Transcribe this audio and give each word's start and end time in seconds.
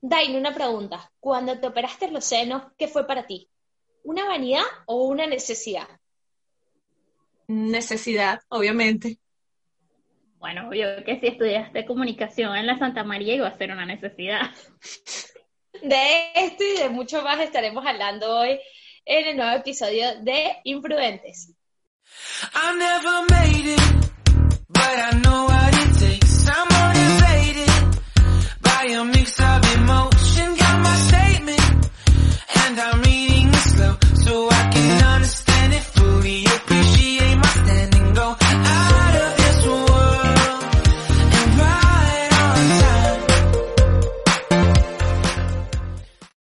Dain, 0.00 0.36
una 0.36 0.54
pregunta. 0.54 1.10
Cuando 1.20 1.58
te 1.58 1.66
operaste 1.66 2.10
los 2.10 2.24
senos, 2.24 2.62
¿qué 2.78 2.88
fue 2.88 3.06
para 3.06 3.26
ti? 3.26 3.48
¿Una 4.02 4.24
vanidad 4.26 4.64
o 4.86 5.06
una 5.06 5.26
necesidad? 5.26 5.88
Necesidad, 7.48 8.40
obviamente. 8.48 9.18
Bueno, 10.38 10.72
yo 10.74 11.04
que 11.04 11.18
si 11.20 11.28
estudiaste 11.28 11.86
comunicación 11.86 12.56
en 12.56 12.66
la 12.66 12.78
Santa 12.78 13.04
María 13.04 13.34
iba 13.34 13.48
a 13.48 13.56
ser 13.56 13.72
una 13.72 13.86
necesidad. 13.86 14.50
De 15.82 16.32
esto 16.34 16.64
y 16.64 16.78
de 16.78 16.88
mucho 16.88 17.22
más 17.22 17.40
estaremos 17.40 17.84
hablando 17.84 18.38
hoy 18.38 18.58
en 19.04 19.26
el 19.26 19.36
nuevo 19.36 19.56
episodio 19.56 20.20
de 20.22 20.56
Imprudentes. 20.64 21.54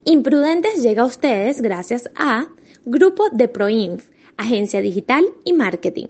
Imprudentes 0.05 0.83
llega 0.83 1.03
a 1.03 1.07
ustedes 1.07 1.61
gracias 1.63 2.09
a 2.15 2.47
Grupo 2.85 3.29
de 3.31 3.49
Proinf, 3.49 4.09
Agencia 4.37 4.81
Digital 4.81 5.25
y 5.45 5.53
Marketing. 5.53 6.07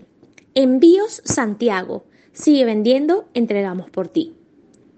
Envíos 0.53 1.23
Santiago. 1.25 2.05
Sigue 2.31 2.65
vendiendo, 2.65 3.27
entregamos 3.33 3.89
por 3.89 4.07
ti. 4.07 4.35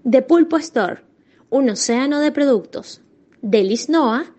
De 0.02 0.20
Pulpo 0.20 0.58
Store, 0.58 1.00
un 1.48 1.70
océano 1.70 2.20
de 2.20 2.30
productos. 2.30 3.00
Delis 3.40 3.88
Noah, 3.88 4.33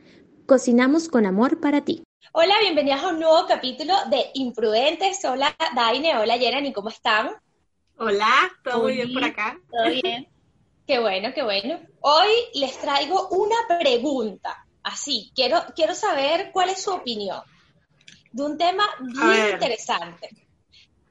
cocinamos 0.46 1.10
con 1.10 1.26
amor 1.26 1.60
para 1.60 1.82
ti. 1.82 2.04
Hola, 2.32 2.56
bienvenidas 2.62 3.04
a 3.04 3.10
un 3.10 3.20
nuevo 3.20 3.46
capítulo 3.48 3.94
de 4.10 4.30
Imprudentes. 4.34 5.24
Hola, 5.26 5.56
Daine, 5.76 6.18
hola, 6.18 6.38
Yerani, 6.38 6.74
¿cómo 6.74 6.90
están? 6.90 7.32
Hola, 7.98 8.52
todo 8.64 8.84
muy 8.84 8.94
bien 8.94 9.14
por 9.14 9.24
acá. 9.24 9.58
Todo 9.72 9.90
bien. 9.90 10.28
Qué 10.86 11.00
bueno, 11.00 11.34
qué 11.34 11.44
bueno. 11.44 11.80
Hoy 12.02 12.30
les 12.54 12.78
traigo 12.78 13.30
una 13.30 13.56
pregunta. 13.80 14.66
Así, 14.84 15.32
quiero, 15.34 15.64
quiero 15.76 15.96
saber 15.96 16.52
cuál 16.52 16.70
es 16.70 16.84
su 16.84 16.92
opinión 16.92 17.42
de 18.32 18.44
un 18.44 18.58
tema 18.58 18.84
bien 19.00 19.54
interesante. 19.54 20.30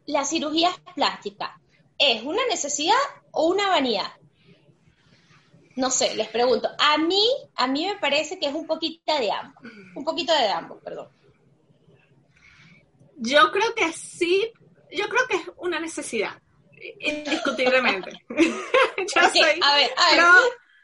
La 0.07 0.25
cirugía 0.25 0.71
plástica, 0.95 1.59
¿es 1.99 2.23
una 2.23 2.47
necesidad 2.49 2.95
o 3.33 3.49
una 3.49 3.69
vanidad? 3.69 4.13
No 5.77 5.91
sé, 5.91 6.15
les 6.15 6.29
pregunto. 6.29 6.69
A 6.79 6.99
mí, 6.99 7.27
a 7.57 7.67
mí 7.67 7.87
me 7.87 7.97
parece 7.97 8.39
que 8.39 8.47
es 8.47 8.55
un 8.55 8.67
poquito 8.67 9.19
de 9.19 9.31
ambos. 9.31 9.65
Un 9.95 10.05
poquito 10.05 10.33
de 10.33 10.49
ambos, 10.49 10.81
perdón. 10.83 11.09
Yo 13.17 13.51
creo 13.51 13.75
que 13.75 13.93
sí, 13.93 14.53
yo 14.91 15.09
creo 15.09 15.27
que 15.29 15.37
es 15.37 15.51
una 15.57 15.81
necesidad 15.81 16.41
indiscutiblemente. 17.01 18.11
Yo 18.29 19.23
soy, 19.33 19.61
a 19.63 19.77
ver, 19.77 19.91
a 19.97 20.15
ver, 20.15 20.25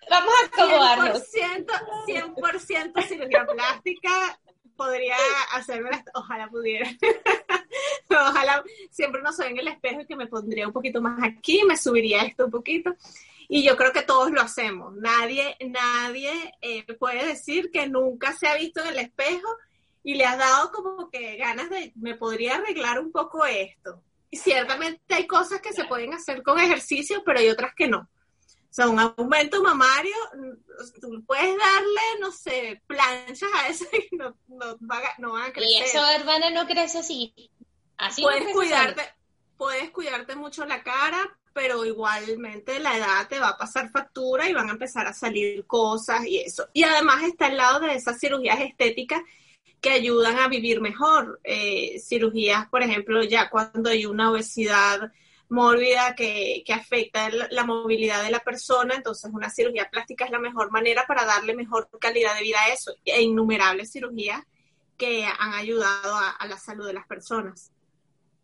vamos 0.09 0.35
a 0.43 0.47
acomodarnos. 0.47 1.23
100%, 1.33 1.67
100% 2.07 3.07
cirugía 3.07 3.47
plástica, 3.47 4.41
podría 4.81 5.17
hacerme, 5.53 5.91
ojalá 6.15 6.49
pudiera. 6.49 6.89
ojalá 8.09 8.65
siempre 8.91 9.21
no 9.21 9.31
soy 9.33 9.49
en 9.49 9.59
el 9.59 9.69
espejo 9.69 10.01
y 10.01 10.07
que 10.07 10.17
me 10.17 10.27
pondría 10.27 10.67
un 10.67 10.73
poquito 10.73 11.03
más 11.03 11.23
aquí, 11.23 11.63
me 11.67 11.77
subiría 11.77 12.23
esto 12.23 12.47
un 12.47 12.51
poquito. 12.51 12.95
Y 13.47 13.63
yo 13.63 13.77
creo 13.77 13.93
que 13.93 14.03
todos 14.03 14.31
lo 14.31 14.41
hacemos. 14.41 14.95
Nadie, 14.97 15.57
nadie 15.69 16.55
eh, 16.63 16.85
puede 16.95 17.27
decir 17.27 17.71
que 17.71 17.89
nunca 17.89 18.33
se 18.33 18.47
ha 18.47 18.57
visto 18.57 18.81
en 18.81 18.89
el 18.89 18.99
espejo 19.01 19.49
y 20.03 20.15
le 20.15 20.25
has 20.25 20.39
dado 20.39 20.73
como 20.73 21.11
que 21.11 21.37
ganas 21.37 21.69
de, 21.69 21.93
me 21.97 22.15
podría 22.15 22.55
arreglar 22.55 23.01
un 23.01 23.13
poco 23.13 23.45
esto 23.45 24.03
ciertamente 24.33 25.15
hay 25.15 25.27
cosas 25.27 25.61
que 25.61 25.73
se 25.73 25.85
pueden 25.85 26.15
hacer 26.15 26.43
con 26.43 26.59
ejercicio, 26.59 27.23
pero 27.25 27.41
hay 27.41 27.49
otras 27.49 27.75
que 27.75 27.89
no. 27.89 28.09
O 28.71 28.73
sea, 28.73 28.89
un 28.89 29.01
aumento 29.01 29.61
mamario, 29.63 30.15
tú 31.01 31.25
puedes 31.27 31.57
darle, 31.59 32.21
no 32.21 32.31
sé, 32.31 32.81
planchas 32.87 33.51
a 33.53 33.69
eso 33.69 33.85
y 33.93 34.17
no, 34.17 34.37
no, 34.47 34.79
van 34.79 35.43
a 35.43 35.53
crecer. 35.53 35.71
Y 35.71 35.77
eso, 35.79 36.01
hermana, 36.09 36.51
no 36.51 36.69
crece 36.69 36.99
así. 36.99 37.35
Así 37.97 38.23
puedes 38.23 38.55
cuidarte, 38.55 39.03
puedes 39.57 39.91
cuidarte 39.91 40.37
mucho 40.37 40.65
la 40.67 40.85
cara, 40.85 41.37
pero 41.53 41.85
igualmente 41.85 42.79
la 42.79 42.97
edad 42.97 43.29
te 43.29 43.41
va 43.41 43.51
a 43.51 43.59
pasar 43.59 43.91
factura 43.91 44.49
y 44.49 44.55
van 44.55 44.69
a 44.69 44.73
empezar 44.73 45.05
a 45.09 45.13
salir 45.13 45.67
cosas 45.67 46.25
y 46.25 46.39
eso. 46.39 46.69
Y 46.73 46.85
además 46.85 47.25
está 47.25 47.47
al 47.47 47.57
lado 47.57 47.81
de 47.81 47.95
esas 47.95 48.21
cirugías 48.21 48.61
estéticas 48.61 49.21
que 49.81 49.91
ayudan 49.91 50.39
a 50.39 50.47
vivir 50.47 50.81
mejor. 50.81 51.41
Eh, 51.43 51.99
cirugías, 51.99 52.69
por 52.69 52.83
ejemplo, 52.83 53.23
ya 53.25 53.51
cuando 53.51 53.91
hay 53.91 54.07
una 54.07 54.31
obesidad 54.31 55.13
mórbida 55.51 56.15
que, 56.15 56.65
afecta 56.73 57.29
la 57.51 57.65
movilidad 57.65 58.23
de 58.23 58.31
la 58.31 58.41
persona, 58.41 58.95
entonces 58.95 59.31
una 59.33 59.51
cirugía 59.51 59.89
plástica 59.91 60.25
es 60.25 60.31
la 60.31 60.39
mejor 60.39 60.71
manera 60.71 61.05
para 61.07 61.25
darle 61.25 61.55
mejor 61.55 61.89
calidad 62.01 62.35
de 62.37 62.43
vida 62.43 62.59
a 62.65 62.73
eso. 62.73 62.93
E 63.05 63.23
innumerables 63.23 63.93
cirugías 63.93 64.41
que 64.97 65.25
han 65.25 65.55
ayudado 65.55 66.15
a, 66.15 66.47
la 66.47 66.57
salud 66.57 66.87
de 66.87 66.93
las 66.93 67.07
personas. 67.07 67.73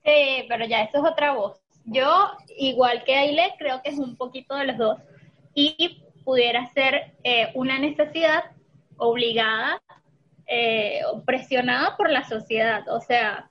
Sí, 0.05 0.45
pero 0.49 0.67
ya 0.67 0.83
eso 0.83 0.99
es 0.99 1.11
otra 1.11 1.33
voz. 1.33 1.61
Yo, 1.85 2.31
igual 2.59 3.05
que 3.05 3.15
Aile, 3.15 3.55
creo 3.59 3.83
que 3.83 3.91
es 3.91 3.99
un 3.99 4.17
poquito 4.17 4.57
de 4.57 4.67
los 4.67 4.79
dos. 4.79 4.99
Y 5.55 6.03
pudiera 6.25 6.73
ser 6.73 7.15
eh, 7.23 7.53
una 7.55 7.79
necesidad 7.79 8.45
obligada 8.97 9.81
eh, 10.47 11.03
presionada 11.25 11.97
por 11.97 12.11
la 12.11 12.25
sociedad. 12.29 12.89
O 12.89 13.01
sea, 13.01 13.49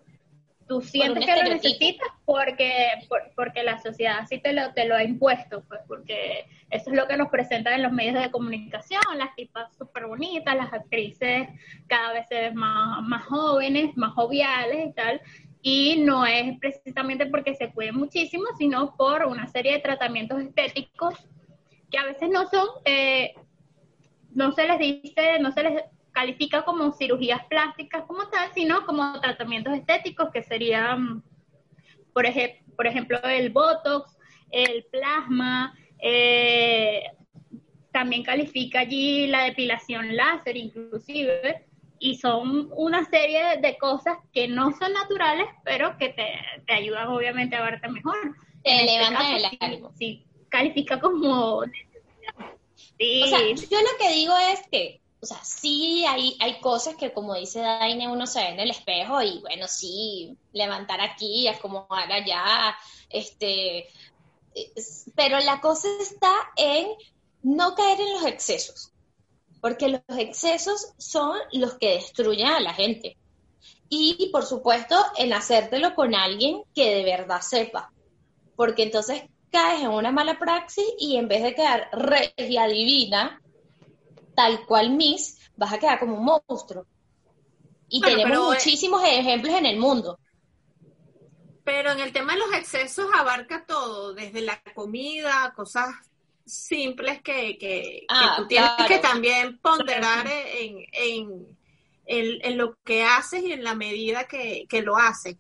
tú 0.67 0.81
sientes 0.81 1.25
que 1.25 1.35
lo 1.35 1.49
necesitas 1.49 2.07
porque, 2.25 2.87
porque 3.35 3.63
la 3.63 3.79
sociedad 3.81 4.19
así 4.19 4.39
te 4.39 4.53
lo, 4.53 4.73
te 4.73 4.85
lo 4.85 4.95
ha 4.95 5.03
impuesto, 5.03 5.63
pues 5.67 5.81
porque 5.87 6.47
eso 6.69 6.89
es 6.89 6.95
lo 6.95 7.07
que 7.07 7.17
nos 7.17 7.29
presentan 7.29 7.73
en 7.73 7.83
los 7.83 7.91
medios 7.91 8.15
de 8.15 8.31
comunicación, 8.31 9.01
las 9.17 9.35
tipas 9.35 9.75
súper 9.77 10.07
bonitas, 10.07 10.55
las 10.55 10.73
actrices 10.73 11.47
cada 11.87 12.13
vez 12.13 12.53
más, 12.53 13.03
más 13.03 13.23
jóvenes, 13.25 13.95
más 13.95 14.13
joviales 14.13 14.87
y 14.89 14.93
tal. 14.93 15.21
Y 15.61 16.03
no 16.03 16.25
es 16.25 16.57
precisamente 16.59 17.25
porque 17.25 17.55
se 17.55 17.71
cuiden 17.71 17.95
muchísimo, 17.95 18.45
sino 18.57 18.95
por 18.95 19.25
una 19.25 19.47
serie 19.47 19.73
de 19.73 19.79
tratamientos 19.79 20.41
estéticos 20.41 21.15
que 21.89 21.97
a 21.97 22.05
veces 22.05 22.29
no 22.29 22.47
son, 22.49 22.67
eh, 22.85 23.33
no 24.31 24.51
se 24.51 24.67
les 24.67 24.79
dice, 24.79 25.39
no 25.39 25.51
se 25.51 25.63
les 25.63 25.83
califica 26.15 26.63
como 26.63 26.93
cirugías 26.93 27.45
plásticas 27.47 28.05
como 28.07 28.29
tal, 28.29 28.49
sino 28.55 28.85
como 28.85 29.19
tratamientos 29.19 29.73
estéticos 29.73 30.29
que 30.31 30.41
serían, 30.41 31.21
por, 32.13 32.25
por 32.77 32.87
ejemplo, 32.87 33.19
el 33.23 33.49
Botox, 33.49 34.17
el 34.49 34.85
plasma, 34.85 35.77
eh, 35.99 37.03
también 37.91 38.23
califica 38.23 38.79
allí 38.79 39.27
la 39.27 39.43
depilación 39.43 40.15
láser 40.15 40.55
inclusive, 40.55 41.65
y 41.99 42.15
son 42.15 42.69
una 42.75 43.03
serie 43.09 43.57
de 43.61 43.77
cosas 43.77 44.17
que 44.31 44.47
no 44.47 44.71
son 44.77 44.93
naturales, 44.93 45.47
pero 45.65 45.97
que 45.97 46.09
te, 46.09 46.73
ayudan 46.73 47.09
obviamente 47.09 47.57
a 47.57 47.63
verte 47.63 47.89
mejor. 47.89 48.15
Te 48.63 48.71
este 48.71 48.85
levantan 48.85 49.35
el 49.35 49.45
ánimo. 49.59 49.91
Sí, 49.97 50.25
califica 50.47 50.99
como... 50.99 51.63
Sí. 52.97 53.23
O 53.23 53.27
sea, 53.27 53.39
yo 53.39 53.81
lo 53.81 53.97
que 53.99 54.13
digo 54.13 54.33
es 54.53 54.61
que 54.71 55.01
o 55.21 55.25
sea, 55.25 55.43
sí 55.43 56.05
hay, 56.05 56.37
hay 56.39 56.59
cosas 56.59 56.95
que 56.95 57.11
como 57.13 57.33
dice 57.35 57.59
Daine, 57.59 58.07
uno 58.07 58.27
se 58.27 58.39
ve 58.39 58.49
en 58.49 58.59
el 58.59 58.71
espejo 58.71 59.21
y 59.21 59.39
bueno, 59.39 59.67
sí, 59.67 60.37
levantar 60.53 61.01
aquí, 61.01 61.47
acomodar 61.47 62.11
allá, 62.11 62.75
este, 63.09 63.87
pero 65.15 65.39
la 65.39 65.59
cosa 65.61 65.87
está 65.99 66.33
en 66.55 66.87
no 67.43 67.75
caer 67.75 67.99
en 68.01 68.13
los 68.13 68.25
excesos, 68.25 68.91
porque 69.61 69.89
los 69.89 70.01
excesos 70.17 70.93
son 70.97 71.37
los 71.53 71.75
que 71.75 71.93
destruyen 71.93 72.47
a 72.47 72.59
la 72.59 72.73
gente. 72.73 73.17
Y 73.89 74.29
por 74.31 74.45
supuesto, 74.45 74.95
en 75.17 75.33
hacértelo 75.33 75.93
con 75.95 76.15
alguien 76.15 76.63
que 76.73 76.95
de 76.95 77.03
verdad 77.03 77.41
sepa, 77.41 77.91
porque 78.55 78.83
entonces 78.83 79.23
caes 79.51 79.81
en 79.81 79.89
una 79.89 80.11
mala 80.11 80.37
praxis 80.39 80.85
y 80.99 81.17
en 81.17 81.27
vez 81.27 81.43
de 81.43 81.55
quedar 81.55 81.89
regia 81.91 82.67
divina, 82.67 83.41
tal 84.35 84.65
cual 84.65 84.91
Miss, 84.91 85.39
vas 85.55 85.73
a 85.73 85.79
quedar 85.79 85.99
como 85.99 86.17
un 86.17 86.25
monstruo. 86.25 86.85
Y 87.87 88.01
tenemos 88.01 88.37
eh, 88.37 88.55
muchísimos 88.55 89.03
ejemplos 89.03 89.55
en 89.55 89.65
el 89.65 89.77
mundo. 89.77 90.19
Pero 91.63 91.91
en 91.91 91.99
el 91.99 92.11
tema 92.11 92.33
de 92.33 92.39
los 92.39 92.53
excesos 92.53 93.07
abarca 93.13 93.65
todo, 93.65 94.13
desde 94.13 94.41
la 94.41 94.61
comida, 94.75 95.53
cosas 95.55 95.89
simples 96.45 97.21
que, 97.21 97.57
que, 97.57 98.05
ah, 98.07 98.35
tú 98.37 98.47
tienes 98.47 98.69
que 98.87 98.99
también 98.99 99.57
ponderar 99.59 100.27
en, 100.27 100.85
en, 100.93 101.57
en, 102.05 102.57
lo 102.57 102.77
que 102.83 103.03
haces 103.03 103.43
y 103.43 103.51
en 103.51 103.63
la 103.63 103.73
medida 103.73 104.25
que, 104.25 104.65
que 104.69 104.83
lo 104.83 104.95
haces. 104.95 105.37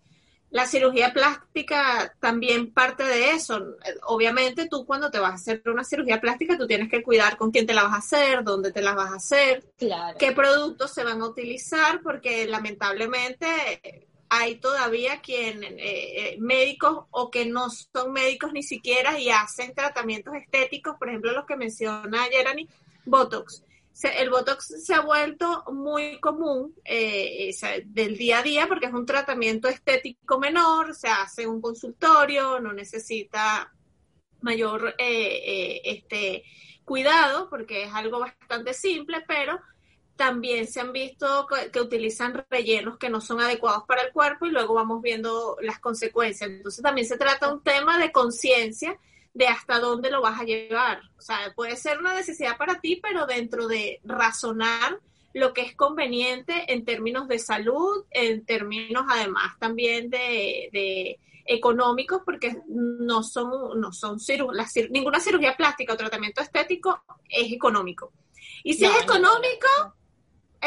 La 0.55 0.65
cirugía 0.65 1.11
plástica 1.11 2.15
también 2.21 2.71
parte 2.71 3.03
de 3.03 3.31
eso. 3.31 3.75
Obviamente 4.03 4.69
tú 4.69 4.85
cuando 4.85 5.11
te 5.11 5.19
vas 5.19 5.31
a 5.31 5.35
hacer 5.35 5.61
una 5.65 5.83
cirugía 5.83 6.21
plástica, 6.21 6.57
tú 6.57 6.65
tienes 6.65 6.89
que 6.89 7.03
cuidar 7.03 7.35
con 7.35 7.51
quién 7.51 7.65
te 7.65 7.73
la 7.73 7.83
vas 7.83 7.91
a 7.91 7.97
hacer, 7.97 8.41
dónde 8.41 8.71
te 8.71 8.81
la 8.81 8.93
vas 8.93 9.11
a 9.11 9.15
hacer, 9.15 9.65
qué 10.17 10.31
productos 10.31 10.93
se 10.93 11.03
van 11.03 11.19
a 11.21 11.25
utilizar, 11.27 12.01
porque 12.01 12.47
lamentablemente 12.47 14.07
hay 14.29 14.55
todavía 14.55 15.19
quien 15.19 15.61
eh, 15.61 15.75
eh, 15.77 16.37
médicos 16.39 17.03
o 17.11 17.29
que 17.29 17.45
no 17.45 17.69
son 17.69 18.13
médicos 18.13 18.53
ni 18.53 18.63
siquiera 18.63 19.19
y 19.19 19.31
hacen 19.31 19.75
tratamientos 19.75 20.35
estéticos, 20.35 20.95
por 20.97 21.09
ejemplo 21.09 21.33
los 21.33 21.45
que 21.45 21.57
menciona 21.57 22.23
Jeremy, 22.31 22.69
Botox 23.03 23.61
el 24.03 24.29
Botox 24.29 24.83
se 24.83 24.93
ha 24.93 24.99
vuelto 24.99 25.63
muy 25.71 26.19
común 26.19 26.75
eh, 26.83 27.55
del 27.85 28.17
día 28.17 28.39
a 28.39 28.43
día 28.43 28.67
porque 28.67 28.87
es 28.87 28.93
un 28.93 29.05
tratamiento 29.05 29.67
estético 29.69 30.37
menor, 30.37 30.93
se 30.93 31.07
hace 31.07 31.43
en 31.43 31.49
un 31.49 31.61
consultorio, 31.61 32.59
no 32.59 32.73
necesita 32.73 33.71
mayor 34.41 34.95
eh, 34.97 35.41
eh, 35.45 35.81
este, 35.85 36.43
cuidado 36.83 37.49
porque 37.49 37.83
es 37.83 37.93
algo 37.93 38.19
bastante 38.19 38.73
simple, 38.73 39.23
pero 39.27 39.59
también 40.17 40.67
se 40.67 40.81
han 40.81 40.91
visto 40.91 41.47
que, 41.71 41.79
utilizan 41.79 42.45
rellenos 42.49 42.97
que 42.97 43.09
no 43.09 43.21
son 43.21 43.39
adecuados 43.39 43.83
para 43.87 44.03
el 44.03 44.11
cuerpo 44.11 44.45
y 44.45 44.51
luego 44.51 44.73
vamos 44.73 45.01
viendo 45.01 45.57
las 45.61 45.79
consecuencias. 45.79 46.49
Entonces 46.49 46.83
también 46.83 47.07
se 47.07 47.17
trata 47.17 47.51
un 47.51 47.63
tema 47.63 47.97
de 47.97 48.11
conciencia 48.11 48.97
de 49.35 49.47
hasta 49.47 49.79
dónde 49.79 50.09
lo 50.09 50.21
vas 50.21 50.39
a 50.39 50.45
llevar. 50.45 51.01
O 51.19 51.21
sea, 51.21 51.53
puede 51.55 51.75
ser 51.75 51.99
una 51.99 52.13
necesidad 52.15 52.57
para 52.57 52.79
ti, 52.79 52.99
pero 53.03 53.27
dentro 53.27 53.67
de 53.67 53.99
razonar 54.03 54.99
lo 55.33 55.53
que 55.53 55.61
es 55.61 55.75
conveniente 55.75 56.73
en 56.73 56.85
términos 56.85 57.27
de 57.27 57.37
salud, 57.37 58.05
en 58.11 58.45
términos 58.45 59.05
además 59.09 59.59
también 59.59 60.09
de, 60.09 61.19
económicos, 61.47 62.21
porque 62.25 62.57
no 62.69 63.21
son, 63.21 63.79
no 63.79 63.91
son 63.91 64.17
ninguna 64.89 65.19
cirugía 65.19 65.55
plástica 65.55 65.93
o 65.93 65.97
tratamiento 65.97 66.41
estético 66.41 67.03
es 67.29 67.51
económico. 67.51 68.13
Y 68.63 68.73
si 68.73 68.85
es 68.85 69.03
económico, 69.03 69.67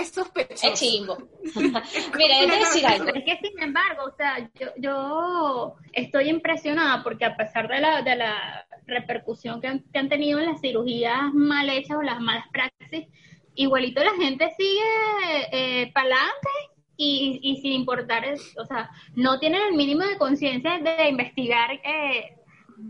es 0.00 0.10
sospechoso. 0.10 0.66
Es 0.66 0.80
chimbo. 0.80 1.16
Mira, 1.54 2.40
es 2.42 2.58
decir 2.58 2.86
algo. 2.86 3.08
Es 3.08 3.24
que 3.24 3.38
sin 3.48 3.62
embargo, 3.62 4.04
o 4.06 4.16
sea, 4.16 4.48
yo, 4.54 4.68
yo 4.76 5.74
estoy 5.92 6.28
impresionada 6.28 7.02
porque 7.02 7.24
a 7.24 7.36
pesar 7.36 7.68
de 7.68 7.80
la, 7.80 8.02
de 8.02 8.16
la 8.16 8.66
repercusión 8.86 9.60
que 9.60 9.68
han, 9.68 9.80
que 9.92 9.98
han 9.98 10.08
tenido 10.08 10.38
en 10.38 10.46
las 10.46 10.60
cirugías 10.60 11.32
mal 11.34 11.68
hechas 11.68 11.96
o 11.96 12.02
las 12.02 12.20
malas 12.20 12.46
praxis, 12.52 13.06
igualito 13.54 14.02
la 14.02 14.14
gente 14.14 14.50
sigue 14.56 15.48
eh, 15.52 15.90
para 15.92 16.06
adelante 16.06 16.48
y, 16.96 17.38
y, 17.42 17.56
sin 17.60 17.72
importar, 17.72 18.24
o 18.56 18.64
sea, 18.64 18.90
no 19.14 19.38
tienen 19.38 19.62
el 19.68 19.74
mínimo 19.74 20.02
de 20.02 20.18
conciencia 20.18 20.78
de 20.78 21.08
investigar 21.08 21.72
eh, 21.84 22.36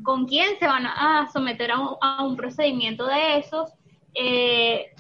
con 0.02 0.26
quién 0.26 0.58
se 0.58 0.66
van 0.66 0.86
a 0.86 1.28
someter 1.32 1.70
a 1.72 1.78
un, 1.78 1.96
a 2.00 2.24
un 2.24 2.36
procedimiento 2.36 3.06
de 3.06 3.38
esos. 3.38 3.70
Eh, 4.14 4.92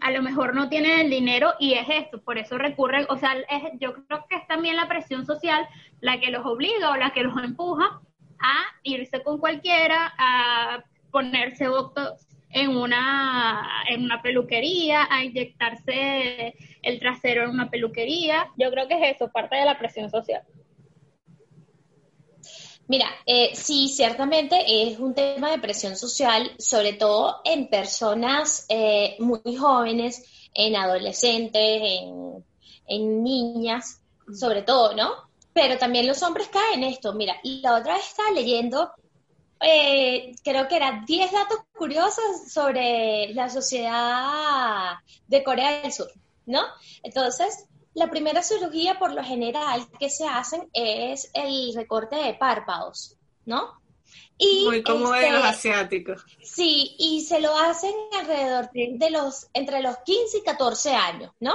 a 0.00 0.10
lo 0.10 0.22
mejor 0.22 0.54
no 0.54 0.68
tienen 0.68 1.00
el 1.00 1.10
dinero 1.10 1.54
y 1.58 1.74
es 1.74 1.86
esto, 1.88 2.20
por 2.22 2.38
eso 2.38 2.58
recurren, 2.58 3.06
o 3.08 3.16
sea, 3.16 3.34
yo 3.78 3.94
creo 4.06 4.26
que 4.28 4.36
es 4.36 4.46
también 4.46 4.76
la 4.76 4.88
presión 4.88 5.26
social 5.26 5.66
la 6.00 6.20
que 6.20 6.30
los 6.30 6.44
obliga 6.44 6.90
o 6.90 6.96
la 6.96 7.10
que 7.10 7.22
los 7.22 7.36
empuja 7.42 8.00
a 8.38 8.54
irse 8.82 9.22
con 9.22 9.38
cualquiera, 9.38 10.12
a 10.18 10.84
ponerse 11.10 11.68
botox 11.68 12.26
en 12.50 12.76
una, 12.76 13.64
en 13.88 14.04
una 14.04 14.22
peluquería, 14.22 15.06
a 15.10 15.24
inyectarse 15.24 16.54
el 16.82 16.98
trasero 16.98 17.44
en 17.44 17.50
una 17.50 17.70
peluquería. 17.70 18.48
Yo 18.56 18.70
creo 18.70 18.88
que 18.88 18.94
es 18.94 19.16
eso, 19.16 19.30
parte 19.30 19.56
de 19.56 19.64
la 19.64 19.78
presión 19.78 20.10
social. 20.10 20.42
Mira, 22.90 23.06
eh, 23.24 23.54
sí, 23.54 23.88
ciertamente 23.88 24.64
es 24.66 24.98
un 24.98 25.14
tema 25.14 25.52
de 25.52 25.60
presión 25.60 25.96
social, 25.96 26.50
sobre 26.58 26.94
todo 26.94 27.40
en 27.44 27.68
personas 27.68 28.66
eh, 28.68 29.14
muy 29.20 29.54
jóvenes, 29.54 30.24
en 30.52 30.74
adolescentes, 30.74 31.62
en, 32.88 33.22
niñas, 33.22 34.00
sobre 34.34 34.62
todo, 34.62 34.96
¿no? 34.96 35.12
Pero 35.52 35.78
también 35.78 36.08
los 36.08 36.20
hombres 36.24 36.48
caen 36.48 36.82
en 36.82 36.90
esto. 36.90 37.12
Mira, 37.12 37.36
la 37.44 37.76
otra 37.76 37.94
vez 37.94 38.08
estaba 38.08 38.32
leyendo, 38.32 38.90
eh, 39.60 40.34
creo 40.42 40.66
que 40.66 40.74
eran 40.74 41.04
10 41.04 41.30
datos 41.30 41.58
curiosos 41.72 42.52
sobre 42.52 43.32
la 43.34 43.48
sociedad 43.50 44.94
de 45.28 45.44
Corea 45.44 45.80
del 45.80 45.92
Sur, 45.92 46.10
¿no? 46.44 46.62
Entonces, 47.04 47.68
la 47.94 48.08
primera 48.10 48.42
cirugía 48.42 48.98
por 48.98 49.12
lo 49.12 49.22
general 49.24 49.86
que 49.98 50.10
se 50.10 50.26
hacen 50.26 50.68
es 50.72 51.30
el 51.34 51.74
recorte 51.74 52.16
de 52.16 52.34
párpados, 52.34 53.16
¿no? 53.44 53.80
Y 54.38 54.64
Muy 54.64 54.82
como 54.82 55.08
los 55.08 55.16
este, 55.16 55.36
asiáticos. 55.36 56.24
Sí, 56.42 56.96
y 56.98 57.20
se 57.22 57.40
lo 57.40 57.56
hacen 57.56 57.92
alrededor 58.18 58.70
de 58.72 59.10
los, 59.10 59.48
entre 59.52 59.82
los 59.82 59.98
15 59.98 60.38
y 60.38 60.42
14 60.42 60.94
años, 60.94 61.32
¿no? 61.40 61.54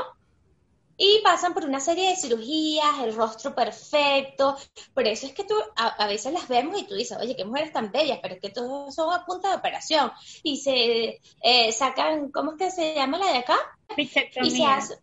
Y 0.98 1.20
pasan 1.24 1.54
por 1.54 1.66
una 1.66 1.80
serie 1.80 2.10
de 2.10 2.16
cirugías, 2.16 3.00
el 3.04 3.16
rostro 3.16 3.54
perfecto. 3.54 4.56
Por 4.94 5.08
eso 5.08 5.26
es 5.26 5.34
que 5.34 5.44
tú 5.44 5.56
a, 5.76 6.08
veces 6.08 6.32
las 6.32 6.48
vemos 6.48 6.80
y 6.80 6.86
tú 6.86 6.96
dices, 6.96 7.18
oye, 7.20 7.36
qué 7.36 7.44
mujeres 7.44 7.74
tan 7.74 7.92
bellas, 7.92 8.20
pero 8.22 8.36
es 8.36 8.42
que 8.42 8.50
todos 8.50 8.96
son 8.96 9.14
a 9.14 9.26
punta 9.26 9.50
de 9.50 9.56
operación. 9.56 10.12
Y 10.44 10.58
se 10.58 11.20
eh, 11.42 11.72
sacan, 11.74 12.32
¿cómo 12.32 12.52
es 12.52 12.58
que 12.58 12.72
se 12.72 12.96
llama 12.96 13.18
la 13.18 13.32
de 13.32 13.38
acá? 13.40 13.58
Y 13.98 14.08
se 14.52 14.66
hace, 14.66 14.96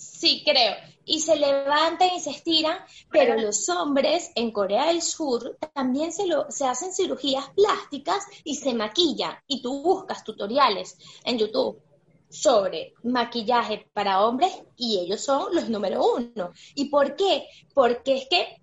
Sí, 0.00 0.42
creo. 0.46 0.76
Y 1.04 1.20
se 1.20 1.36
levantan 1.36 2.08
y 2.16 2.20
se 2.20 2.30
estiran, 2.30 2.78
pero 3.10 3.38
los 3.38 3.68
hombres 3.68 4.30
en 4.34 4.50
Corea 4.50 4.86
del 4.86 5.02
Sur 5.02 5.58
también 5.74 6.10
se, 6.10 6.26
lo, 6.26 6.50
se 6.50 6.64
hacen 6.64 6.94
cirugías 6.94 7.50
plásticas 7.50 8.24
y 8.42 8.54
se 8.54 8.72
maquillan. 8.72 9.36
Y 9.46 9.60
tú 9.60 9.82
buscas 9.82 10.24
tutoriales 10.24 10.96
en 11.24 11.36
YouTube 11.36 11.82
sobre 12.30 12.94
maquillaje 13.02 13.90
para 13.92 14.24
hombres 14.24 14.50
y 14.74 15.00
ellos 15.00 15.20
son 15.20 15.54
los 15.54 15.68
número 15.68 16.02
uno. 16.14 16.52
¿Y 16.74 16.86
por 16.86 17.14
qué? 17.14 17.46
Porque 17.74 18.16
es 18.16 18.28
que 18.30 18.62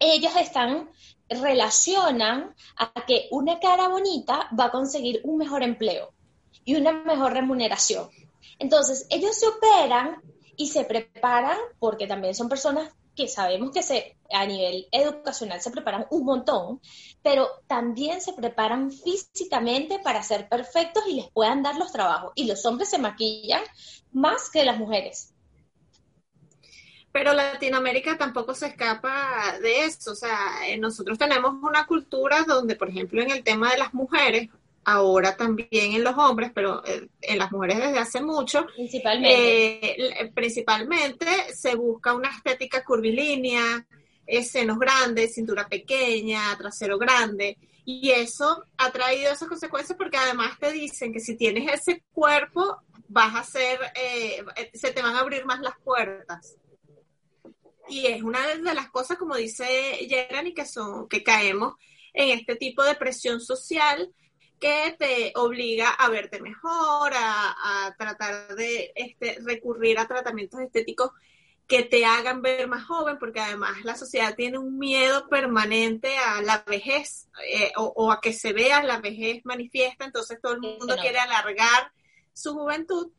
ellos 0.00 0.32
están 0.34 0.90
relacionan 1.28 2.56
a 2.76 2.92
que 3.06 3.28
una 3.30 3.60
cara 3.60 3.86
bonita 3.86 4.48
va 4.58 4.64
a 4.64 4.72
conseguir 4.72 5.20
un 5.22 5.38
mejor 5.38 5.62
empleo 5.62 6.12
y 6.64 6.74
una 6.74 6.92
mejor 6.92 7.34
remuneración. 7.34 8.08
Entonces, 8.58 9.06
ellos 9.10 9.36
se 9.36 9.46
operan 9.46 10.20
y 10.56 10.68
se 10.68 10.84
preparan, 10.84 11.58
porque 11.78 12.06
también 12.06 12.34
son 12.34 12.48
personas 12.48 12.92
que 13.14 13.28
sabemos 13.28 13.72
que 13.72 13.82
se, 13.82 14.16
a 14.32 14.46
nivel 14.46 14.88
educacional 14.90 15.60
se 15.60 15.70
preparan 15.70 16.06
un 16.10 16.24
montón, 16.24 16.80
pero 17.22 17.48
también 17.66 18.20
se 18.20 18.32
preparan 18.32 18.90
físicamente 18.90 19.98
para 19.98 20.22
ser 20.22 20.48
perfectos 20.48 21.04
y 21.08 21.14
les 21.14 21.30
puedan 21.30 21.62
dar 21.62 21.76
los 21.76 21.92
trabajos. 21.92 22.32
Y 22.34 22.46
los 22.46 22.64
hombres 22.64 22.88
se 22.88 22.98
maquillan 22.98 23.62
más 24.12 24.50
que 24.50 24.64
las 24.64 24.78
mujeres. 24.78 25.34
Pero 27.12 27.34
Latinoamérica 27.34 28.16
tampoco 28.16 28.54
se 28.54 28.68
escapa 28.68 29.58
de 29.60 29.84
eso. 29.84 30.12
O 30.12 30.14
sea, 30.14 30.66
eh, 30.66 30.78
nosotros 30.78 31.18
tenemos 31.18 31.54
una 31.62 31.86
cultura 31.86 32.44
donde, 32.44 32.74
por 32.74 32.88
ejemplo, 32.88 33.20
en 33.20 33.30
el 33.30 33.44
tema 33.44 33.70
de 33.70 33.78
las 33.78 33.92
mujeres, 33.92 34.48
ahora 34.84 35.36
también 35.36 35.92
en 35.92 36.04
los 36.04 36.16
hombres, 36.16 36.50
pero 36.54 36.84
eh, 36.84 37.08
en 37.20 37.38
las 37.38 37.52
mujeres 37.52 37.78
desde 37.78 37.98
hace 37.98 38.22
mucho. 38.22 38.66
Principalmente. 38.74 40.22
Eh, 40.22 40.32
principalmente 40.34 41.26
se 41.54 41.74
busca 41.74 42.14
una 42.14 42.30
estética 42.30 42.84
curvilínea, 42.84 43.86
eh, 44.26 44.42
senos 44.42 44.78
grandes, 44.78 45.34
cintura 45.34 45.68
pequeña, 45.68 46.56
trasero 46.58 46.98
grande. 46.98 47.58
Y 47.84 48.10
eso 48.10 48.64
ha 48.76 48.90
traído 48.90 49.32
esas 49.32 49.48
consecuencias 49.48 49.98
porque 49.98 50.16
además 50.16 50.58
te 50.58 50.70
dicen 50.72 51.12
que 51.12 51.20
si 51.20 51.36
tienes 51.36 51.72
ese 51.72 52.04
cuerpo, 52.12 52.78
vas 53.08 53.34
a 53.34 53.42
ser, 53.42 53.80
se 54.72 54.92
te 54.92 55.02
van 55.02 55.16
a 55.16 55.20
abrir 55.20 55.44
más 55.44 55.60
las 55.60 55.74
puertas. 55.82 56.56
Y 57.88 58.06
es 58.06 58.22
una 58.22 58.46
de 58.46 58.74
las 58.74 58.88
cosas, 58.90 59.18
como 59.18 59.34
dice 59.34 59.64
Jeremy, 60.08 60.54
que 60.54 60.64
son, 60.64 61.08
que 61.08 61.24
caemos 61.24 61.74
en 62.14 62.38
este 62.38 62.54
tipo 62.54 62.84
de 62.84 62.94
presión 62.94 63.40
social 63.40 64.12
que 64.62 64.94
te 64.96 65.32
obliga 65.34 65.90
a 65.90 66.08
verte 66.08 66.40
mejor, 66.40 67.12
a, 67.16 67.92
tratar 67.98 68.54
de 68.54 68.92
este, 68.94 69.38
recurrir 69.44 69.98
a 69.98 70.06
tratamientos 70.06 70.60
estéticos 70.60 71.10
que 71.66 71.82
te 71.82 72.06
hagan 72.06 72.42
ver 72.42 72.68
más 72.68 72.84
joven, 72.84 73.18
porque 73.18 73.40
además 73.40 73.84
la 73.84 73.96
sociedad 73.96 74.36
tiene 74.36 74.58
un 74.58 74.78
miedo 74.78 75.28
permanente 75.28 76.16
a 76.16 76.42
la 76.42 76.62
vejez 76.64 77.28
eh, 77.44 77.72
o, 77.76 78.12
a 78.12 78.20
que 78.20 78.32
se 78.32 78.52
vea 78.52 78.84
la 78.84 79.00
vejez 79.00 79.44
manifiesta, 79.44 80.04
entonces 80.04 80.38
todo 80.40 80.52
el 80.52 80.60
mundo 80.60 80.94
quiere 81.00 81.18
alargar 81.18 81.90
su 82.32 82.54
juventud. 82.54 83.10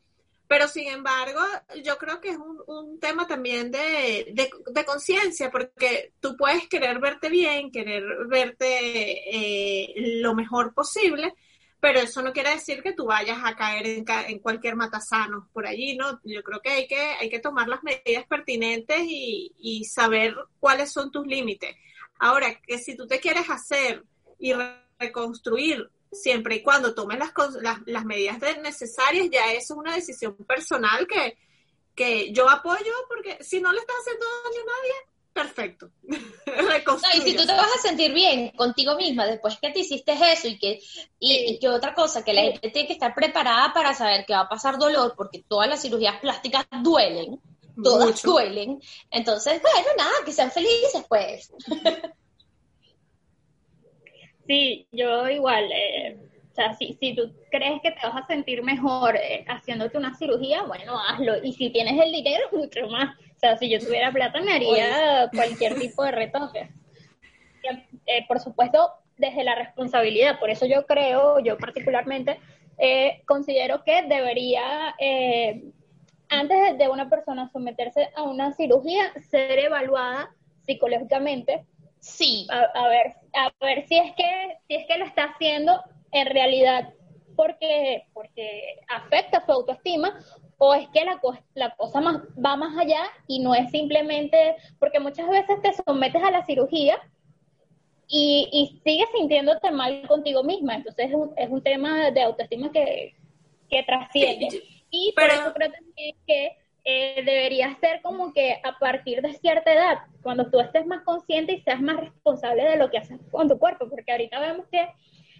Pero 0.53 0.67
sin 0.67 0.88
embargo, 0.88 1.41
yo 1.83 1.98
creo 1.98 2.22
que 2.22 2.29
es 2.29 2.38
un, 2.38 3.00
tema 3.00 3.25
también 3.25 3.72
de, 3.72 4.31
de, 4.36 4.86
conciencia, 4.86 5.50
porque 5.50 6.13
tú 6.19 6.38
puedes 6.38 6.67
querer 6.67 7.00
verte 7.00 7.27
bien, 7.29 7.72
querer 7.72 8.03
verte 8.27 8.67
eh, 9.36 9.93
lo 10.22 10.36
mejor 10.36 10.75
posible, 10.75 11.33
pero 11.79 12.01
eso 12.01 12.22
no 12.22 12.33
quiere 12.33 12.51
decir 12.51 12.83
que 12.83 12.93
tú 12.93 13.07
vayas 13.07 13.39
a 13.43 13.55
caer 13.55 14.05
en, 14.27 14.38
cualquier 14.38 14.75
matasano 14.75 15.50
por 15.53 15.65
allí, 15.65 15.98
¿no? 15.98 16.22
Yo 16.24 16.43
creo 16.43 16.62
que 16.62 16.69
hay 16.69 16.88
que, 16.88 17.01
hay 17.01 17.31
que 17.31 17.39
tomar 17.39 17.67
las 17.67 17.81
medidas 17.81 18.27
pertinentes 18.27 19.00
y, 19.07 19.83
saber 19.86 20.36
cuáles 20.60 20.91
son 20.91 21.12
tus 21.12 21.25
límites. 21.25 21.75
Ahora, 22.19 22.62
que 22.62 22.77
si 22.77 22.95
tú 22.95 23.07
te 23.07 23.19
quieres 23.19 23.50
hacer 23.50 24.03
y 24.38 24.53
reconstruir 25.00 25.89
siempre 26.13 26.55
y 26.55 26.63
cuando 26.63 26.93
tomes 26.93 27.20
las, 27.20 27.32
las, 27.62 27.79
las 27.86 28.05
medidas 28.05 28.39
necesarias, 28.62 29.27
ya 29.32 29.51
eso 29.51 29.74
es 29.74 29.79
una 29.79 29.96
decisión 29.96 30.36
personal 30.48 31.08
que, 31.08 31.38
que 31.96 32.32
yo 32.32 32.50
apoyo 32.50 32.91
porque 33.08 33.43
si 33.43 33.60
no 33.60 33.72
le 33.72 33.79
estás 33.79 33.96
haciendo 34.01 34.25
daño 34.43 34.62
a 34.62 34.65
nadie, 34.65 34.93
perfecto. 35.34 35.89
y 37.15 37.22
si 37.22 37.36
tú 37.36 37.46
te 37.46 37.53
vas 37.53 37.75
a 37.75 37.82
sentir 37.82 38.13
bien 38.13 38.51
contigo 38.51 38.96
misma 38.96 39.25
después 39.25 39.58
que 39.62 39.72
te 39.72 39.79
hiciste 39.79 40.13
eso 40.13 40.48
y 40.48 40.58
que, 40.58 40.79
y, 41.20 41.60
que 41.60 41.70
otra 41.70 41.93
cosa, 41.93 42.24
que 42.24 42.34
la 42.34 42.41
gente 42.43 42.70
tiene 42.70 42.88
que 42.88 42.93
estar 42.93 43.13
preparada 43.13 43.74
para 43.74 43.93
saber 43.93 44.25
que 44.25 44.34
va 44.34 44.41
a 44.41 44.50
pasar 44.50 44.77
dolor, 44.77 45.13
porque 45.15 45.43
todas 45.48 45.67
las 45.67 45.82
cirugías 45.82 46.20
plásticas 46.20 46.65
duelen, 46.82 47.39
todas 47.84 48.22
duelen. 48.22 48.82
Entonces, 49.10 49.62
bueno, 49.62 49.88
nada, 49.98 50.13
que 50.25 50.32
sean 50.32 50.51
felices, 50.51 51.03
pues. 51.08 51.51
Sí, 54.47 54.88
yo 54.91 55.29
igual. 55.29 55.71
Eh, 55.71 56.17
o 56.53 56.55
sea, 56.55 56.75
si, 56.75 56.93
si 57.00 57.15
tú 57.15 57.33
crees 57.50 57.81
que 57.81 57.91
te 57.91 58.05
vas 58.05 58.23
a 58.23 58.27
sentir 58.27 58.62
mejor 58.62 59.15
eh, 59.15 59.43
haciéndote 59.47 59.97
una 59.97 60.15
cirugía, 60.15 60.62
bueno, 60.62 61.00
hazlo. 61.00 61.43
Y 61.43 61.51
si 61.53 61.71
tienes 61.71 62.00
el 62.00 62.12
dinero, 62.12 62.43
mucho 62.51 62.88
más. 62.89 63.17
O 63.17 63.39
sea, 63.39 63.57
si 63.57 63.69
yo 63.69 63.79
tuviera 63.79 64.12
plata, 64.12 64.39
me 64.39 64.53
haría 64.53 65.29
cualquier 65.33 65.79
tipo 65.79 66.03
de 66.03 66.12
retoque. 66.12 66.69
Eh, 68.05 68.25
por 68.27 68.39
supuesto, 68.39 68.91
desde 69.17 69.43
la 69.43 69.55
responsabilidad. 69.55 70.39
Por 70.39 70.51
eso 70.51 70.67
yo 70.67 70.85
creo, 70.85 71.39
yo 71.39 71.57
particularmente, 71.57 72.39
eh, 72.77 73.23
considero 73.25 73.83
que 73.83 74.03
debería, 74.03 74.95
antes 76.29 76.77
de 76.77 76.88
una 76.88 77.09
persona 77.09 77.50
someterse 77.50 78.09
a 78.15 78.23
una 78.23 78.53
cirugía, 78.53 79.12
ser 79.31 79.57
evaluada 79.57 80.29
psicológicamente. 80.67 81.65
Sí. 82.00 82.45
A, 82.50 82.88
ver, 82.89 83.15
a 83.33 83.51
ver 83.59 83.87
si 83.87 83.97
es 83.97 84.13
que, 84.15 84.57
si 84.67 84.75
es 84.75 84.85
que 84.87 84.97
lo 84.97 85.05
está 85.05 85.25
haciendo 85.25 85.81
en 86.11 86.27
realidad 86.27 86.93
porque, 87.35 88.05
porque 88.13 88.77
afecta 88.87 89.45
su 89.45 89.51
autoestima 89.51 90.19
o 90.57 90.73
es 90.73 90.87
que 90.89 91.03
la, 91.03 91.19
la 91.55 91.75
cosa 91.75 91.99
más, 91.99 92.21
va 92.43 92.55
más 92.55 92.77
allá 92.77 93.03
y 93.27 93.39
no 93.39 93.55
es 93.55 93.69
simplemente 93.71 94.55
porque 94.79 94.99
muchas 94.99 95.27
veces 95.29 95.61
te 95.61 95.73
sometes 95.73 96.23
a 96.23 96.31
la 96.31 96.45
cirugía 96.45 96.99
y, 98.07 98.47
y 98.51 98.81
sigues 98.83 99.09
sintiéndote 99.15 99.71
mal 99.71 100.07
contigo 100.07 100.43
misma. 100.43 100.75
Entonces 100.75 101.07
es 101.09 101.15
un, 101.15 101.33
es 101.35 101.49
un 101.49 101.63
tema 101.63 102.11
de 102.11 102.21
autoestima 102.21 102.71
que, 102.71 103.15
que 103.69 103.83
trasciende. 103.83 104.61
y 104.89 105.11
por 105.13 105.25
eso 105.25 105.53
creo 105.53 105.71
también 105.71 106.15
que 106.27 106.57
eh, 106.85 107.23
debería 107.23 107.75
ser 107.79 108.01
como 108.01 108.33
que 108.33 108.59
a 108.63 108.77
partir 108.77 109.21
de 109.21 109.33
cierta 109.33 109.71
edad, 109.73 109.99
cuando 110.21 110.49
tú 110.49 110.59
estés 110.59 110.85
más 110.85 111.01
consciente 111.03 111.53
y 111.53 111.61
seas 111.61 111.79
más 111.79 111.97
responsable 111.97 112.63
de 112.63 112.75
lo 112.75 112.89
que 112.89 112.97
haces 112.97 113.19
con 113.31 113.47
tu 113.47 113.57
cuerpo, 113.57 113.89
porque 113.89 114.11
ahorita 114.11 114.39
vemos 114.39 114.65
que 114.69 114.89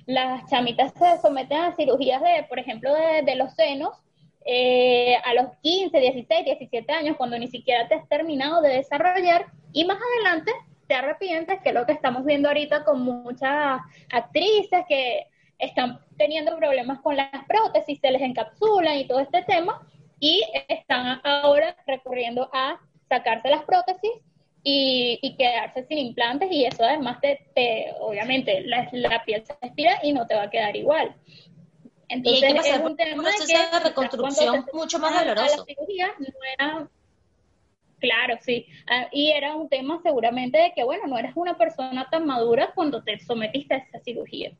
las 0.06 0.50
chamitas 0.50 0.94
se 0.94 1.22
someten 1.22 1.60
a 1.60 1.76
cirugías 1.76 2.22
de, 2.22 2.44
por 2.48 2.60
ejemplo, 2.60 2.94
de, 2.94 3.36
los 3.36 3.54
senos 3.56 3.92
eh, 4.46 5.16
a 5.24 5.34
los 5.34 5.48
15, 5.62 5.98
16, 6.00 6.46
17 6.46 6.92
años, 6.94 7.18
cuando 7.18 7.38
ni 7.38 7.48
siquiera 7.48 7.88
te 7.88 7.96
has 7.96 8.08
terminado 8.08 8.62
de 8.62 8.70
desarrollar 8.70 9.48
y 9.72 9.86
más 9.86 9.98
adelante 9.98 10.52
te 10.88 10.96
arrepientes, 10.96 11.62
que 11.62 11.70
es 11.70 11.76
lo 11.76 11.86
que 11.86 11.94
estamos 11.94 12.26
viendo 12.26 12.50
ahorita 12.50 12.84
con 12.84 13.02
muchas 13.02 13.82
actrices 14.12 14.86
que 14.88 15.28
están 15.60 16.00
teniendo 16.18 16.56
problemas 16.58 17.00
con 17.00 17.16
las 17.16 17.30
prótesis, 17.48 18.00
se 18.00 18.12
les 18.12 18.22
encapsulan 18.22 18.98
y 18.98 19.08
todo 19.08 19.20
este 19.20 19.44
tema, 19.44 19.82
y 20.24 20.42
están 20.70 21.20
ahora 21.26 21.76
recurriendo 21.86 22.50
a 22.54 22.80
sacarse 23.10 23.50
las 23.50 23.66
prótesis 23.66 24.10
y, 24.64 25.36
quedarse 25.38 25.86
sin 25.86 25.98
implantes 25.98 26.50
y 26.50 26.64
eso 26.64 26.82
además 26.82 27.20
te, 27.20 27.94
obviamente 28.00 28.62
la, 28.62 29.22
piel 29.26 29.44
se 29.46 29.54
estira 29.62 30.00
y 30.02 30.14
no 30.14 30.26
te 30.26 30.36
va 30.36 30.44
a 30.44 30.50
quedar 30.50 30.78
igual. 30.78 31.14
Entonces 32.08 32.54
es 32.66 32.80
un 32.80 32.96
tema 32.96 33.24
de 33.32 33.80
reconstrucción 33.84 34.66
mucho 34.72 34.98
más 34.98 35.26
doloroso. 35.26 35.66
claro, 38.00 38.38
sí. 38.40 38.66
Ah, 38.88 39.10
y 39.12 39.32
era 39.32 39.58
un 39.58 39.68
tema 39.68 40.00
seguramente 40.04 40.58
de 40.58 40.72
que, 40.74 40.86
bueno, 40.86 41.06
no 41.06 41.18
eres 41.18 41.34
una 41.36 41.58
persona 41.58 42.08
tan 42.10 42.26
madura 42.26 42.72
cuando 42.74 43.04
te 43.04 43.20
sometiste 43.20 43.74
a 43.74 43.78
esa 43.80 44.00
cirugía. 44.00 44.54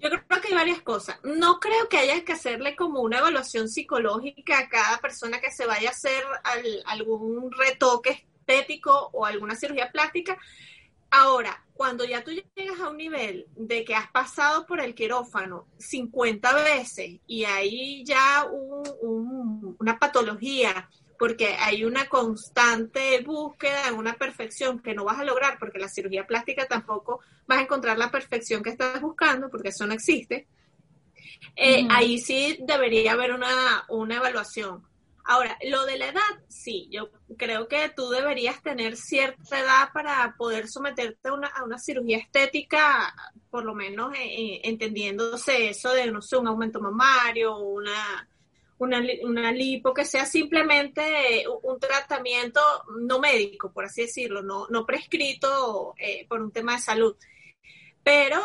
Yo 0.00 0.08
creo 0.08 0.40
que 0.40 0.48
hay 0.48 0.54
varias 0.54 0.80
cosas. 0.80 1.18
No 1.24 1.60
creo 1.60 1.88
que 1.88 1.98
haya 1.98 2.24
que 2.24 2.32
hacerle 2.32 2.74
como 2.74 3.00
una 3.00 3.18
evaluación 3.18 3.68
psicológica 3.68 4.58
a 4.58 4.68
cada 4.68 4.98
persona 4.98 5.40
que 5.40 5.50
se 5.50 5.66
vaya 5.66 5.90
a 5.90 5.92
hacer 5.92 6.24
algún 6.86 7.52
retoque 7.52 8.10
estético 8.10 9.10
o 9.12 9.26
alguna 9.26 9.56
cirugía 9.56 9.92
plástica. 9.92 10.38
Ahora, 11.10 11.64
cuando 11.74 12.04
ya 12.04 12.24
tú 12.24 12.30
llegas 12.30 12.80
a 12.80 12.88
un 12.88 12.96
nivel 12.96 13.46
de 13.56 13.84
que 13.84 13.94
has 13.94 14.10
pasado 14.10 14.64
por 14.64 14.80
el 14.80 14.94
quirófano 14.94 15.66
50 15.78 16.52
veces 16.54 17.20
y 17.26 17.44
hay 17.44 18.04
ya 18.04 18.46
una 18.50 19.98
patología, 19.98 20.88
porque 21.20 21.48
hay 21.48 21.84
una 21.84 22.08
constante 22.08 23.20
búsqueda 23.20 23.88
en 23.88 23.94
una 23.94 24.14
perfección 24.14 24.80
que 24.80 24.94
no 24.94 25.04
vas 25.04 25.18
a 25.18 25.24
lograr, 25.24 25.58
porque 25.58 25.78
la 25.78 25.90
cirugía 25.90 26.26
plástica 26.26 26.64
tampoco 26.64 27.20
vas 27.46 27.58
a 27.58 27.62
encontrar 27.64 27.98
la 27.98 28.10
perfección 28.10 28.62
que 28.62 28.70
estás 28.70 29.02
buscando, 29.02 29.50
porque 29.50 29.68
eso 29.68 29.86
no 29.86 29.92
existe. 29.92 30.48
Eh, 31.54 31.86
ahí 31.90 32.16
sí 32.16 32.58
debería 32.62 33.12
haber 33.12 33.32
una, 33.32 33.84
una 33.90 34.16
evaluación. 34.16 34.82
Ahora, 35.26 35.58
lo 35.68 35.84
de 35.84 35.98
la 35.98 36.08
edad, 36.08 36.22
sí, 36.48 36.88
yo 36.90 37.10
creo 37.36 37.68
que 37.68 37.92
tú 37.94 38.08
deberías 38.08 38.62
tener 38.62 38.96
cierta 38.96 39.60
edad 39.60 39.90
para 39.92 40.34
poder 40.38 40.68
someterte 40.68 41.28
a 41.28 41.34
una, 41.34 41.78
cirugía 41.78 42.16
estética, 42.16 43.14
por 43.50 43.66
lo 43.66 43.74
menos 43.74 44.14
eh, 44.14 44.24
eh, 44.24 44.60
entendiéndose 44.64 45.68
eso 45.68 45.92
de, 45.92 46.10
no 46.10 46.22
sé, 46.22 46.38
un 46.38 46.48
aumento 46.48 46.80
mamario, 46.80 47.58
una, 47.58 48.26
una, 48.80 49.02
una 49.22 49.52
lipo, 49.52 49.94
que 49.94 50.04
sea 50.04 50.26
simplemente 50.26 51.44
un, 51.62 51.78
tratamiento 51.78 52.60
no 53.00 53.18
médico, 53.18 53.72
por 53.72 53.84
así 53.84 54.02
decirlo, 54.02 54.42
no, 54.42 54.66
no 54.68 54.84
prescrito 54.84 55.94
eh, 55.98 56.26
por 56.28 56.40
un 56.40 56.50
tema 56.50 56.72
de 56.72 56.82
salud. 56.82 57.16
Pero 58.02 58.40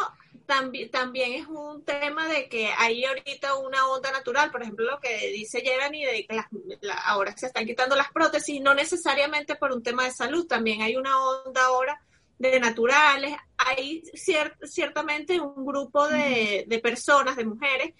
también, 0.45 0.91
también 0.91 1.33
es 1.33 1.47
un 1.47 1.83
tema 1.83 2.27
de 2.27 2.47
que 2.47 2.69
hay 2.77 3.03
ahorita 3.03 3.55
una 3.55 3.87
onda 3.87 4.11
natural, 4.11 4.51
por 4.51 4.61
ejemplo, 4.61 4.85
lo 4.85 4.99
que 4.99 5.31
dice 5.31 5.61
Jeremy, 5.61 6.05
de 6.05 6.25
que 6.25 6.39
ahora 7.05 7.35
se 7.35 7.47
están 7.47 7.65
quitando 7.65 7.95
las 7.95 8.11
prótesis, 8.11 8.61
no 8.61 8.73
necesariamente 8.73 9.55
por 9.55 9.71
un 9.71 9.83
tema 9.83 10.03
de 10.03 10.11
salud, 10.11 10.45
también 10.45 10.81
hay 10.81 10.95
una 10.95 11.17
onda 11.19 11.65
ahora 11.65 12.01
de 12.37 12.59
naturales, 12.59 13.35
hay 13.57 14.03
ciertamente 14.63 15.39
un 15.39 15.65
grupo 15.65 16.07
de, 16.07 16.79
personas, 16.83 17.37
de 17.37 17.45
mujeres, 17.45 17.93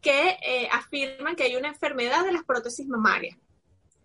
que 0.00 0.38
eh, 0.42 0.68
afirman 0.70 1.36
que 1.36 1.44
hay 1.44 1.56
una 1.56 1.68
enfermedad 1.68 2.24
de 2.24 2.32
las 2.32 2.44
prótesis 2.44 2.86
mamarias 2.86 3.36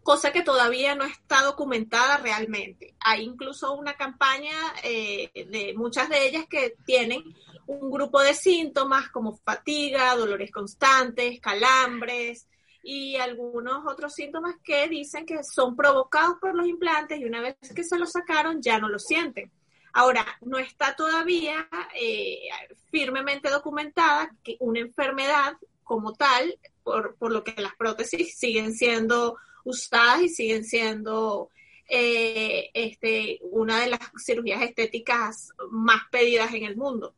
cosa 0.05 0.31
que 0.31 0.43
todavía 0.43 0.93
no 0.93 1.03
está 1.03 1.41
documentada 1.41 2.17
realmente. 2.17 2.93
Hay 2.99 3.23
incluso 3.23 3.73
una 3.73 3.95
campaña 3.95 4.53
eh, 4.83 5.31
de 5.49 5.73
muchas 5.75 6.09
de 6.09 6.27
ellas 6.27 6.45
que 6.47 6.75
tienen 6.85 7.23
un 7.65 7.89
grupo 7.89 8.21
de 8.21 8.35
síntomas 8.35 9.09
como 9.09 9.35
fatiga, 9.37 10.15
dolores 10.15 10.51
constantes, 10.51 11.41
calambres 11.41 12.47
y 12.83 13.15
algunos 13.15 13.83
otros 13.87 14.13
síntomas 14.13 14.57
que 14.63 14.87
dicen 14.87 15.25
que 15.25 15.43
son 15.43 15.75
provocados 15.75 16.37
por 16.39 16.53
los 16.53 16.67
implantes 16.67 17.19
y 17.19 17.25
una 17.25 17.41
vez 17.41 17.55
que 17.75 17.83
se 17.83 17.97
los 17.97 18.11
sacaron 18.11 18.61
ya 18.61 18.77
no 18.77 18.87
lo 18.87 18.99
sienten. 18.99 19.51
Ahora, 19.91 20.23
no 20.41 20.59
está 20.59 20.95
todavía 20.95 21.67
eh, 21.99 22.41
firmemente 22.91 23.49
documentada 23.49 24.29
que 24.43 24.55
una 24.59 24.81
enfermedad 24.81 25.57
como 25.85 26.13
tal, 26.13 26.59
por, 26.83 27.15
por, 27.15 27.31
lo 27.31 27.45
que 27.45 27.61
las 27.61 27.75
prótesis 27.75 28.37
siguen 28.37 28.73
siendo 28.73 29.37
usadas 29.63 30.23
y 30.23 30.29
siguen 30.29 30.65
siendo 30.65 31.49
eh, 31.87 32.69
este, 32.73 33.39
una 33.43 33.79
de 33.79 33.91
las 33.91 33.99
cirugías 34.21 34.61
estéticas 34.61 35.49
más 35.71 36.01
pedidas 36.11 36.53
en 36.53 36.65
el 36.65 36.75
mundo 36.75 37.15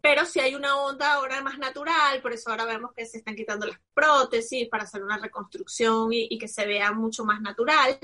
pero 0.00 0.24
si 0.24 0.40
hay 0.40 0.54
una 0.54 0.76
onda 0.76 1.14
ahora 1.14 1.42
más 1.42 1.58
natural, 1.58 2.22
por 2.22 2.32
eso 2.32 2.50
ahora 2.50 2.64
vemos 2.64 2.92
que 2.96 3.04
se 3.04 3.18
están 3.18 3.34
quitando 3.34 3.66
las 3.66 3.80
prótesis 3.92 4.68
para 4.68 4.84
hacer 4.84 5.02
una 5.02 5.18
reconstrucción 5.18 6.12
y, 6.12 6.38
que 6.38 6.48
se 6.48 6.66
vea 6.66 6.92
mucho 6.92 7.24
más 7.24 7.40
natural. 7.40 7.98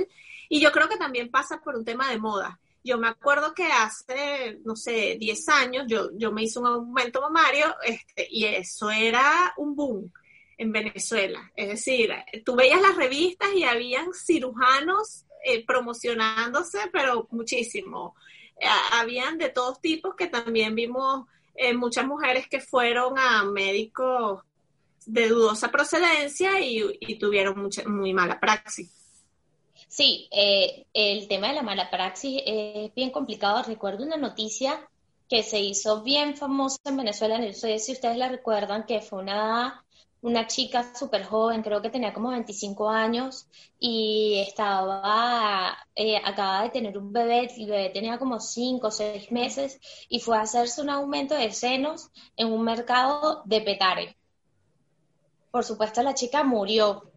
Y 0.49 0.61
yo 0.61 0.73
creo 0.73 0.89
que 0.89 0.97
también 0.97 1.31
pasa 1.31 1.61
por 1.63 1.77
un 1.77 1.85
tema 1.85 2.11
de 2.11 2.19
moda. 2.19 2.59
Yo 2.85 2.99
me 2.99 3.09
acuerdo 3.09 3.55
que 3.55 3.65
hace, 3.65 4.61
no 4.65 4.77
sé, 4.77 5.17
10 5.19 5.49
años 5.49 5.85
yo, 5.89 6.11
yo 6.15 6.31
me 6.33 6.43
hice 6.43 6.59
un 6.59 6.67
aumento 6.67 7.21
mamario 7.21 7.75
este, 7.83 8.29
y 8.31 8.45
eso 8.45 8.91
era 8.91 9.55
un 9.57 9.75
boom 9.75 10.13
en 10.59 10.71
Venezuela. 10.71 11.51
Es 11.57 11.69
decir, 11.69 12.13
tú 12.45 12.55
veías 12.55 12.81
las 12.83 12.97
revistas 12.97 13.49
y 13.55 13.65
habían 13.65 14.13
cirujanos 14.13 15.25
eh, 15.45 15.65
promocionándose, 15.67 16.79
pero 16.93 17.27
muchísimo. 17.31 18.15
habían 18.93 19.39
de 19.39 19.49
todos 19.49 19.81
tipos 19.81 20.15
que 20.15 20.29
también 20.29 20.75
vimos 20.75 21.27
eh, 21.55 21.75
muchas 21.75 22.07
mujeres 22.07 22.49
que 22.49 22.61
fueron 22.61 23.19
a 23.19 23.45
médicos 23.45 24.43
de 25.07 25.29
dudosa 25.29 25.71
procedencia 25.71 26.61
y, 26.61 27.19
tuvieron 27.19 27.61
mucha, 27.61 27.87
muy 27.89 28.13
mala 28.13 28.41
praxis. 28.41 28.91
Sí, 29.97 30.29
eh, 30.33 30.87
el 30.93 31.29
tema 31.29 31.47
de 31.49 31.55
la 31.55 31.63
mala 31.63 31.89
praxis 31.89 32.43
es 32.45 32.93
bien 32.97 33.11
complicado. 33.11 33.63
Recuerdo 33.63 34.03
una 34.03 34.17
noticia 34.17 34.89
que 35.29 35.45
se 35.45 35.61
hizo 35.61 36.03
bien 36.03 36.37
famosa 36.37 36.79
en 36.85 36.97
Venezuela, 36.97 37.39
no 37.39 37.53
sé 37.53 37.79
si 37.79 37.93
ustedes 37.93 38.17
la 38.17 38.29
recuerdan, 38.29 38.87
que 38.87 39.01
fue 39.01 39.21
una, 39.21 39.85
una 40.21 40.49
chica 40.49 40.97
súper 40.97 41.23
joven, 41.25 41.63
creo 41.63 41.81
que 41.81 41.91
tenía 41.91 42.13
como 42.13 42.31
25 42.31 42.91
años 42.91 43.47
y 43.79 44.41
estaba, 44.49 45.79
eh, 45.95 46.17
acababa 46.17 46.65
de 46.65 46.71
tener 46.71 46.99
un 46.99 47.13
bebé, 47.13 47.49
el 47.57 47.67
bebé 47.67 47.91
tenía 47.91 48.19
como 48.19 48.41
5 48.41 48.89
o 48.89 48.91
6 48.91 49.31
meses 49.31 49.79
y 50.09 50.19
fue 50.19 50.37
a 50.37 50.41
hacerse 50.41 50.83
un 50.83 50.91
aumento 50.91 51.37
de 51.37 51.53
senos 51.53 52.11
en 52.37 52.53
un 52.53 52.65
mercado 52.65 53.43
de 53.45 53.61
Petare. 53.61 54.17
Por 55.53 55.63
supuesto, 55.63 56.03
la 56.03 56.15
chica 56.15 56.43
murió. 56.43 57.14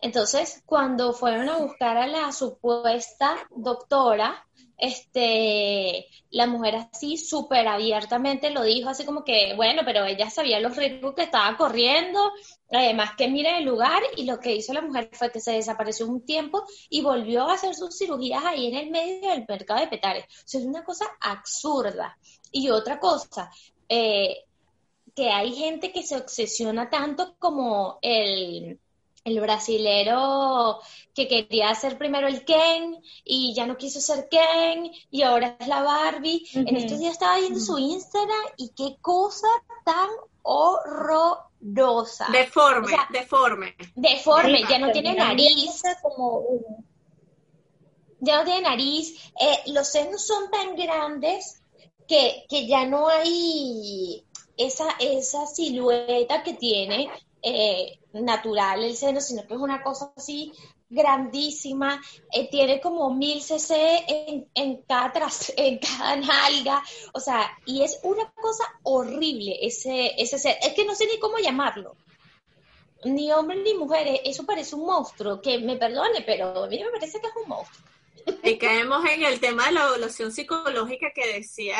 Entonces, 0.00 0.62
cuando 0.66 1.12
fueron 1.12 1.48
a 1.48 1.58
buscar 1.58 1.96
a 1.96 2.06
la 2.06 2.32
supuesta 2.32 3.36
doctora, 3.50 4.46
este, 4.78 6.06
la 6.30 6.46
mujer 6.46 6.76
así 6.76 7.16
súper 7.16 7.66
abiertamente 7.66 8.50
lo 8.50 8.62
dijo, 8.62 8.90
así 8.90 9.06
como 9.06 9.24
que, 9.24 9.54
bueno, 9.56 9.82
pero 9.84 10.04
ella 10.04 10.28
sabía 10.28 10.60
los 10.60 10.76
riesgos 10.76 11.14
que 11.14 11.22
estaba 11.22 11.56
corriendo, 11.56 12.20
además 12.70 13.12
que 13.16 13.28
mire 13.28 13.58
el 13.58 13.64
lugar 13.64 14.02
y 14.16 14.24
lo 14.24 14.38
que 14.38 14.54
hizo 14.54 14.74
la 14.74 14.82
mujer 14.82 15.08
fue 15.12 15.32
que 15.32 15.40
se 15.40 15.52
desapareció 15.52 16.06
un 16.06 16.24
tiempo 16.26 16.64
y 16.90 17.00
volvió 17.00 17.48
a 17.48 17.54
hacer 17.54 17.74
sus 17.74 17.96
cirugías 17.96 18.44
ahí 18.44 18.66
en 18.66 18.76
el 18.76 18.90
medio 18.90 19.30
del 19.30 19.46
mercado 19.48 19.80
de 19.80 19.88
Petare. 19.88 20.20
O 20.20 20.42
sea, 20.44 20.60
es 20.60 20.66
una 20.66 20.84
cosa 20.84 21.06
absurda. 21.20 22.18
Y 22.52 22.68
otra 22.68 22.98
cosa, 22.98 23.50
eh, 23.88 24.44
que 25.14 25.30
hay 25.30 25.54
gente 25.54 25.92
que 25.92 26.02
se 26.02 26.16
obsesiona 26.16 26.90
tanto 26.90 27.36
como 27.38 27.98
el 28.02 28.78
el 29.26 29.40
brasilero 29.40 30.78
que 31.12 31.26
quería 31.26 31.74
ser 31.74 31.98
primero 31.98 32.28
el 32.28 32.44
Ken 32.44 33.02
y 33.24 33.52
ya 33.54 33.66
no 33.66 33.76
quiso 33.76 34.00
ser 34.00 34.28
Ken 34.30 34.90
y 35.10 35.22
ahora 35.22 35.56
es 35.58 35.66
la 35.66 35.82
Barbie. 35.82 36.46
En 36.54 36.76
estos 36.76 37.00
días 37.00 37.14
estaba 37.14 37.38
viendo 37.38 37.58
su 37.58 37.76
Instagram 37.76 38.46
y 38.56 38.70
qué 38.70 38.96
cosa 39.00 39.48
tan 39.84 40.08
horrorosa. 40.42 42.28
Deforme, 42.30 42.96
deforme. 43.10 43.74
Deforme, 43.96 44.62
ya 44.68 44.78
no 44.78 44.92
tiene 44.92 45.14
nariz. 45.14 45.82
Ya 48.20 48.38
no 48.38 48.44
tiene 48.44 48.62
nariz. 48.62 49.32
Eh, 49.40 49.72
los 49.72 49.88
senos 49.88 50.24
son 50.24 50.50
tan 50.50 50.76
grandes 50.76 51.62
que, 52.06 52.44
que 52.48 52.68
ya 52.68 52.86
no 52.86 53.08
hay 53.08 54.24
esa, 54.56 54.88
esa 55.00 55.46
silueta 55.46 56.44
que 56.44 56.54
tiene 56.54 57.10
eh, 57.48 58.00
natural 58.12 58.82
el 58.82 58.96
seno, 58.96 59.20
sino 59.20 59.46
que 59.46 59.54
es 59.54 59.60
una 59.60 59.80
cosa 59.80 60.12
así 60.16 60.52
grandísima, 60.90 62.02
eh, 62.32 62.48
tiene 62.50 62.80
como 62.80 63.14
mil 63.14 63.40
cc 63.40 64.04
en, 64.08 64.48
en, 64.52 64.82
cada 64.82 65.12
en 65.56 65.78
cada 65.78 66.16
nalga, 66.16 66.82
o 67.12 67.20
sea, 67.20 67.56
y 67.64 67.82
es 67.82 68.00
una 68.02 68.28
cosa 68.32 68.64
horrible 68.82 69.58
ese, 69.62 70.20
ese 70.20 70.40
ser, 70.40 70.56
es 70.60 70.72
que 70.72 70.84
no 70.84 70.96
sé 70.96 71.06
ni 71.06 71.20
cómo 71.20 71.38
llamarlo, 71.38 71.94
ni 73.04 73.30
hombre 73.30 73.62
ni 73.62 73.74
mujer, 73.74 74.20
eso 74.24 74.44
parece 74.44 74.74
un 74.74 74.86
monstruo, 74.86 75.40
que 75.40 75.58
me 75.58 75.76
perdone, 75.76 76.22
pero 76.22 76.64
a 76.64 76.66
mí 76.66 76.82
me 76.82 76.90
parece 76.90 77.20
que 77.20 77.28
es 77.28 77.36
un 77.40 77.48
monstruo. 77.48 77.95
Y 78.42 78.58
caemos 78.58 79.04
en 79.08 79.22
el 79.22 79.38
tema 79.38 79.66
de 79.66 79.72
la 79.72 79.86
evaluación 79.88 80.32
psicológica 80.32 81.12
que 81.14 81.34
decía 81.34 81.78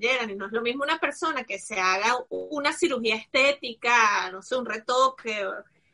Gerani, 0.00 0.36
no 0.36 0.46
es 0.46 0.52
lo 0.52 0.62
mismo 0.62 0.84
una 0.84 0.98
persona 0.98 1.44
que 1.44 1.58
se 1.58 1.78
haga 1.78 2.16
una 2.28 2.72
cirugía 2.72 3.16
estética, 3.16 4.30
no 4.30 4.42
sé, 4.42 4.56
un 4.56 4.66
retoque, 4.66 5.44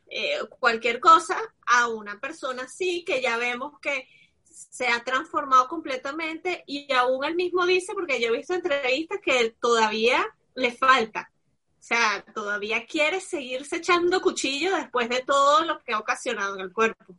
eh, 0.09 0.39
cualquier 0.59 1.01
cosa, 1.01 1.37
a 1.67 1.89
una 1.89 2.21
persona 2.21 2.65
así 2.65 3.03
que 3.05 3.23
ya 3.23 3.37
vemos 3.37 3.79
que 3.81 4.07
se 4.45 4.87
ha 4.89 5.03
transformado 5.03 5.69
completamente 5.69 6.65
y 6.67 6.93
aún 6.93 7.25
él 7.25 7.35
mismo 7.35 7.65
dice, 7.67 7.95
porque 7.95 8.21
yo 8.21 8.29
he 8.29 8.37
visto 8.37 8.55
entrevistas 8.55 9.21
que 9.23 9.57
todavía 9.61 10.25
le 10.55 10.73
falta. 10.73 11.31
O 11.79 11.87
sea, 11.87 12.25
todavía 12.35 12.87
quiere 12.87 13.21
seguirse 13.21 13.77
echando 13.77 14.23
cuchillo 14.23 14.75
después 14.77 15.09
de 15.09 15.23
todo 15.23 15.65
lo 15.65 15.83
que 15.83 15.93
ha 15.93 15.99
ocasionado 15.99 16.55
en 16.55 16.63
el 16.63 16.73
cuerpo. 16.73 17.15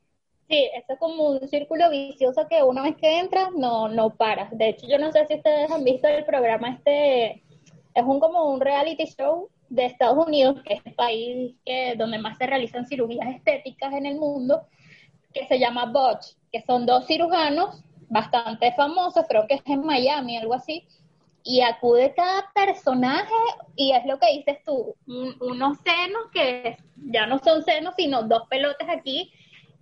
Sí, 0.47 0.69
eso 0.75 0.93
es 0.93 0.99
como 0.99 1.31
un 1.31 1.47
círculo 1.47 1.89
vicioso 1.89 2.47
que 2.47 2.61
una 2.61 2.83
vez 2.83 2.95
que 2.97 3.19
entras 3.19 3.49
no, 3.55 3.87
no 3.87 4.11
paras. 4.11 4.55
De 4.55 4.69
hecho, 4.69 4.85
yo 4.87 4.99
no 4.99 5.11
sé 5.11 5.25
si 5.25 5.35
ustedes 5.35 5.71
han 5.71 5.83
visto 5.83 6.07
el 6.07 6.23
programa 6.23 6.69
este, 6.69 7.43
es 7.95 8.03
un 8.03 8.19
como 8.19 8.51
un 8.51 8.61
reality 8.61 9.05
show 9.05 9.49
de 9.69 9.85
Estados 9.85 10.27
Unidos, 10.27 10.61
que 10.63 10.75
es 10.75 10.85
el 10.85 10.93
país 10.93 11.55
que, 11.65 11.95
donde 11.97 12.19
más 12.19 12.37
se 12.37 12.45
realizan 12.45 12.85
cirugías 12.85 13.27
estéticas 13.35 13.93
en 13.93 14.05
el 14.05 14.19
mundo, 14.19 14.67
que 15.33 15.47
se 15.47 15.57
llama 15.57 15.85
Botch, 15.85 16.35
que 16.51 16.61
son 16.61 16.85
dos 16.85 17.07
cirujanos 17.07 17.83
bastante 18.07 18.71
famosos, 18.73 19.25
creo 19.27 19.47
que 19.47 19.55
es 19.55 19.61
en 19.65 19.83
Miami, 19.83 20.37
algo 20.37 20.53
así, 20.53 20.85
y 21.43 21.61
acude 21.61 22.13
cada 22.15 22.51
personaje 22.53 23.33
y 23.75 23.91
es 23.93 24.05
lo 24.05 24.19
que 24.19 24.31
dices 24.31 24.59
tú, 24.63 24.95
unos 25.07 25.77
senos 25.79 26.23
que 26.31 26.77
ya 26.95 27.25
no 27.25 27.39
son 27.39 27.63
senos, 27.63 27.95
sino 27.97 28.23
dos 28.23 28.43
pelotes 28.47 28.87
aquí 28.89 29.31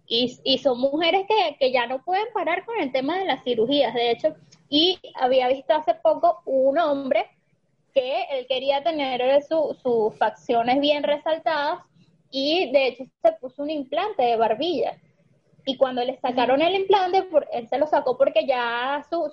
y, 0.07 0.57
son 0.59 0.79
mujeres 0.79 1.25
que, 1.59 1.71
ya 1.71 1.87
no 1.87 2.03
pueden 2.03 2.25
parar 2.33 2.65
con 2.65 2.79
el 2.79 2.91
tema 2.91 3.17
de 3.17 3.25
las 3.25 3.43
cirugías, 3.43 3.93
de 3.93 4.11
hecho, 4.11 4.35
y 4.69 4.99
había 5.15 5.47
visto 5.47 5.73
hace 5.73 5.95
poco 5.95 6.41
un 6.45 6.77
hombre 6.77 7.25
que 7.93 8.23
él 8.31 8.45
quería 8.47 8.83
tener 8.83 9.43
sus 9.43 10.17
facciones 10.17 10.79
bien 10.79 11.03
resaltadas 11.03 11.79
y 12.31 12.71
de 12.71 12.87
hecho 12.87 13.03
se 13.21 13.31
puso 13.33 13.61
un 13.63 13.69
implante 13.69 14.23
de 14.23 14.35
barbilla. 14.35 14.97
Y 15.65 15.77
cuando 15.77 16.03
le 16.03 16.19
sacaron 16.19 16.61
el 16.61 16.75
implante, 16.75 17.25
él 17.53 17.67
se 17.69 17.77
lo 17.77 17.87
sacó 17.87 18.17
porque 18.17 18.45
ya 18.45 19.05
sus 19.09 19.31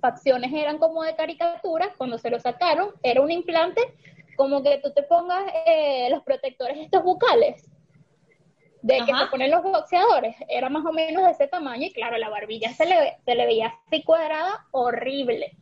facciones 0.00 0.52
eran 0.52 0.78
como 0.78 1.04
de 1.04 1.14
caricatura. 1.14 1.94
Cuando 1.96 2.18
se 2.18 2.30
lo 2.30 2.40
sacaron, 2.40 2.90
era 3.02 3.20
un 3.20 3.30
implante 3.30 3.80
como 4.36 4.62
que 4.62 4.78
tú 4.78 4.92
te 4.92 5.04
pongas 5.04 5.44
eh, 5.66 6.08
los 6.10 6.22
protectores 6.24 6.78
estos 6.78 7.04
bucales 7.04 7.64
de 8.82 8.98
que 8.98 9.14
se 9.14 9.26
ponen 9.30 9.50
los 9.50 9.62
boxeadores, 9.62 10.36
era 10.48 10.68
más 10.68 10.84
o 10.84 10.92
menos 10.92 11.24
de 11.24 11.30
ese 11.32 11.48
tamaño 11.48 11.86
y 11.86 11.92
claro, 11.92 12.16
la 12.18 12.28
barbilla 12.28 12.72
se 12.72 12.86
le, 12.86 13.18
se 13.24 13.34
le 13.34 13.46
veía 13.46 13.74
así 13.86 14.02
cuadrada, 14.02 14.66
horrible. 14.70 15.56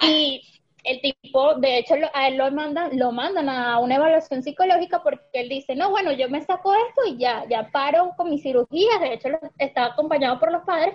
Y 0.00 0.42
el 0.84 1.00
tipo, 1.00 1.54
de 1.56 1.78
hecho, 1.78 1.94
a 2.14 2.28
él 2.28 2.36
lo 2.36 2.50
mandan, 2.50 2.98
lo 2.98 3.12
mandan 3.12 3.48
a 3.48 3.78
una 3.78 3.96
evaluación 3.96 4.42
psicológica 4.42 5.02
porque 5.02 5.22
él 5.32 5.48
dice, 5.48 5.74
no, 5.74 5.90
bueno, 5.90 6.12
yo 6.12 6.28
me 6.28 6.42
saco 6.42 6.72
esto 6.72 7.02
y 7.06 7.18
ya, 7.18 7.44
ya 7.48 7.70
paro 7.70 8.14
con 8.16 8.30
mis 8.30 8.42
cirugías, 8.42 9.00
de 9.00 9.14
hecho, 9.14 9.28
estaba 9.58 9.88
acompañado 9.88 10.38
por 10.38 10.52
los 10.52 10.62
padres, 10.62 10.94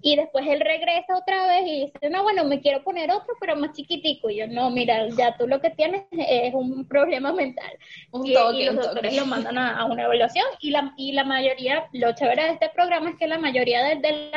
y 0.00 0.16
después 0.16 0.46
él 0.46 0.60
regresa 0.60 1.16
otra 1.16 1.46
vez 1.46 1.66
y 1.66 1.86
dice, 1.86 2.10
no, 2.10 2.22
bueno, 2.22 2.44
me 2.44 2.60
quiero 2.60 2.82
poner 2.84 3.10
otro, 3.10 3.34
pero 3.40 3.56
más 3.56 3.72
chiquitico. 3.72 4.30
Y 4.30 4.36
yo, 4.36 4.46
no, 4.46 4.70
mira, 4.70 5.08
ya 5.08 5.36
tú 5.36 5.48
lo 5.48 5.60
que 5.60 5.70
tienes 5.70 6.04
es 6.12 6.54
un 6.54 6.86
problema 6.86 7.32
mental. 7.32 7.70
Un 8.12 8.26
y, 8.26 8.30
y, 8.30 8.64
los 8.64 8.76
doctores 8.76 9.16
lo 9.16 9.26
mandan 9.26 9.58
a, 9.58 9.84
una 9.86 10.04
evaluación 10.04 10.46
y 10.60 10.70
la, 10.70 10.92
y 10.96 11.12
la 11.12 11.24
mayoría, 11.24 11.88
lo 11.92 12.12
chévere 12.12 12.44
de 12.44 12.50
este 12.52 12.68
programa 12.70 13.10
es 13.10 13.16
que 13.16 13.26
la 13.26 13.38
mayoría 13.38 13.82
de, 13.82 13.96
de, 13.96 14.30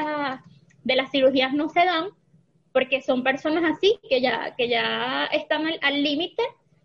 de 0.83 0.95
las 0.95 1.11
cirugías 1.11 1.53
no 1.53 1.69
se 1.69 1.85
dan 1.85 2.09
porque 2.71 3.01
son 3.01 3.23
personas 3.23 3.63
así 3.75 3.99
que 4.09 4.21
ya, 4.21 4.55
que 4.55 4.69
ya 4.69 5.25
están 5.31 5.65
al 5.81 6.03
límite 6.03 6.41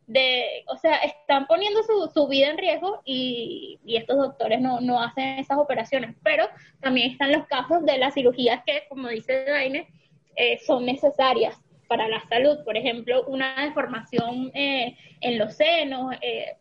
de, 0.06 0.64
o 0.68 0.76
sea, 0.76 0.96
están 0.98 1.46
poniendo 1.46 1.82
su, 1.82 2.10
su 2.12 2.28
vida 2.28 2.48
en 2.48 2.58
riesgo 2.58 3.02
y, 3.04 3.78
estos 3.86 4.16
doctores 4.16 4.60
no, 4.60 4.80
no, 4.80 5.02
hacen 5.02 5.38
esas 5.38 5.58
operaciones, 5.58 6.14
pero 6.22 6.46
también 6.80 7.12
están 7.12 7.32
los 7.32 7.46
casos 7.46 7.84
de 7.84 7.98
las 7.98 8.14
cirugías 8.14 8.62
que, 8.64 8.84
como 8.88 9.08
dice 9.08 9.44
Daine, 9.44 9.88
eh, 10.36 10.58
son 10.66 10.84
necesarias 10.84 11.58
para 11.88 12.08
la 12.08 12.20
salud, 12.28 12.64
por 12.64 12.76
ejemplo, 12.76 13.24
una 13.26 13.64
deformación 13.64 14.50
eh, 14.54 14.96
en 15.20 15.38
los 15.38 15.54
senos, 15.54 16.14
eh, 16.20 16.56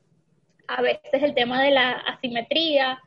a 0.67 0.81
veces 0.81 1.21
el 1.21 1.33
tema 1.33 1.61
de 1.61 1.71
la 1.71 1.91
asimetría, 1.91 3.01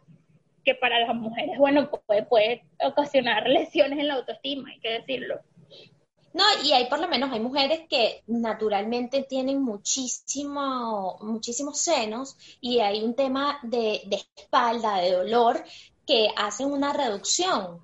que 0.65 0.75
para 0.75 1.01
las 1.01 1.15
mujeres, 1.15 1.57
bueno, 1.59 1.91
puede 2.29 2.63
ocasionar 2.85 3.49
lesiones 3.49 3.99
en 3.99 4.09
la 4.09 4.15
autoestima, 4.15 4.69
hay 4.71 4.81
que 4.81 4.91
decirlo. 4.91 5.41
No, 6.33 6.45
y 6.63 6.73
hay 6.73 6.87
por 6.87 7.01
lo 7.01 7.09
menos, 7.09 7.33
hay 7.33 7.41
mujeres 7.41 7.83
que 7.89 8.23
naturalmente 8.27 9.23
tienen 9.23 9.63
muchísimo, 9.63 11.19
muchísimos 11.23 11.81
senos 11.81 12.37
y 12.61 12.81
hay 12.81 13.03
un 13.03 13.15
tema 13.15 13.59
de, 13.63 14.03
espalda, 14.37 14.99
de 14.99 15.13
dolor, 15.13 15.65
que 16.07 16.29
hacen 16.37 16.73
una 16.73 16.93
reducción. 16.93 17.81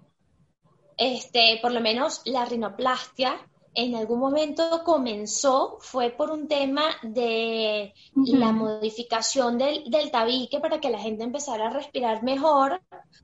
Este, 0.97 1.59
por 1.61 1.73
lo 1.73 1.81
menos 1.81 2.23
la 2.25 2.45
rinoplastia 2.45 3.41
en 3.75 3.97
algún 3.97 4.21
momento 4.21 4.83
comenzó 4.85 5.79
fue 5.81 6.11
por 6.11 6.31
un 6.31 6.47
tema 6.47 6.85
de 7.03 7.93
la 8.15 8.53
modificación 8.53 9.59
del, 9.59 9.91
del, 9.91 10.11
tabique 10.11 10.61
para 10.61 10.81
que 10.81 10.91
la 10.91 10.99
gente 10.99 11.25
empezara 11.25 11.67
a 11.67 11.71
respirar 11.71 12.23
mejor, 12.23 12.81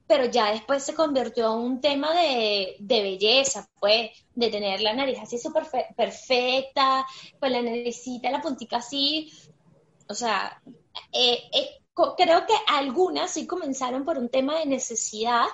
pero 0.07 0.25
ya 0.25 0.51
después 0.51 0.83
se 0.83 0.95
convirtió 0.95 1.53
en 1.53 1.59
un 1.61 1.81
tema 1.81 2.13
de, 2.13 2.77
belleza, 2.81 3.69
pues, 3.79 4.11
de 4.35 4.51
tener 4.51 4.81
la 4.81 4.93
nariz 4.93 5.19
así 5.23 5.39
súper 5.39 5.65
perfecta, 5.97 7.07
con 7.39 7.53
la 7.53 7.63
naricita, 7.63 8.31
la 8.31 8.43
puntica 8.43 8.79
así. 8.79 9.33
O 10.09 10.15
sea, 10.15 10.61
eh, 11.13 11.39
eh, 11.53 11.81
creo 12.17 12.45
que 12.47 12.55
algunas 12.67 13.31
sí 13.31 13.47
comenzaron 13.47 14.05
por 14.05 14.19
un 14.19 14.29
tema 14.29 14.59
de 14.59 14.67
necesidad 14.67 15.47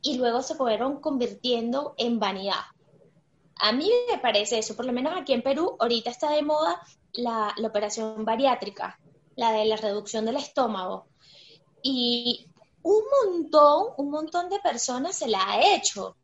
y 0.00 0.18
luego 0.18 0.42
se 0.42 0.56
fueron 0.56 1.00
convirtiendo 1.00 1.94
en 1.96 2.18
vanidad. 2.18 2.62
A 3.64 3.70
mí 3.70 3.88
me 4.10 4.18
parece 4.18 4.58
eso, 4.58 4.74
por 4.74 4.86
lo 4.86 4.92
menos 4.92 5.16
aquí 5.16 5.32
en 5.32 5.40
Perú, 5.40 5.76
ahorita 5.78 6.10
está 6.10 6.30
de 6.32 6.42
moda 6.42 6.82
la, 7.12 7.54
operación 7.64 8.24
bariátrica, 8.24 8.98
la 9.36 9.52
de 9.52 9.66
la 9.66 9.76
reducción 9.76 10.26
del 10.26 10.34
estómago. 10.34 11.06
Y 11.80 12.48
un 12.82 13.04
montón, 13.24 13.94
un 13.98 14.10
montón 14.10 14.48
de 14.48 14.58
personas 14.58 15.14
se 15.14 15.28
la 15.28 15.48
ha 15.48 15.76
hecho. 15.76 16.16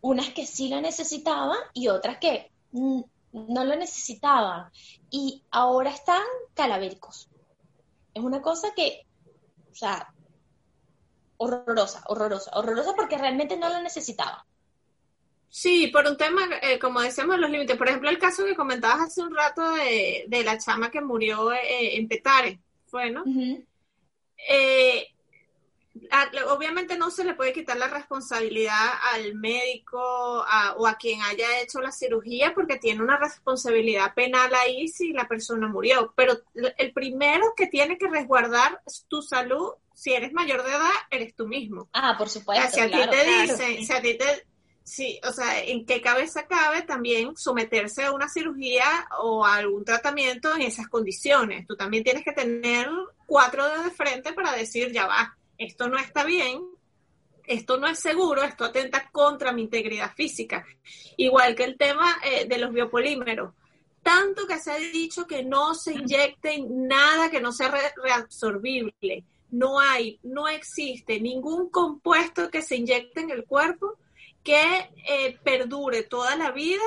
Unas 0.00 0.30
que 0.30 0.44
sí 0.44 0.68
lo 0.68 0.80
necesitaban 0.80 1.56
y 1.72 1.86
otras 1.86 2.18
que 2.18 2.50
no 2.72 3.64
lo 3.64 3.76
necesitaban. 3.76 4.68
Y 5.08 5.44
ahora 5.52 5.90
están 5.90 6.24
calavéricos. 6.52 7.28
Es 8.12 8.24
una 8.24 8.42
cosa 8.42 8.74
que, 8.74 9.06
o 9.70 9.74
sea, 9.76 10.12
horrorosa, 11.36 12.02
horrorosa, 12.08 12.50
horrorosa 12.54 12.92
porque 12.96 13.18
realmente 13.18 13.56
no 13.56 13.68
lo 13.68 13.80
necesitaban. 13.82 14.40
Sí, 15.56 15.86
por 15.86 16.06
un 16.06 16.18
tema, 16.18 16.42
eh, 16.60 16.78
como 16.78 17.00
decíamos, 17.00 17.38
los 17.38 17.50
límites. 17.50 17.78
Por 17.78 17.88
ejemplo, 17.88 18.10
el 18.10 18.18
caso 18.18 18.44
que 18.44 18.54
comentabas 18.54 19.00
hace 19.00 19.22
un 19.22 19.34
rato 19.34 19.62
de, 19.70 20.42
la 20.44 20.58
chama 20.58 20.90
que 20.90 21.00
murió 21.00 21.50
eh, 21.50 21.96
en 21.96 22.06
Petare, 22.08 22.60
fue, 22.84 23.10
¿no? 23.10 23.24
Eh, 24.50 25.06
obviamente 26.50 26.98
no 26.98 27.10
se 27.10 27.24
le 27.24 27.32
puede 27.32 27.54
quitar 27.54 27.78
la 27.78 27.88
responsabilidad 27.88 28.98
al 29.14 29.34
médico 29.34 29.98
o 29.98 30.86
a 30.86 30.98
quien 31.00 31.22
haya 31.22 31.62
hecho 31.62 31.80
la 31.80 31.90
cirugía 31.90 32.52
porque 32.52 32.76
tiene 32.76 33.02
una 33.02 33.16
responsabilidad 33.16 34.12
penal 34.12 34.54
ahí 34.54 34.88
si 34.88 35.14
la 35.14 35.26
persona 35.26 35.68
murió. 35.68 36.12
Pero 36.14 36.34
el 36.76 36.92
primero 36.92 37.54
que 37.56 37.66
tiene 37.66 37.96
que 37.96 38.08
resguardar 38.08 38.82
tu 39.08 39.22
salud, 39.22 39.70
si 39.94 40.12
eres 40.12 40.34
mayor 40.34 40.64
de 40.64 40.72
edad, 40.72 40.92
eres 41.10 41.34
tú 41.34 41.48
mismo. 41.48 41.88
Ah, 41.94 42.14
por 42.18 42.28
supuesto. 42.28 42.74
si 42.74 42.80
a 42.80 42.90
ti 42.90 43.10
te 43.10 43.24
dicen, 43.24 43.86
si 43.86 43.92
a 43.94 44.02
ti 44.02 44.18
te 44.18 44.44
Sí, 44.86 45.18
o 45.28 45.32
sea, 45.32 45.64
¿en 45.64 45.84
qué 45.84 46.00
cabeza 46.00 46.46
cabe 46.46 46.82
también 46.82 47.36
someterse 47.36 48.04
a 48.04 48.12
una 48.12 48.28
cirugía 48.28 49.08
o 49.18 49.44
a 49.44 49.56
algún 49.56 49.84
tratamiento 49.84 50.54
en 50.54 50.62
esas 50.62 50.86
condiciones? 50.86 51.66
Tú 51.66 51.74
también 51.74 52.04
tienes 52.04 52.22
que 52.22 52.30
tener 52.30 52.88
cuatro 53.26 53.68
dedos 53.68 53.86
de 53.86 53.90
frente 53.90 54.32
para 54.32 54.52
decir, 54.52 54.92
ya 54.92 55.08
va, 55.08 55.36
esto 55.58 55.88
no 55.88 55.98
está 55.98 56.22
bien, 56.22 56.62
esto 57.48 57.78
no 57.78 57.88
es 57.88 57.98
seguro, 57.98 58.44
esto 58.44 58.64
atenta 58.64 59.10
contra 59.10 59.50
mi 59.50 59.62
integridad 59.62 60.14
física. 60.14 60.64
Igual 61.16 61.56
que 61.56 61.64
el 61.64 61.76
tema 61.76 62.18
eh, 62.22 62.46
de 62.46 62.58
los 62.58 62.72
biopolímeros. 62.72 63.54
Tanto 64.04 64.46
que 64.46 64.60
se 64.60 64.70
ha 64.70 64.76
dicho 64.76 65.26
que 65.26 65.42
no 65.42 65.74
se 65.74 65.94
inyecten 65.94 66.86
nada 66.86 67.28
que 67.28 67.40
no 67.40 67.50
sea 67.50 67.74
reabsorbible. 67.96 69.24
No 69.50 69.80
hay, 69.80 70.20
no 70.22 70.46
existe 70.46 71.20
ningún 71.20 71.70
compuesto 71.70 72.48
que 72.50 72.62
se 72.62 72.76
inyecte 72.76 73.22
en 73.22 73.30
el 73.30 73.46
cuerpo 73.46 73.98
que 74.46 74.90
eh, 75.08 75.36
perdure 75.42 76.04
toda 76.04 76.36
la 76.36 76.52
vida 76.52 76.84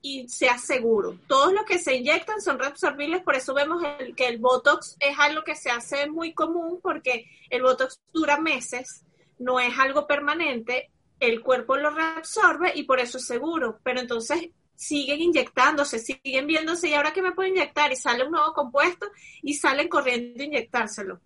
y 0.00 0.26
sea 0.30 0.56
seguro. 0.56 1.18
Todos 1.28 1.52
los 1.52 1.66
que 1.66 1.78
se 1.78 1.94
inyectan 1.94 2.40
son 2.40 2.58
reabsorbibles, 2.58 3.22
por 3.22 3.36
eso 3.36 3.52
vemos 3.52 3.82
que 4.16 4.26
el 4.26 4.38
Botox 4.38 4.96
es 4.98 5.18
algo 5.18 5.44
que 5.44 5.54
se 5.54 5.70
hace 5.70 6.08
muy 6.08 6.32
común 6.32 6.80
porque 6.82 7.26
el 7.50 7.60
Botox 7.60 8.00
dura 8.14 8.40
meses, 8.40 9.04
no 9.38 9.60
es 9.60 9.78
algo 9.78 10.06
permanente, 10.06 10.90
el 11.20 11.42
cuerpo 11.42 11.76
lo 11.76 11.90
reabsorbe 11.90 12.72
y 12.74 12.84
por 12.84 12.98
eso 12.98 13.18
es 13.18 13.26
seguro, 13.26 13.78
pero 13.82 14.00
entonces 14.00 14.48
siguen 14.74 15.20
inyectándose, 15.20 15.98
siguen 15.98 16.46
viéndose 16.46 16.88
y 16.88 16.94
ahora 16.94 17.12
que 17.12 17.20
me 17.20 17.32
puedo 17.32 17.50
inyectar 17.50 17.92
y 17.92 17.96
sale 17.96 18.24
un 18.24 18.32
nuevo 18.32 18.54
compuesto 18.54 19.06
y 19.42 19.52
salen 19.52 19.88
corriendo 19.88 20.42
a 20.42 20.46
inyectárselo 20.46 21.20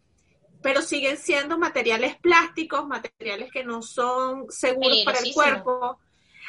pero 0.66 0.82
siguen 0.82 1.16
siendo 1.16 1.58
materiales 1.58 2.16
plásticos, 2.16 2.88
materiales 2.88 3.52
que 3.52 3.62
no 3.62 3.82
son 3.82 4.46
seguros 4.50 4.98
para 5.04 5.20
el 5.20 5.32
cuerpo. 5.32 6.00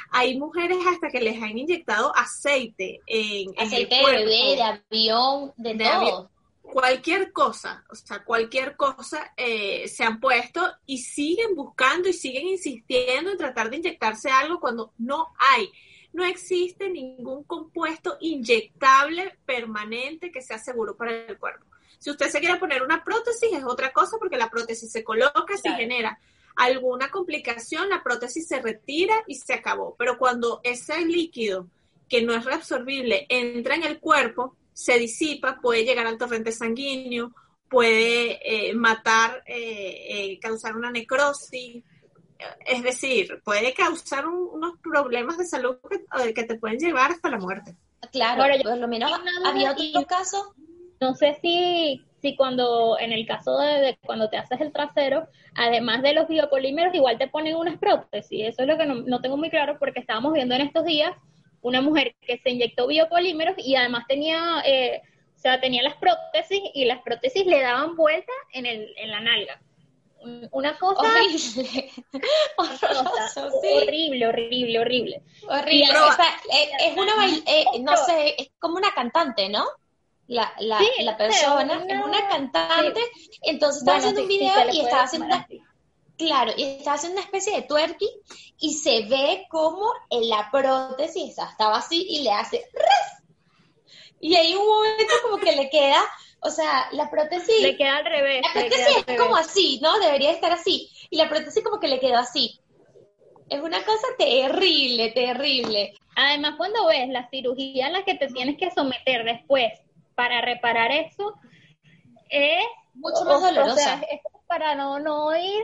Hay 0.10 0.40
mujeres 0.40 0.80
hasta 0.88 1.10
que 1.10 1.22
les 1.22 1.40
han 1.40 1.56
inyectado 1.56 2.12
aceite 2.16 3.00
en, 3.06 3.54
aceite 3.60 3.96
de 3.96 4.04
bebé, 4.04 4.56
de 4.56 4.64
avión, 4.64 5.54
de, 5.56 5.76
todo. 5.76 6.32
cualquier 6.64 7.32
cosa, 7.32 7.86
o 7.92 7.94
sea, 7.94 8.24
cualquier 8.24 8.76
cosa 8.76 9.34
eh, 9.38 9.88
se 9.88 10.04
han 10.04 10.20
puesto 10.20 10.68
y 10.88 10.98
siguen 10.98 11.54
buscando 11.54 12.10
y 12.10 12.14
siguen 12.14 12.48
insistiendo 12.48 13.30
en 13.30 13.38
tratar 13.38 13.70
de 13.70 13.78
inyectarse 13.78 14.32
algo 14.32 14.60
cuando 14.60 14.94
no 14.98 15.28
hay. 15.38 15.70
No 16.12 16.26
existe 16.26 16.90
ningún 16.90 17.44
compuesto 17.44 18.18
inyectable 18.20 19.38
permanente 19.46 20.32
que 20.32 20.42
sea 20.42 20.58
seguro 20.58 20.98
para 20.98 21.12
el 21.12 21.38
cuerpo. 21.38 21.68
Si 22.00 22.12
usted 22.12 22.30
se 22.30 22.40
quiere 22.40 22.60
poner 22.60 22.84
una 22.84 23.04
prótesis 23.04 23.52
es 23.54 23.64
otra 23.64 23.92
cosa 23.92 24.18
porque 24.20 24.38
la 24.38 24.50
prótesis 24.50 24.92
se 24.92 25.04
coloca, 25.04 25.58
si 25.62 25.70
genera 25.70 26.20
alguna 26.56 27.10
complicación, 27.10 27.90
la 27.90 28.04
prótesis 28.04 28.48
se 28.48 28.62
retira 28.62 29.16
y 29.28 29.36
se 29.36 29.54
acabó. 29.54 29.96
Pero 29.98 30.18
cuando 30.18 30.62
ese 30.64 31.06
líquido 31.06 31.68
que 32.10 32.22
no 32.22 32.34
es 32.34 32.46
reabsorbible 32.46 33.26
entra 33.30 33.76
en 33.76 33.84
el 33.84 34.00
cuerpo, 34.00 34.56
se 34.74 34.98
disipa, 34.98 35.60
puede 35.62 35.86
llegar 35.86 36.08
al 36.08 36.18
torrente 36.18 36.52
sanguíneo, 36.52 37.34
puede 37.70 38.40
eh, 38.44 38.74
matar, 38.74 39.44
eh, 39.46 40.06
eh, 40.10 40.40
causar 40.40 40.76
una 40.76 40.92
necrosis, 40.92 41.84
es 42.66 42.84
decir, 42.84 43.42
puede 43.44 43.74
causar 43.74 44.28
unos 44.28 44.80
problemas 44.80 45.38
de 45.38 45.46
salud 45.46 45.78
que, 46.36 46.44
te 46.44 46.60
pueden 46.60 46.78
llevar 46.78 47.12
hasta 47.12 47.30
la 47.30 47.40
muerte. 47.40 47.76
Claro, 48.12 48.44
por 48.64 48.78
lo 48.78 48.88
menos 48.88 49.12
había 49.44 49.72
otro 49.72 50.06
caso 50.06 50.56
no 51.00 51.16
sé 51.16 51.38
si, 51.42 52.04
si 52.22 52.36
cuando, 52.36 52.98
en 53.00 53.12
el 53.12 53.26
caso 53.26 53.58
de, 53.58 53.98
cuando 54.06 54.30
te 54.30 54.38
haces 54.38 54.60
el 54.62 54.72
trasero, 54.72 55.28
además 55.56 56.02
de 56.02 56.14
los 56.14 56.28
biopolímeros, 56.28 56.94
igual 56.96 57.18
te 57.18 57.28
ponen 57.28 57.56
unas 57.56 57.78
prótesis. 57.78 58.48
Eso 58.48 58.64
es 58.64 58.68
lo 58.68 58.78
que 58.78 58.86
no, 58.86 59.22
tengo 59.22 59.38
muy 59.38 59.50
claro 59.50 59.78
porque 59.80 60.00
estábamos 60.00 60.34
viendo 60.34 60.56
en 60.56 60.62
estos 60.62 60.86
días 60.86 61.12
una 61.62 61.82
mujer 61.82 62.16
que 62.22 62.38
se 62.38 62.52
inyectó 62.52 62.88
biopolímeros 62.88 63.56
y 63.58 63.76
además 63.76 64.06
tenía, 64.08 64.62
eh, 64.66 65.02
o 65.36 65.40
sea, 65.40 65.60
tenía 65.60 65.84
las 65.84 65.96
prótesis 65.96 66.62
y 66.74 66.86
las 66.86 67.02
prótesis 67.02 67.46
le 67.46 67.62
daban 67.62 67.96
vuelta 67.96 68.32
en, 68.54 68.66
el, 68.66 68.94
en 68.98 69.12
la 69.12 69.20
nalga. 69.20 69.62
Una 70.52 70.78
cosa 70.78 71.02
horrible, 71.02 71.92
horrible, 72.58 74.28
horrible, 74.28 74.80
horrible. 74.80 75.22
Horrible. 75.48 75.86
Eh, 75.86 76.70
es, 76.86 76.98
una, 76.98 77.14
eh, 77.46 77.66
no 77.82 77.96
sé, 77.98 78.36
es 78.38 78.50
como 78.60 78.78
una 78.78 78.92
cantante, 78.94 79.48
¿no? 79.48 79.64
La, 80.28 80.54
la, 80.60 80.80
la 81.00 81.18
persona, 81.18 81.84
es 81.88 82.04
una 82.04 82.28
cantante, 82.28 83.02
entonces 83.42 83.82
estaba 83.82 83.98
haciendo 83.98 84.22
un 84.22 84.28
video 84.28 84.70
y 84.72 84.82
estaba 84.82 85.04
haciendo 85.04 85.28
una, 85.28 85.48
claro, 86.18 86.52
y 86.56 86.64
estaba 86.64 86.96
haciendo 86.96 87.20
una 87.20 87.26
especie 87.26 87.56
de 87.56 87.62
twerking 87.64 88.10
y 88.60 88.74
se 88.74 89.06
ve 89.06 89.46
como 89.50 89.92
en 90.10 90.30
la 90.30 90.50
prótesis 90.52 91.38
estaba 91.38 91.78
así 91.78 92.06
y 92.10 92.24
le 92.24 92.32
hace 92.32 92.66
y 94.20 94.36
hay 94.36 94.56
un 94.56 94.66
momento 94.66 95.14
como 95.24 95.38
que 95.38 95.56
le 95.56 95.70
queda, 95.70 96.02
o 96.42 96.50
sea, 96.50 96.88
la 96.92 97.10
prótesis 97.10 97.62
le 97.62 97.78
queda 97.78 97.98
al 97.98 98.06
revés. 98.06 98.42
La 98.44 98.62
prótesis 98.62 99.04
es 99.06 99.18
como 99.18 99.36
así, 99.36 99.80
¿no? 99.82 100.00
Debería 100.00 100.32
estar 100.32 100.52
así. 100.52 100.90
Y 101.10 101.18
la 101.18 101.30
prótesis 101.30 101.64
como 101.64 101.80
que 101.80 101.88
le 101.88 102.00
quedó 102.00 102.18
así. 102.18 102.60
Es 103.50 103.62
una 103.62 103.84
cosa 103.86 104.08
terrible, 104.18 105.12
terrible. 105.12 105.94
Además, 106.16 106.56
cuando 106.58 106.88
ves 106.88 107.08
la 107.10 107.30
cirugía 107.30 107.88
a 107.88 107.92
la 107.92 108.04
que 108.04 108.16
te 108.16 108.28
tienes 108.28 108.58
que 108.58 108.72
someter 108.72 109.24
después 109.24 109.72
para 110.18 110.42
reparar 110.42 110.92
eso 110.92 111.36
es 112.30 112.66
mucho 112.96 113.24
más 113.24 113.40
dolorosa. 113.40 114.02
es 114.12 114.20
para 114.48 114.74
no, 114.74 114.98
no 114.98 115.36
ir 115.38 115.64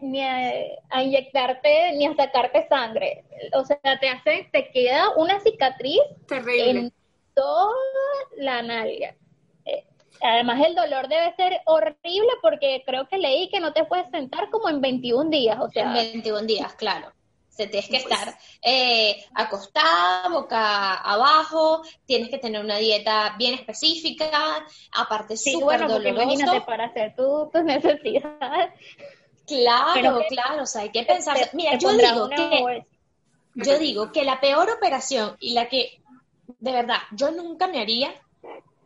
ni, 0.00 0.22
a, 0.22 1.02
inyectarte 1.02 1.92
ni 1.92 2.06
a 2.06 2.16
sacarte 2.16 2.66
sangre. 2.68 3.24
O 3.52 3.64
sea, 3.64 3.78
te 4.00 4.08
hace, 4.08 4.48
te 4.52 4.70
queda 4.70 5.10
una 5.16 5.38
cicatriz 5.40 6.00
terrible 6.26 6.70
en 6.70 6.92
toda 7.34 7.74
la 8.38 8.62
nalga. 8.62 9.16
Eh, 9.66 9.84
además, 10.22 10.64
el 10.64 10.74
dolor 10.74 11.08
debe 11.08 11.34
ser 11.34 11.60
horrible 11.66 12.30
porque 12.40 12.82
creo 12.86 13.06
que 13.06 13.18
leí 13.18 13.50
que 13.50 13.60
no 13.60 13.74
te 13.74 13.84
puedes 13.84 14.08
sentar 14.10 14.48
como 14.48 14.70
en 14.70 14.80
21 14.80 15.28
días. 15.28 15.58
O 15.60 15.68
sea, 15.68 15.84
en 15.84 15.92
21 15.92 16.42
días, 16.42 16.72
claro 16.74 17.12
tienes 17.56 17.86
que 17.86 18.00
pues 18.00 18.04
estar 18.04 18.38
eh, 18.62 19.24
acostada, 19.34 20.28
boca 20.28 20.94
abajo, 20.94 21.82
tienes 22.06 22.30
que 22.30 22.38
tener 22.38 22.64
una 22.64 22.78
dieta 22.78 23.34
bien 23.38 23.54
específica, 23.54 24.64
aparte 24.92 25.36
sí, 25.36 25.52
súper 25.52 25.86
bueno, 25.86 26.08
Imagínate 26.08 26.60
para 26.62 26.86
hacer 26.86 27.14
tus 27.14 27.62
necesidades. 27.62 28.72
Claro, 29.46 30.22
claro, 30.28 30.62
o 30.62 30.66
sea, 30.66 30.82
hay 30.82 30.90
que 30.90 31.02
pensar. 31.04 31.36
Mira, 31.52 31.76
yo 31.76 31.92
digo 31.92 32.28
que 32.28 32.84
yo 33.54 33.78
digo 33.78 34.12
que 34.12 34.24
la 34.24 34.40
peor 34.40 34.70
operación 34.70 35.36
y 35.40 35.54
la 35.54 35.68
que 35.68 36.00
de 36.58 36.72
verdad, 36.72 36.98
yo 37.12 37.30
nunca 37.30 37.66
me 37.66 37.80
haría, 37.80 38.12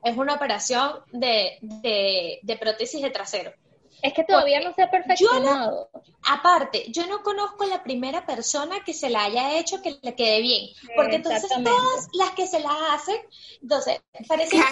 es 0.03 0.17
una 0.17 0.35
operación 0.35 1.01
de, 1.13 1.59
de, 1.61 2.57
prótesis 2.59 3.01
de 3.01 3.11
trasero. 3.11 3.53
Es 4.05 4.13
que 4.13 4.23
todavía 4.25 4.61
no 4.61 4.75
se 4.75 4.83
ha 4.83 4.91
perfeccionado. 4.91 5.89
aparte, 6.29 6.85
yo 6.93 7.07
no 7.07 7.23
conozco 7.23 7.65
a 7.65 7.69
la 7.69 7.83
primera 7.83 8.27
persona 8.27 8.85
que 8.85 8.93
se 8.93 9.09
la 9.09 9.25
haya 9.25 9.59
hecho 9.59 9.81
que 9.81 9.99
le 10.03 10.15
quede 10.15 10.43
bien. 10.43 10.69
Porque 10.95 11.17
entonces 11.17 11.49
todas 11.49 12.09
las 12.13 12.33
que 12.33 12.47
se 12.47 12.61
la 12.61 12.93
hacen, 12.93 13.17
entonces, 13.63 14.03
parece 14.29 14.57
una, 14.57 14.67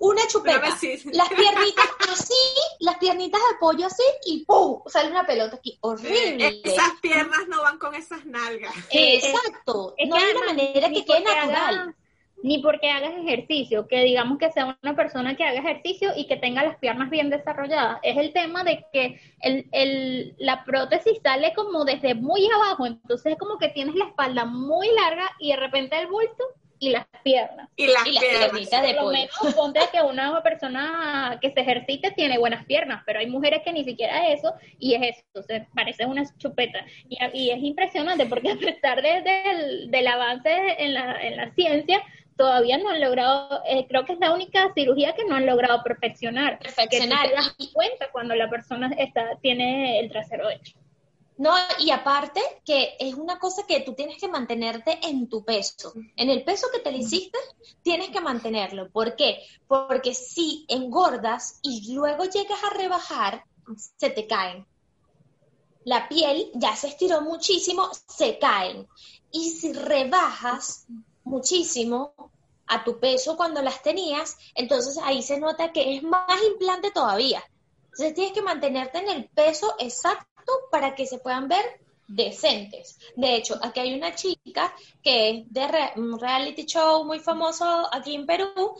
una 0.00 0.26
chupeta. 0.26 0.60
Las 0.60 1.28
piernitas 1.30 1.88
así, 2.12 2.34
las 2.80 2.98
piernitas 2.98 3.40
de 3.40 3.56
pollo 3.58 3.86
así 3.86 4.02
y 4.26 4.44
¡pum! 4.44 4.82
Sale 4.84 5.10
una 5.10 5.26
pelota 5.26 5.56
aquí. 5.56 5.78
Horrible. 5.80 6.60
esas 6.62 6.92
piernas 7.00 7.48
no 7.48 7.62
van 7.62 7.78
con 7.78 7.94
esas 7.94 8.22
nalgas. 8.26 8.74
Exacto. 8.90 9.94
no 10.06 10.14
hay 10.14 10.30
una 10.36 10.44
manera 10.44 10.90
que 10.90 11.06
quede 11.06 11.20
natural. 11.22 11.96
Ni 12.46 12.58
porque 12.58 12.88
hagas 12.88 13.10
ejercicio, 13.18 13.88
que 13.88 14.04
digamos 14.04 14.38
que 14.38 14.52
sea 14.52 14.78
una 14.80 14.94
persona 14.94 15.36
que 15.36 15.42
haga 15.42 15.58
ejercicio 15.58 16.12
y 16.16 16.28
que 16.28 16.36
tenga 16.36 16.62
las 16.62 16.76
piernas 16.76 17.10
bien 17.10 17.28
desarrolladas. 17.28 17.98
Es 18.04 18.16
el 18.16 18.32
tema 18.32 18.62
de 18.62 18.86
que 18.92 19.20
el, 19.40 19.66
el, 19.72 20.36
la 20.38 20.64
prótesis 20.64 21.18
sale 21.24 21.52
como 21.54 21.84
desde 21.84 22.14
muy 22.14 22.48
abajo, 22.54 22.86
entonces 22.86 23.32
es 23.32 23.38
como 23.38 23.58
que 23.58 23.70
tienes 23.70 23.96
la 23.96 24.04
espalda 24.04 24.44
muy 24.44 24.86
larga 24.94 25.28
y 25.40 25.50
de 25.50 25.56
repente 25.56 25.98
el 25.98 26.06
bulto 26.06 26.44
y 26.78 26.90
las 26.90 27.06
piernas. 27.24 27.68
Y 27.74 27.88
las, 27.88 28.04
piernas. 28.04 28.70
de 28.70 28.94
Por 28.94 29.06
lo 29.06 29.10
menos 29.10 29.54
ponte 29.56 29.80
que 29.90 30.00
una 30.02 30.40
persona 30.44 31.38
que 31.42 31.50
se 31.50 31.62
ejercite 31.62 32.12
tiene 32.12 32.38
buenas 32.38 32.64
piernas, 32.66 33.02
pero 33.04 33.18
hay 33.18 33.26
mujeres 33.26 33.62
que 33.64 33.72
ni 33.72 33.82
siquiera 33.82 34.28
eso, 34.28 34.54
y 34.78 34.94
es 34.94 35.16
eso, 35.16 35.42
se 35.42 35.66
parece 35.74 36.06
una 36.06 36.22
chupeta. 36.38 36.84
Y, 37.08 37.18
y 37.32 37.50
es 37.50 37.58
impresionante 37.60 38.26
porque 38.26 38.52
a 38.52 38.56
pesar 38.56 39.02
de, 39.02 39.88
del, 39.88 40.06
avance 40.06 40.50
en 40.78 40.94
la, 40.94 41.20
en 41.20 41.36
la 41.38 41.50
ciencia, 41.54 42.00
todavía 42.36 42.78
no 42.78 42.90
han 42.90 43.00
logrado, 43.00 43.62
eh, 43.64 43.86
creo 43.88 44.04
que 44.04 44.12
es 44.12 44.18
la 44.18 44.32
única 44.32 44.72
cirugía 44.74 45.14
que 45.14 45.24
no 45.24 45.34
han 45.34 45.46
logrado 45.46 45.82
perfeccionar. 45.82 46.58
Perfeccionar. 46.58 47.22
Que 47.22 47.28
te 47.30 47.34
das 47.34 47.56
cuenta 47.72 48.10
cuando 48.12 48.34
la 48.34 48.48
persona 48.48 48.90
está, 48.98 49.36
tiene 49.40 49.98
el 50.00 50.10
trasero 50.10 50.48
hecho. 50.50 50.76
No, 51.38 51.54
y 51.80 51.90
aparte 51.90 52.40
que 52.64 52.96
es 52.98 53.14
una 53.14 53.38
cosa 53.38 53.66
que 53.66 53.80
tú 53.80 53.94
tienes 53.94 54.18
que 54.18 54.28
mantenerte 54.28 54.98
en 55.02 55.28
tu 55.28 55.44
peso. 55.44 55.92
En 56.16 56.30
el 56.30 56.42
peso 56.44 56.68
que 56.72 56.78
te 56.78 56.90
le 56.90 56.98
hiciste, 56.98 57.38
tienes 57.82 58.08
que 58.08 58.22
mantenerlo. 58.22 58.90
¿Por 58.90 59.16
qué? 59.16 59.42
Porque 59.68 60.14
si 60.14 60.64
engordas 60.68 61.60
y 61.62 61.92
luego 61.94 62.24
llegas 62.24 62.58
a 62.64 62.74
rebajar, 62.74 63.44
se 63.96 64.08
te 64.08 64.26
caen. 64.26 64.66
La 65.84 66.08
piel 66.08 66.50
ya 66.54 66.74
se 66.74 66.88
estiró 66.88 67.20
muchísimo, 67.20 67.90
se 68.08 68.38
caen. 68.38 68.88
Y 69.30 69.50
si 69.50 69.74
rebajas 69.74 70.86
muchísimo 71.26 72.14
a 72.66 72.82
tu 72.84 72.98
peso 72.98 73.36
cuando 73.36 73.60
las 73.62 73.82
tenías, 73.82 74.36
entonces 74.54 74.98
ahí 75.02 75.22
se 75.22 75.38
nota 75.38 75.72
que 75.72 75.96
es 75.96 76.02
más 76.02 76.42
implante 76.42 76.90
todavía. 76.90 77.42
Entonces 77.84 78.14
tienes 78.14 78.32
que 78.32 78.42
mantenerte 78.42 78.98
en 78.98 79.08
el 79.08 79.28
peso 79.28 79.74
exacto 79.78 80.52
para 80.70 80.94
que 80.94 81.06
se 81.06 81.18
puedan 81.18 81.48
ver 81.48 81.80
decentes. 82.08 82.98
De 83.16 83.34
hecho, 83.34 83.58
aquí 83.62 83.80
hay 83.80 83.94
una 83.94 84.14
chica 84.14 84.74
que 85.02 85.30
es 85.30 85.52
de 85.52 85.68
un 85.96 86.18
reality 86.18 86.64
show 86.64 87.04
muy 87.04 87.18
famoso 87.20 87.88
aquí 87.92 88.14
en 88.14 88.26
Perú, 88.26 88.76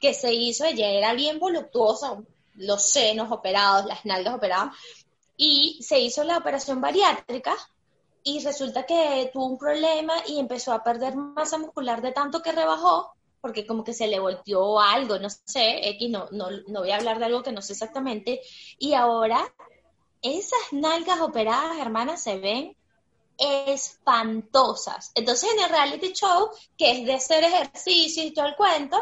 que 0.00 0.14
se 0.14 0.32
hizo, 0.32 0.64
ella 0.64 0.90
era 0.90 1.12
bien 1.14 1.38
voluptuosa, 1.38 2.18
los 2.54 2.82
senos 2.82 3.30
operados, 3.30 3.86
las 3.86 4.04
nalgas 4.04 4.34
operadas, 4.34 4.74
y 5.36 5.78
se 5.82 6.00
hizo 6.00 6.24
la 6.24 6.38
operación 6.38 6.80
bariátrica 6.80 7.54
y 8.22 8.40
resulta 8.44 8.84
que 8.84 9.30
tuvo 9.32 9.46
un 9.46 9.58
problema 9.58 10.14
y 10.26 10.38
empezó 10.38 10.72
a 10.72 10.82
perder 10.82 11.16
masa 11.16 11.58
muscular 11.58 12.02
de 12.02 12.12
tanto 12.12 12.42
que 12.42 12.52
rebajó, 12.52 13.12
porque 13.40 13.66
como 13.66 13.84
que 13.84 13.94
se 13.94 14.08
le 14.08 14.18
volteó 14.18 14.80
algo, 14.80 15.18
no 15.18 15.30
sé, 15.30 15.88
X, 15.90 16.10
no, 16.10 16.28
no, 16.32 16.48
no 16.66 16.80
voy 16.80 16.90
a 16.90 16.96
hablar 16.96 17.18
de 17.18 17.26
algo 17.26 17.42
que 17.42 17.52
no 17.52 17.62
sé 17.62 17.72
exactamente, 17.72 18.40
y 18.78 18.94
ahora 18.94 19.52
esas 20.22 20.72
nalgas 20.72 21.20
operadas, 21.20 21.78
hermanas, 21.78 22.22
se 22.22 22.38
ven 22.38 22.76
espantosas. 23.38 25.12
Entonces, 25.14 25.52
en 25.52 25.60
el 25.60 25.70
reality 25.70 26.12
show, 26.12 26.50
que 26.76 26.90
es 26.90 27.06
de 27.06 27.14
hacer 27.14 27.44
ejercicio 27.44 28.24
y 28.24 28.32
todo 28.32 28.46
el 28.46 28.56
cuento, 28.56 29.00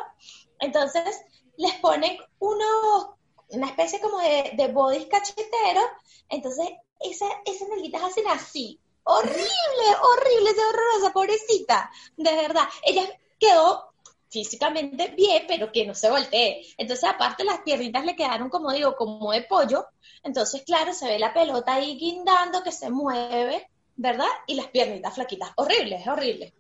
entonces 0.61 1.23
les 1.57 1.75
ponen 1.75 2.19
uno, 2.39 3.17
una 3.49 3.69
especie 3.69 4.01
como 4.01 4.19
de, 4.19 4.53
de 4.55 4.69
body 4.69 5.09
cachetero, 5.09 5.81
entonces 6.29 6.69
esa, 7.01 7.27
esas 7.45 7.69
nalguitas 7.69 8.03
hacen 8.03 8.29
así. 8.29 8.79
Horrible, 9.09 9.89
horrible, 10.03 10.51
es 10.51 10.59
horrorosa, 10.59 11.13
pobrecita. 11.13 11.91
De 12.17 12.35
verdad. 12.35 12.69
Ella 12.83 13.05
quedó 13.39 13.93
físicamente 14.29 15.15
bien, 15.17 15.45
pero 15.47 15.71
que 15.71 15.87
no 15.87 15.95
se 15.95 16.11
voltee. 16.11 16.67
Entonces, 16.77 17.09
aparte, 17.09 17.45
las 17.45 17.61
piernitas 17.61 18.05
le 18.05 18.17
quedaron, 18.17 18.51
como 18.51 18.73
digo, 18.73 18.97
como 18.97 19.31
de 19.31 19.43
pollo. 19.43 19.87
Entonces, 20.25 20.65
claro, 20.67 20.93
se 20.93 21.07
ve 21.07 21.21
la 21.21 21.33
pelota 21.33 21.75
ahí 21.75 21.97
guindando, 21.97 22.65
que 22.65 22.73
se 22.73 22.91
mueve, 22.91 23.69
¿verdad? 23.95 24.27
Y 24.49 24.57
las 24.57 24.67
piernitas 24.69 25.15
flaquitas. 25.15 25.53
Horrible, 25.55 25.97
es 25.97 26.09
horrible. 26.09 26.55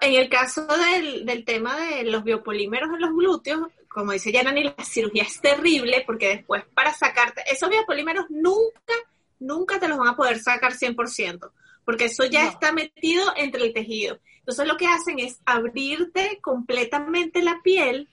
En 0.00 0.14
el 0.14 0.28
caso 0.28 0.66
del, 0.66 1.24
del 1.24 1.44
tema 1.44 1.76
de 1.76 2.02
los 2.02 2.24
biopolímeros 2.24 2.90
en 2.94 3.00
los 3.00 3.10
glúteos, 3.10 3.68
como 3.88 4.10
dice 4.10 4.32
Yanani, 4.32 4.64
la 4.64 4.84
cirugía 4.84 5.22
es 5.22 5.40
terrible 5.40 6.02
porque 6.04 6.28
después 6.28 6.64
para 6.74 6.92
sacarte, 6.92 7.44
esos 7.46 7.70
biopolímeros 7.70 8.26
nunca, 8.30 8.94
nunca 9.42 9.78
te 9.78 9.88
los 9.88 9.98
van 9.98 10.08
a 10.08 10.16
poder 10.16 10.40
sacar 10.40 10.72
100%, 10.72 11.50
porque 11.84 12.06
eso 12.06 12.24
ya 12.24 12.48
está 12.48 12.72
metido 12.72 13.32
entre 13.36 13.64
el 13.64 13.72
tejido. 13.72 14.18
Entonces 14.38 14.66
lo 14.66 14.76
que 14.76 14.86
hacen 14.86 15.18
es 15.18 15.40
abrirte 15.44 16.40
completamente 16.40 17.42
la 17.42 17.60
piel, 17.62 18.08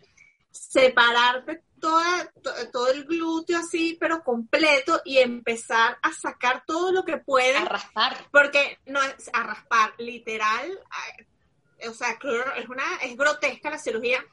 separarte 0.51 1.63
toda, 1.79 2.31
todo 2.71 2.91
el 2.91 3.05
glúteo 3.05 3.57
así, 3.57 3.97
pero 3.99 4.23
completo, 4.23 5.01
y 5.05 5.17
empezar 5.17 5.97
a 6.01 6.11
sacar 6.11 6.63
todo 6.65 6.91
lo 6.91 7.03
que 7.03 7.17
puede. 7.17 7.57
A 7.57 7.65
raspar. 7.65 8.17
Porque 8.31 8.79
no 8.85 9.01
es 9.01 9.29
a 9.33 9.43
raspar, 9.43 9.93
literal. 9.97 10.79
O 11.87 11.93
sea, 11.93 12.17
es 12.57 12.69
una, 12.69 12.83
es 13.03 13.15
grotesca 13.15 13.69
la 13.69 13.77
cirugía. 13.77 14.23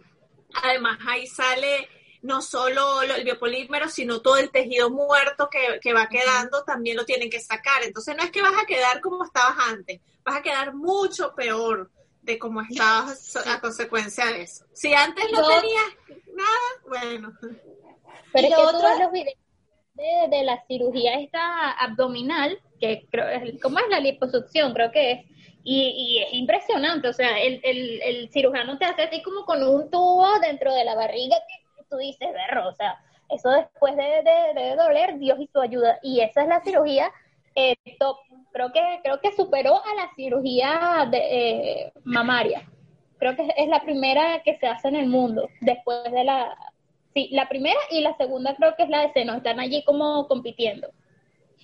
Además, 0.62 0.98
ahí 1.06 1.26
sale 1.26 1.88
no 2.26 2.42
solo 2.42 3.02
el 3.02 3.24
biopolímero, 3.24 3.88
sino 3.88 4.20
todo 4.20 4.36
el 4.36 4.50
tejido 4.50 4.90
muerto 4.90 5.48
que, 5.48 5.78
que 5.80 5.94
va 5.94 6.08
quedando, 6.08 6.64
también 6.64 6.96
lo 6.96 7.04
tienen 7.04 7.30
que 7.30 7.40
sacar. 7.40 7.84
Entonces 7.84 8.16
no 8.16 8.24
es 8.24 8.30
que 8.30 8.42
vas 8.42 8.54
a 8.60 8.66
quedar 8.66 9.00
como 9.00 9.24
estabas 9.24 9.56
antes, 9.68 10.00
vas 10.24 10.36
a 10.36 10.42
quedar 10.42 10.74
mucho 10.74 11.34
peor 11.34 11.90
de 12.22 12.38
cómo 12.38 12.60
estabas 12.60 13.36
a 13.46 13.60
consecuencia 13.60 14.26
de 14.26 14.42
eso. 14.42 14.64
Si 14.72 14.92
antes 14.92 15.24
no 15.32 15.46
tenías 15.46 15.84
nada, 16.34 16.68
bueno. 16.88 17.32
Pero 18.32 18.48
es 18.48 18.54
que 18.54 18.60
todos 18.60 18.98
los 18.98 19.12
videos 19.12 19.38
de, 20.30 20.42
la 20.42 20.62
cirugía 20.66 21.20
esta 21.20 21.70
abdominal, 21.70 22.58
que 22.80 23.06
creo, 23.10 23.26
¿cómo 23.62 23.78
es 23.78 23.88
la 23.88 24.00
liposucción? 24.00 24.74
Creo 24.74 24.90
que 24.90 25.12
es. 25.12 25.26
Y, 25.68 26.22
es 26.22 26.32
impresionante, 26.32 27.08
o 27.08 27.12
sea, 27.12 27.40
el, 27.40 27.60
el, 27.64 28.00
el 28.00 28.30
cirujano 28.30 28.78
te 28.78 28.84
hace 28.84 29.02
así 29.02 29.20
como 29.20 29.44
con 29.44 29.64
un 29.64 29.90
tubo 29.90 30.38
dentro 30.38 30.72
de 30.72 30.84
la 30.84 30.94
barriga 30.94 31.36
que 31.48 31.65
tú 31.88 31.96
dices, 31.96 32.28
berro, 32.32 32.68
o 32.68 32.72
sea, 32.74 32.98
eso 33.28 33.50
después 33.50 33.96
de, 33.96 34.22
de, 34.54 34.76
doler, 34.76 35.18
Dios 35.18 35.38
y 35.40 35.48
su 35.48 35.60
ayuda. 35.60 35.98
Y 36.02 36.20
esa 36.20 36.42
es 36.42 36.48
la 36.48 36.60
cirugía 36.62 37.12
eh, 37.54 37.76
top. 37.98 38.18
Creo 38.52 38.72
que, 38.72 39.00
creo 39.02 39.20
que 39.20 39.32
superó 39.32 39.76
a 39.76 39.94
la 39.94 40.10
cirugía 40.14 41.08
de, 41.10 41.18
eh, 41.18 41.92
mamaria. 42.04 42.68
Creo 43.18 43.34
que 43.34 43.48
es 43.56 43.68
la 43.68 43.80
primera 43.82 44.42
que 44.42 44.56
se 44.58 44.66
hace 44.66 44.88
en 44.88 44.96
el 44.96 45.08
mundo, 45.08 45.48
después 45.60 46.04
de 46.04 46.24
la... 46.24 46.56
Sí, 47.14 47.30
la 47.32 47.48
primera 47.48 47.78
y 47.90 48.02
la 48.02 48.14
segunda 48.16 48.54
creo 48.56 48.76
que 48.76 48.82
es 48.82 48.90
la 48.90 49.00
de 49.00 49.12
seno, 49.14 49.34
están 49.34 49.58
allí 49.58 49.82
como 49.84 50.28
compitiendo. 50.28 50.90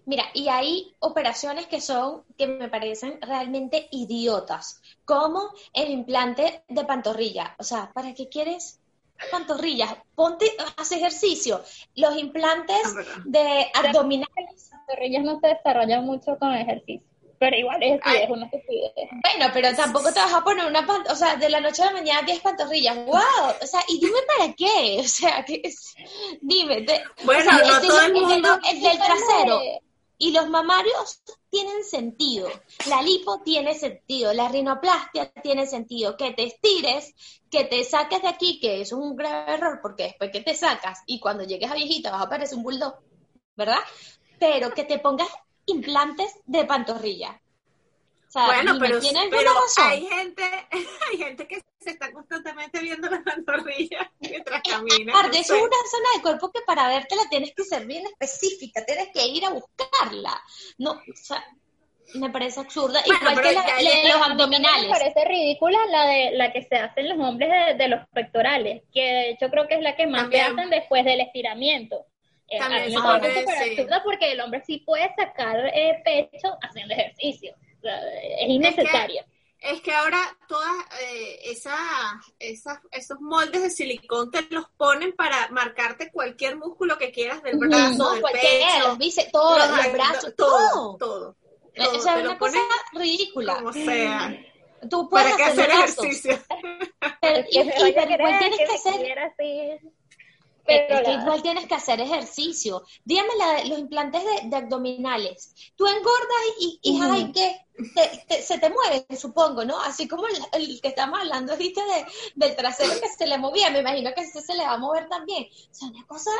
Mira, 0.06 0.24
y 0.34 0.48
hay 0.48 0.94
operaciones 0.98 1.66
que 1.66 1.80
son, 1.80 2.24
que 2.36 2.46
me 2.46 2.68
parecen 2.68 3.20
realmente 3.20 3.86
idiotas, 3.92 4.80
como 5.04 5.50
el 5.74 5.90
implante 5.90 6.64
de 6.68 6.84
pantorrilla. 6.84 7.54
O 7.58 7.62
sea, 7.62 7.92
¿para 7.94 8.14
qué 8.14 8.28
quieres 8.28 8.81
pantorrillas? 9.30 9.94
Ponte, 10.14 10.50
haz 10.76 10.92
ejercicio. 10.92 11.62
Los 11.94 12.16
implantes 12.16 12.82
ah, 12.84 13.22
de 13.24 13.70
abdominales 13.74 14.70
pantorrillas 14.70 15.24
no 15.24 15.40
se 15.40 15.48
desarrollan 15.48 16.04
mucho 16.04 16.38
con 16.38 16.54
ejercicio. 16.54 17.06
Pero 17.38 17.56
igual 17.56 17.82
es, 17.82 18.00
es 18.04 18.30
una 18.30 18.44
estupidez. 18.46 18.92
Bueno, 18.94 19.50
pero 19.52 19.74
tampoco 19.74 20.12
te 20.12 20.20
vas 20.20 20.32
a 20.32 20.44
poner 20.44 20.64
una 20.64 20.86
o 21.10 21.16
sea, 21.16 21.34
de 21.34 21.50
la 21.50 21.60
noche 21.60 21.82
a 21.82 21.86
la 21.86 21.92
mañana 21.92 22.22
10 22.22 22.40
pantorrillas. 22.40 22.96
¡Wow! 23.04 23.54
O 23.60 23.66
sea, 23.66 23.80
y 23.88 23.98
dime 23.98 24.18
para 24.38 24.52
qué. 24.52 25.00
O 25.00 25.08
sea, 25.08 25.44
que 25.44 25.60
es, 25.64 25.92
dime. 26.40 26.86
bueno, 27.24 27.50
no 27.50 27.80
todo 27.80 28.00
el 28.00 28.12
mundo. 28.12 28.60
El, 28.70 28.80
del 28.80 28.96
trasero. 28.96 29.60
Y 30.18 30.30
los 30.30 30.48
mamarios 30.48 31.20
tienen 31.52 31.84
sentido. 31.84 32.48
La 32.88 33.02
lipo 33.02 33.42
tiene 33.44 33.74
sentido. 33.74 34.32
La 34.32 34.48
rinoplastia 34.48 35.30
tiene 35.30 35.66
sentido. 35.66 36.16
Que 36.16 36.32
te 36.32 36.44
estires, 36.44 37.14
que 37.48 37.64
te 37.64 37.84
saques 37.84 38.22
de 38.22 38.28
aquí, 38.28 38.58
que 38.58 38.80
es 38.80 38.92
un 38.92 39.14
grave 39.14 39.52
error, 39.52 39.78
porque 39.80 40.04
después 40.04 40.32
que 40.32 40.40
te 40.40 40.54
sacas 40.54 41.00
y 41.06 41.20
cuando 41.20 41.44
llegues 41.44 41.70
a 41.70 41.74
viejita 41.74 42.10
vas 42.10 42.22
a 42.22 42.28
parecer 42.28 42.58
un 42.58 42.64
bulldog, 42.64 42.94
¿verdad? 43.54 43.78
pero 44.42 44.74
que 44.74 44.82
te 44.82 44.98
pongas 44.98 45.28
implantes 45.66 46.32
de 46.46 46.64
pantorrilla. 46.64 47.40
Bueno, 48.34 48.78
pero, 48.80 48.98
pero 49.30 49.50
hay 49.78 50.06
gente, 50.06 50.42
hay 51.10 51.18
gente 51.18 51.46
que 51.46 51.62
se 51.78 51.90
está 51.90 52.12
constantemente 52.12 52.80
viendo 52.80 53.08
las 53.10 53.22
pantorrillas 53.22 54.08
mientras 54.20 54.62
camina. 54.62 55.12
Aparte, 55.12 55.38
es 55.38 55.50
una 55.50 55.60
zona 55.60 56.08
del 56.14 56.22
cuerpo 56.22 56.50
que 56.50 56.60
para 56.66 56.88
verte 56.88 57.16
la 57.16 57.28
tienes 57.28 57.52
que 57.54 57.64
ser 57.64 57.86
bien 57.86 58.06
específica, 58.06 58.84
tienes 58.84 59.08
que 59.12 59.26
ir 59.26 59.44
a 59.44 59.50
buscarla. 59.50 60.40
No, 60.78 60.92
o 60.92 61.16
sea, 61.16 61.44
me 62.14 62.30
parece 62.30 62.60
absurda. 62.60 63.00
Igual 63.04 63.40
que 63.40 63.52
la, 63.52 63.62
de 63.62 64.08
los 64.08 64.28
abdominales. 64.28 64.84
Me 64.84 64.90
parece 64.90 65.24
ridícula 65.24 65.78
la 65.90 66.06
de 66.06 66.30
la 66.32 66.52
que 66.52 66.62
se 66.62 66.76
hacen 66.76 67.08
los 67.08 67.18
hombres 67.18 67.50
de, 67.78 67.88
los 67.88 68.06
pectorales, 68.08 68.82
que 68.92 69.36
yo 69.40 69.50
creo 69.50 69.66
que 69.66 69.74
es 69.74 69.82
la 69.82 69.96
que 69.96 70.06
más 70.06 70.28
se 70.30 70.40
hacen 70.40 70.70
después 70.70 71.04
del 71.04 71.20
estiramiento. 71.20 72.06
Eh, 72.48 72.58
También 72.58 72.96
absurda 72.96 74.02
porque 74.04 74.32
el 74.32 74.40
hombre 74.40 74.62
sí 74.66 74.78
puede 74.78 75.10
sacar 75.16 75.58
eh, 75.74 76.02
pecho 76.04 76.58
haciendo 76.60 76.94
ejercicio. 76.94 77.54
Es 77.82 78.48
innecesario. 78.48 79.24
Es 79.58 79.80
que, 79.80 79.92
ahora 79.92 80.18
todas 80.48 80.74
eh, 81.02 81.38
esa, 81.44 81.76
esos 82.38 83.20
moldes 83.20 83.62
de 83.62 83.70
silicón 83.70 84.30
te 84.32 84.42
los 84.50 84.68
ponen 84.76 85.12
para 85.12 85.48
marcarte 85.50 86.10
cualquier 86.10 86.56
músculo 86.56 86.98
que 86.98 87.12
quieras 87.12 87.42
del 87.44 87.58
brazo, 87.58 88.14
del 88.14 88.22
pecho, 88.22 89.22
todo, 89.30 89.58
los, 89.58 89.92
brazos, 89.92 90.34
todo. 90.36 90.96
todo 90.96 91.36
o 91.78 92.00
sea, 92.00 92.18
es 92.18 92.24
una 92.24 92.38
cosa 92.38 92.58
ridícula. 92.92 93.56
Como 93.56 93.72
sea. 93.72 94.36
Tú 94.90 95.08
puedes 95.08 95.32
¿Para 95.32 95.46
hacer 95.46 95.70
ejercicio? 95.70 96.38
Pero, 97.20 97.44
y, 97.50 97.58
igual 97.58 98.38
tienes 98.40 98.58
que, 98.58 98.74
hacer... 98.74 99.80
Pero 100.64 101.10
igual 101.10 101.42
tienes 101.42 101.66
que 101.66 101.74
hacer 101.74 102.00
ejercicio. 102.00 102.82
Dígame 103.04 103.30
la, 103.36 103.64
los 103.64 103.78
implantes 103.78 104.22
de, 104.44 104.56
abdominales. 104.56 105.54
Tú 105.76 105.86
engordas 105.86 106.42
y, 106.60 106.78
y 106.82 107.00
ay, 107.02 107.32
que 107.32 108.42
se 108.42 108.58
te 108.58 108.70
mueven, 108.70 109.04
supongo, 109.18 109.64
¿no? 109.64 109.80
Así 109.80 110.06
como 110.06 110.24
el, 110.26 110.80
que 110.80 110.88
estamos 110.88 111.18
hablando, 111.18 111.56
viste, 111.56 111.80
de, 111.80 112.04
del 112.34 112.56
trasero 112.56 112.92
que 113.00 113.08
se 113.08 113.26
le 113.26 113.38
movía. 113.38 113.70
Me 113.70 113.80
imagino 113.80 114.12
que 114.14 114.22
ese 114.22 114.40
se 114.40 114.54
le 114.54 114.64
va 114.64 114.74
a 114.74 114.78
mover 114.78 115.08
también. 115.08 115.44
O 115.44 115.74
sea, 115.74 115.88
una 115.88 116.06
cosa 116.06 116.30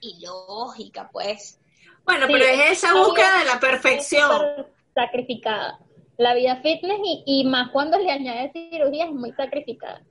ilógica, 0.00 1.08
pues. 1.12 1.58
Bueno, 2.04 2.26
pero 2.26 2.44
es 2.44 2.78
esa 2.78 2.94
búsqueda 2.94 3.38
de 3.38 3.44
la 3.46 3.60
perfección 3.60 4.66
sacrificada. 4.94 5.78
La 6.18 6.34
vida 6.34 6.56
fitness 6.62 7.00
y, 7.26 7.44
más 7.44 7.70
cuando 7.70 7.98
le 7.98 8.10
añades 8.10 8.52
cirugía 8.52 9.06
es 9.06 9.12
muy 9.12 9.32
sacrificada. 9.32 10.02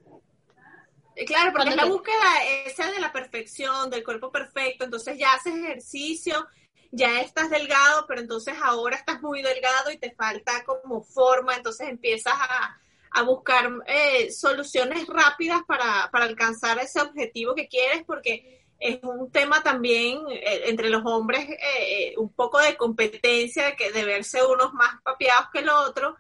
Eh, 1.16 1.26
claro, 1.26 1.52
porque 1.52 1.70
es 1.70 1.76
la 1.76 1.86
búsqueda 1.86 2.44
esa 2.66 2.92
de 2.92 3.00
la 3.00 3.12
perfección, 3.12 3.90
del 3.90 4.04
cuerpo 4.04 4.32
perfecto, 4.32 4.86
entonces 4.86 5.18
ya 5.18 5.34
haces 5.34 5.56
ejercicio, 5.56 6.48
ya 6.92 7.22
estás 7.22 7.50
delgado, 7.50 8.06
pero 8.08 8.22
entonces 8.22 8.56
ahora 8.62 8.96
estás 8.96 9.22
muy 9.22 9.42
delgado 9.42 9.92
y 9.92 9.98
te 9.98 10.14
falta 10.14 10.64
como 10.64 11.04
forma, 11.04 11.56
entonces 11.56 11.88
empiezas 11.90 12.34
a, 12.34 12.78
buscar 13.26 13.70
eh, 13.88 14.32
soluciones 14.32 15.06
rápidas 15.06 15.62
para, 15.68 16.10
para 16.12 16.26
alcanzar 16.26 16.80
ese 16.80 17.02
objetivo 17.02 17.54
que 17.54 17.68
quieres, 17.68 18.04
porque 18.06 18.62
es 18.82 19.00
un 19.04 19.32
tema 19.32 19.62
también 19.62 20.20
eh, 20.30 20.64
entre 20.66 20.90
los 20.90 21.04
hombres, 21.06 21.48
eh, 21.48 21.58
eh, 21.62 22.14
un 22.18 22.34
poco 22.34 22.60
de 22.60 22.76
competencia, 22.76 23.68
de, 23.68 23.76
que, 23.76 23.92
de 23.92 24.04
verse 24.04 24.44
unos 24.44 24.74
más 24.74 25.00
papiados 25.04 25.50
que 25.54 25.60
el 25.60 25.70
otro, 25.70 26.18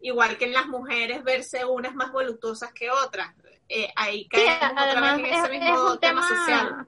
igual 0.00 0.36
que 0.36 0.46
en 0.46 0.52
las 0.52 0.66
mujeres 0.66 1.22
verse 1.22 1.64
unas 1.64 1.94
más 1.94 2.10
voluptuosas 2.10 2.72
que 2.72 2.90
otras. 2.90 3.32
Ahí 3.96 4.26
caemos 4.28 4.72
otra 4.72 5.00
vez 5.00 5.18
en 5.18 5.24
ese 5.26 5.48
mismo 5.50 5.98
tema, 5.98 6.22
social. 6.26 6.86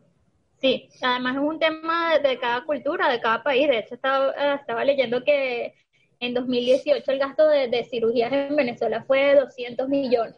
Sí, 0.61 0.89
además 1.01 1.35
es 1.37 1.43
un 1.43 1.59
tema 1.59 2.19
de 2.19 2.39
cada 2.39 2.65
cultura, 2.65 3.09
de 3.09 3.21
cada 3.21 3.43
país. 3.43 3.69
De 3.69 3.79
hecho, 3.79 3.95
estaba, 3.95 4.31
estaba 4.55 4.85
leyendo 4.85 5.25
que 5.25 5.75
en 6.21 6.35
2018 6.35 7.11
el 7.11 7.19
gasto 7.19 7.47
de, 7.49 7.69
de 7.69 7.85
cirugías 7.85 8.33
en 8.33 8.55
Venezuela 8.55 9.03
fue 9.05 9.35
de 9.35 9.41
200 9.41 9.89
millones 9.89 10.37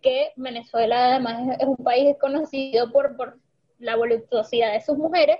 que 0.00 0.32
Venezuela 0.36 1.10
además 1.10 1.56
es 1.58 1.66
un 1.66 1.76
país 1.76 2.16
conocido 2.20 2.90
por, 2.92 3.16
por 3.16 3.38
la 3.78 3.96
voluptuosidad 3.96 4.72
de 4.72 4.80
sus 4.80 4.96
mujeres, 4.96 5.38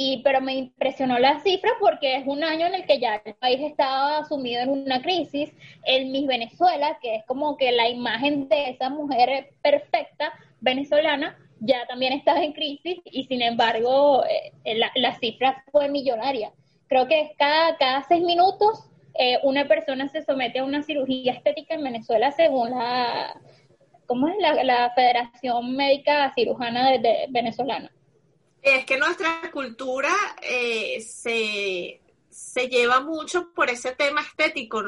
y, 0.00 0.18
pero 0.22 0.40
me 0.40 0.54
impresionó 0.54 1.18
la 1.18 1.40
cifra 1.40 1.72
porque 1.80 2.14
es 2.14 2.26
un 2.26 2.44
año 2.44 2.66
en 2.66 2.74
el 2.76 2.86
que 2.86 3.00
ya 3.00 3.20
el 3.24 3.34
país 3.34 3.58
estaba 3.60 4.24
sumido 4.26 4.62
en 4.62 4.68
una 4.68 5.02
crisis. 5.02 5.52
El 5.84 6.06
Miss 6.06 6.28
Venezuela, 6.28 6.98
que 7.02 7.16
es 7.16 7.24
como 7.24 7.56
que 7.56 7.72
la 7.72 7.88
imagen 7.88 8.48
de 8.48 8.70
esa 8.70 8.90
mujer 8.90 9.50
perfecta 9.60 10.32
venezolana, 10.60 11.36
ya 11.58 11.84
también 11.88 12.12
estaba 12.12 12.44
en 12.44 12.52
crisis 12.52 13.00
y 13.06 13.24
sin 13.24 13.42
embargo 13.42 14.22
eh, 14.24 14.78
la, 14.94 15.18
cifra 15.18 15.64
fue 15.72 15.88
millonaria. 15.88 16.52
Creo 16.86 17.08
que 17.08 17.34
cada, 17.36 17.76
cada 17.76 18.04
seis 18.04 18.22
minutos 18.22 18.88
eh, 19.14 19.40
una 19.42 19.66
persona 19.66 20.06
se 20.06 20.22
somete 20.22 20.60
a 20.60 20.64
una 20.64 20.84
cirugía 20.84 21.32
estética 21.32 21.74
en 21.74 21.82
Venezuela 21.82 22.30
según 22.30 22.70
la, 22.70 23.34
¿cómo 24.06 24.28
es 24.28 24.36
la, 24.38 24.92
Federación 24.94 25.74
Médica 25.74 26.32
Cirujana 26.36 26.92
de, 26.92 27.26
Venezolana? 27.30 27.90
Es 28.62 28.84
que 28.84 28.98
nuestra 28.98 29.50
cultura 29.52 30.14
eh, 30.42 31.00
se, 31.00 32.00
lleva 32.68 33.00
mucho 33.00 33.52
por 33.52 33.70
ese 33.70 33.92
tema 33.92 34.20
estético. 34.20 34.82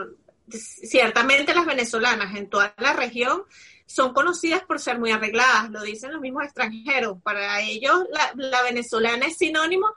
Ciertamente 0.49 1.55
las 1.55 1.67
venezolanas 1.67 2.37
en 2.37 2.51
toda 2.51 2.75
la 2.79 2.93
región 2.93 3.45
son 3.87 4.13
conocidas 4.13 4.63
por 4.63 4.81
ser 4.81 4.99
muy 4.99 5.11
arregladas, 5.11 5.71
lo 5.71 5.83
dicen 5.83 6.13
los 6.13 6.21
mismos 6.21 6.45
extranjeros. 6.45 7.21
Para 7.23 7.61
ellos 7.61 8.05
la, 8.35 8.63
venezolana 8.63 9.27
es 9.27 9.37
sinónimo 9.37 9.89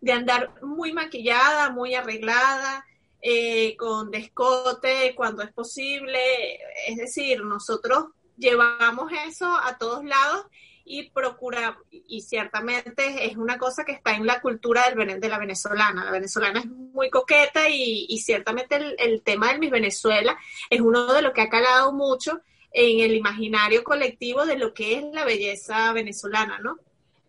de 0.00 0.12
andar 0.12 0.52
muy 0.62 0.92
maquillada, 0.92 1.70
muy 1.70 1.94
arreglada, 1.94 2.84
eh, 3.20 3.76
con 3.76 4.10
descote 4.10 5.14
cuando 5.14 5.42
es 5.42 5.52
posible. 5.52 6.58
Es 6.86 6.96
decir, 6.96 7.42
nosotros 7.44 8.06
llevamos 8.36 9.10
eso 9.26 9.46
a 9.46 9.78
todos 9.78 10.04
lados 10.04 10.46
y 10.92 11.08
procura, 11.08 11.78
y 11.90 12.20
ciertamente 12.20 13.24
es 13.24 13.38
una 13.38 13.56
cosa 13.56 13.82
que 13.82 13.92
está 13.92 14.14
en 14.14 14.26
la 14.26 14.42
cultura 14.42 14.90
del, 14.90 15.18
de 15.18 15.28
la 15.28 15.38
venezolana. 15.38 16.04
La 16.04 16.10
venezolana 16.10 16.60
es 16.60 16.66
muy 16.66 17.08
coqueta 17.08 17.66
y, 17.70 18.18
ciertamente 18.18 18.76
el, 18.98 19.22
tema 19.22 19.48
del 19.48 19.58
Miss 19.58 19.70
Venezuela 19.70 20.36
es 20.68 20.82
uno 20.82 21.10
de 21.14 21.22
lo 21.22 21.32
que 21.32 21.40
ha 21.40 21.48
calado 21.48 21.92
mucho 21.94 22.42
en 22.72 23.00
el 23.00 23.14
imaginario 23.14 23.82
colectivo 23.82 24.44
de 24.44 24.58
lo 24.58 24.74
que 24.74 24.98
es 24.98 25.04
la 25.14 25.24
belleza 25.24 25.92
venezolana, 25.94 26.58
¿no? 26.58 26.76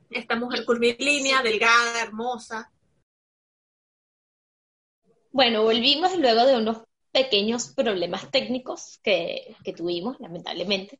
Esta 0.10 0.36
mujer 0.36 0.66
curvilínea, 0.66 1.42
delgada, 1.42 2.02
hermosa. 2.02 2.70
Bueno, 5.32 5.64
volvimos 5.64 6.18
luego 6.18 6.46
de 6.46 6.58
unos 6.58 6.82
pequeños 7.14 7.70
problemas 7.70 8.30
técnicos 8.30 9.00
que, 9.02 9.56
tuvimos, 9.78 10.20
lamentablemente. 10.20 11.00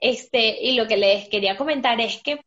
Este, 0.00 0.62
y 0.62 0.72
lo 0.72 0.86
que 0.86 0.96
les 0.96 1.28
quería 1.28 1.56
comentar 1.56 2.00
es 2.00 2.22
que 2.22 2.40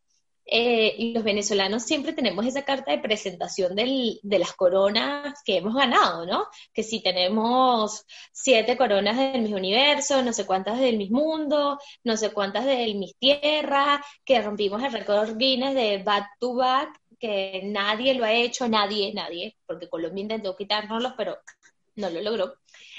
eh, 0.52 1.12
los 1.14 1.24
venezolanos 1.24 1.84
siempre 1.84 2.14
tenemos 2.14 2.44
esa 2.46 2.64
carta 2.64 2.92
de 2.92 2.98
presentación 2.98 3.76
de 3.76 4.40
las 4.40 4.54
coronas 4.54 5.42
que 5.46 5.58
hemos 5.58 5.76
ganado, 5.76 6.26
¿no? 6.26 6.48
Que 6.74 6.82
si 6.82 7.04
tenemos 7.04 8.04
siete 8.32 8.76
coronas 8.76 9.16
del 9.18 9.44
Miss 9.44 9.54
Universo, 9.54 10.24
no 10.24 10.34
sé 10.34 10.48
cuántas 10.48 10.80
del 10.80 10.98
Miss 10.98 11.12
Mundo, 11.12 11.78
no 12.04 12.18
sé 12.18 12.32
cuántas 12.32 12.66
del 12.66 12.96
Miss 12.96 13.16
Tierra, 13.20 14.04
que 14.26 14.42
rompimos 14.42 14.84
el 14.84 14.92
récord 14.92 15.38
Guinness 15.38 15.76
de 15.76 16.00
back 16.00 16.28
to 16.40 16.56
back, 16.56 17.00
que 17.20 17.62
nadie 17.66 18.16
lo 18.16 18.26
ha 18.26 18.34
hecho, 18.34 18.68
nadie, 18.68 19.14
nadie, 19.14 19.56
porque 19.68 19.88
Colombia 19.88 20.24
intentó 20.24 20.56
quitárnoslos, 20.56 21.14
pero 21.16 21.38
no 21.96 22.10
lo 22.10 22.22
logró. 22.22 22.56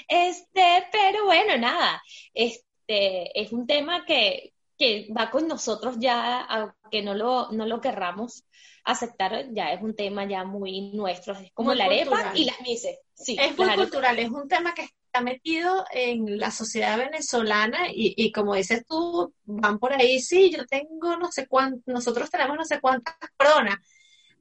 Este, 0.07 0.87
pero 0.91 1.25
bueno, 1.25 1.57
nada, 1.57 2.01
este 2.33 2.70
es 2.91 3.51
un 3.51 3.67
tema 3.67 4.05
que, 4.05 4.53
que 4.77 5.07
va 5.15 5.29
con 5.29 5.47
nosotros 5.47 5.97
ya, 5.99 6.41
aunque 6.41 7.01
no 7.01 7.13
lo, 7.13 7.51
no 7.51 7.65
lo 7.65 7.81
querramos 7.81 8.45
aceptar, 8.83 9.47
ya 9.53 9.73
es 9.73 9.81
un 9.81 9.95
tema 9.95 10.25
ya 10.25 10.43
muy 10.43 10.91
nuestro, 10.91 11.33
es 11.33 11.51
como 11.53 11.73
la 11.73 11.85
arepa 11.85 12.31
y 12.33 12.45
las 12.45 12.59
mises. 12.61 12.97
Sí, 13.13 13.37
es 13.39 13.57
muy 13.57 13.75
cultural, 13.75 14.17
es 14.17 14.29
un 14.29 14.47
tema 14.47 14.73
que 14.73 14.83
está 14.83 15.21
metido 15.21 15.85
en 15.91 16.39
la 16.39 16.49
sociedad 16.51 16.97
venezolana 16.97 17.89
y, 17.91 18.13
y 18.17 18.31
como 18.31 18.55
dices 18.55 18.83
tú, 18.87 19.33
van 19.43 19.77
por 19.77 19.93
ahí, 19.93 20.19
sí, 20.19 20.49
yo 20.49 20.65
tengo 20.65 21.17
no 21.17 21.31
sé 21.31 21.47
cuánto, 21.47 21.91
nosotros 21.91 22.29
tenemos 22.29 22.57
no 22.57 22.65
sé 22.65 22.79
cuántas 22.79 23.15
coronas, 23.37 23.75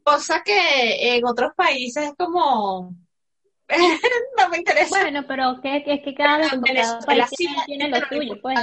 cosa 0.02 0.42
que 0.42 1.16
en 1.16 1.26
otros 1.26 1.52
países 1.54 2.04
es 2.04 2.14
como 2.16 2.94
no 4.38 4.48
me 4.48 4.58
interesa. 4.58 5.00
Bueno, 5.00 5.24
pero 5.26 5.60
que, 5.60 5.82
es 5.86 6.02
que 6.02 6.14
cada, 6.14 6.48
país 7.06 7.30
tiene, 7.66 7.88
lo 7.88 7.98
suyo. 8.06 8.40
Pues 8.40 8.58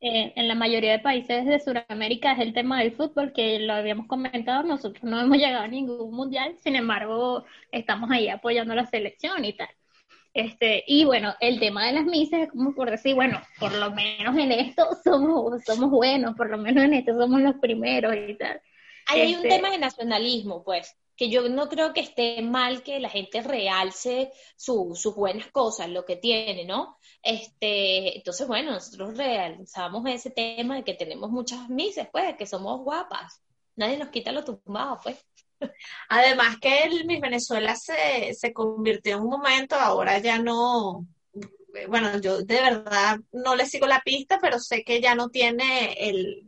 eh, 0.00 0.32
en 0.34 0.48
la 0.48 0.54
mayoría 0.54 0.92
de 0.92 0.98
países 0.98 1.44
de 1.44 1.60
Sudamérica 1.60 2.32
es 2.32 2.40
el 2.40 2.54
tema 2.54 2.80
del 2.80 2.92
fútbol, 2.92 3.32
que 3.32 3.58
lo 3.60 3.74
habíamos 3.74 4.06
comentado, 4.06 4.62
nosotros 4.62 5.04
no 5.04 5.20
hemos 5.20 5.36
llegado 5.36 5.64
a 5.64 5.68
ningún 5.68 6.14
mundial, 6.14 6.56
sin 6.62 6.74
embargo, 6.76 7.44
estamos 7.70 8.10
ahí 8.10 8.28
apoyando 8.28 8.72
a 8.72 8.76
la 8.76 8.86
selección 8.86 9.44
y 9.44 9.52
tal. 9.52 9.68
Este, 10.32 10.84
y 10.86 11.04
bueno, 11.04 11.34
el 11.40 11.58
tema 11.58 11.86
de 11.86 11.92
las 11.92 12.04
misas 12.04 12.42
es 12.42 12.50
como 12.50 12.72
por 12.74 12.90
decir, 12.90 13.14
bueno, 13.14 13.42
por 13.58 13.74
lo 13.74 13.90
menos 13.90 14.36
en 14.38 14.52
esto 14.52 14.88
somos, 15.04 15.62
somos 15.64 15.90
buenos, 15.90 16.34
por 16.36 16.48
lo 16.48 16.56
menos 16.56 16.84
en 16.84 16.94
esto 16.94 17.18
somos 17.18 17.40
los 17.40 17.56
primeros 17.56 18.14
y 18.14 18.34
tal. 18.34 18.60
hay 19.06 19.34
un 19.34 19.44
este 19.44 19.48
tema 19.48 19.70
de 19.70 19.78
nacionalismo, 19.78 20.62
pues, 20.62 20.96
que 21.20 21.28
yo 21.28 21.46
no 21.50 21.68
creo 21.68 21.92
que 21.92 22.00
esté 22.00 22.40
mal 22.40 22.82
que 22.82 22.98
la 22.98 23.10
gente 23.10 23.42
realce 23.42 24.32
sus 24.56 25.14
buenas 25.14 25.48
cosas, 25.48 25.90
lo 25.90 26.06
que 26.06 26.16
tiene, 26.16 26.64
¿no? 26.64 26.96
Este, 27.22 28.16
entonces, 28.16 28.48
bueno, 28.48 28.70
nosotros 28.70 29.18
realzamos 29.18 30.02
ese 30.08 30.30
tema 30.30 30.76
de 30.76 30.82
que 30.82 30.94
tenemos 30.94 31.30
muchas 31.30 31.68
mises, 31.68 32.08
pues, 32.10 32.36
que 32.38 32.46
somos 32.46 32.80
guapas. 32.80 33.42
Nadie 33.76 33.98
nos 33.98 34.08
quita 34.08 34.32
lo 34.32 34.44
tumbado, 34.46 34.98
pues. 35.02 35.22
Además 36.08 36.56
que 36.58 36.84
el 36.84 37.06
Venezuela 37.20 37.76
se, 37.76 38.32
se 38.32 38.54
convirtió 38.54 39.16
en 39.16 39.22
un 39.24 39.28
momento, 39.28 39.74
ahora 39.76 40.20
ya 40.20 40.38
no, 40.38 41.06
bueno, 41.86 42.18
yo 42.18 42.40
de 42.40 42.62
verdad 42.62 43.18
no 43.30 43.56
le 43.56 43.66
sigo 43.66 43.86
la 43.86 44.00
pista, 44.00 44.38
pero 44.40 44.58
sé 44.58 44.84
que 44.84 45.02
ya 45.02 45.14
no 45.14 45.28
tiene 45.28 45.92
el, 46.00 46.46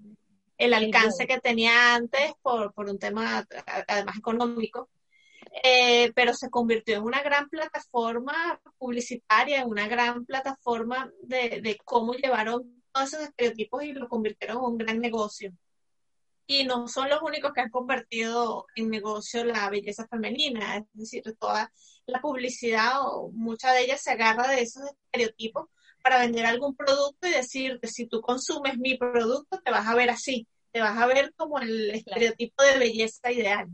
el 0.64 0.74
alcance 0.74 1.26
que 1.26 1.40
tenía 1.40 1.94
antes 1.94 2.32
por, 2.42 2.72
por 2.72 2.88
un 2.88 2.98
tema 2.98 3.46
además 3.88 4.16
económico. 4.16 4.88
Eh, 5.62 6.12
pero 6.14 6.32
se 6.32 6.48
convirtió 6.48 6.96
en 6.96 7.02
una 7.02 7.22
gran 7.22 7.48
plataforma 7.48 8.60
publicitaria, 8.78 9.60
en 9.60 9.68
una 9.68 9.86
gran 9.86 10.24
plataforma 10.24 11.10
de, 11.22 11.60
de 11.60 11.76
cómo 11.84 12.14
llevaron 12.14 12.82
todos 12.90 13.12
esos 13.12 13.28
estereotipos 13.28 13.84
y 13.84 13.92
lo 13.92 14.08
convirtieron 14.08 14.58
en 14.58 14.64
un 14.64 14.78
gran 14.78 14.98
negocio 14.98 15.52
y 16.46 16.64
no 16.64 16.88
son 16.88 17.08
los 17.08 17.22
únicos 17.22 17.52
que 17.52 17.60
han 17.60 17.70
convertido 17.70 18.66
en 18.74 18.90
negocio 18.90 19.44
la 19.44 19.70
belleza 19.70 20.06
femenina, 20.08 20.76
es 20.76 20.84
decir, 20.92 21.22
toda 21.38 21.72
la 22.06 22.20
publicidad 22.20 23.00
o 23.00 23.30
mucha 23.32 23.72
de 23.72 23.82
ella 23.82 23.96
se 23.96 24.10
agarra 24.10 24.48
de 24.48 24.62
esos 24.62 24.82
estereotipos 24.84 25.68
para 26.02 26.18
vender 26.18 26.46
algún 26.46 26.74
producto 26.74 27.28
y 27.28 27.30
decirte, 27.30 27.86
si 27.86 28.06
tú 28.06 28.20
consumes 28.20 28.76
mi 28.76 28.96
producto, 28.98 29.60
te 29.60 29.70
vas 29.70 29.86
a 29.86 29.94
ver 29.94 30.10
así, 30.10 30.48
te 30.72 30.80
vas 30.80 30.96
a 30.98 31.06
ver 31.06 31.32
como 31.36 31.58
el 31.60 31.90
estereotipo 31.90 32.62
de 32.64 32.78
belleza 32.78 33.30
ideal. 33.30 33.68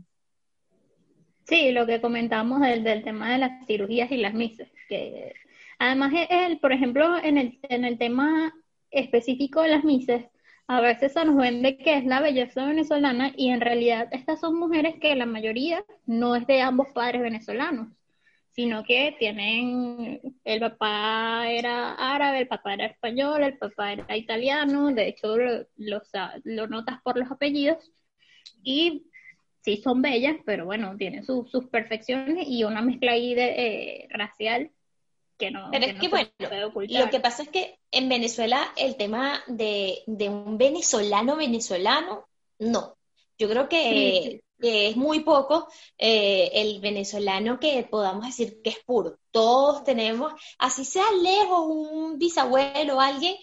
Sí, 1.45 1.71
lo 1.71 1.87
que 1.87 2.01
comentamos 2.01 2.61
del, 2.61 2.83
del 2.83 3.03
tema 3.03 3.31
de 3.31 3.39
las 3.39 3.65
cirugías 3.65 4.11
y 4.11 4.17
las 4.17 4.33
misas, 4.33 4.67
que 4.87 5.33
además, 5.79 6.13
el, 6.29 6.59
por 6.59 6.73
ejemplo, 6.73 7.17
en 7.23 7.37
el, 7.37 7.59
en 7.63 7.85
el 7.85 7.97
tema 7.97 8.53
específico 8.91 9.61
de 9.61 9.69
las 9.69 9.83
mises, 9.83 10.25
a 10.67 10.81
veces 10.81 11.13
se 11.13 11.25
nos 11.25 11.35
vende 11.35 11.77
que 11.77 11.97
es 11.97 12.05
la 12.05 12.21
belleza 12.21 12.65
venezolana 12.65 13.33
y 13.35 13.49
en 13.49 13.61
realidad 13.61 14.07
estas 14.11 14.39
son 14.39 14.59
mujeres 14.59 14.95
que 15.01 15.15
la 15.15 15.25
mayoría 15.25 15.83
no 16.05 16.35
es 16.35 16.45
de 16.45 16.61
ambos 16.61 16.89
padres 16.93 17.23
venezolanos, 17.23 17.87
sino 18.51 18.83
que 18.83 19.15
tienen, 19.17 20.19
el 20.43 20.59
papá 20.59 21.49
era 21.49 21.93
árabe, 21.93 22.39
el 22.39 22.47
papá 22.47 22.73
era 22.73 22.85
español, 22.87 23.43
el 23.43 23.57
papá 23.57 23.93
era 23.93 24.17
italiano, 24.17 24.91
de 24.91 25.07
hecho 25.07 25.37
lo, 25.37 25.65
lo, 26.43 26.67
notas 26.67 27.01
por 27.03 27.17
los 27.17 27.31
apellidos 27.31 27.91
y 28.63 29.05
sí 29.61 29.77
son 29.77 30.01
bellas, 30.01 30.37
pero 30.45 30.65
bueno, 30.65 30.95
tienen 30.97 31.23
sus 31.23 31.67
perfecciones 31.71 32.47
y 32.47 32.63
una 32.63 32.81
mezcla 32.81 33.13
ahí 33.13 33.33
de 33.33 33.45
eh, 33.47 34.07
racial 34.09 34.71
pero 35.39 35.85
es 35.85 35.93
que 35.99 36.07
bueno, 36.09 36.29
lo 36.89 37.09
que 37.09 37.19
pasa 37.19 37.43
es 37.43 37.49
que 37.49 37.79
en 37.91 38.09
Venezuela 38.09 38.73
el 38.75 38.97
tema 38.97 39.41
de, 39.47 40.03
un 40.07 40.57
venezolano 40.57 41.37
venezolano, 41.37 42.27
no. 42.59 42.97
Yo 43.37 43.49
creo 43.49 43.69
que, 43.69 44.43
es 44.61 44.95
muy 44.97 45.21
poco 45.21 45.67
eh, 45.97 46.51
el 46.53 46.79
venezolano 46.81 47.59
que 47.59 47.87
podamos 47.89 48.25
decir 48.25 48.61
que 48.63 48.71
es 48.71 48.79
puro. 48.85 49.17
Todos 49.31 49.83
tenemos, 49.83 50.33
así 50.57 50.85
sea 50.85 51.09
lejos, 51.21 51.65
un 51.67 52.17
bisabuelo 52.17 52.97
o 52.97 53.01
alguien 53.01 53.35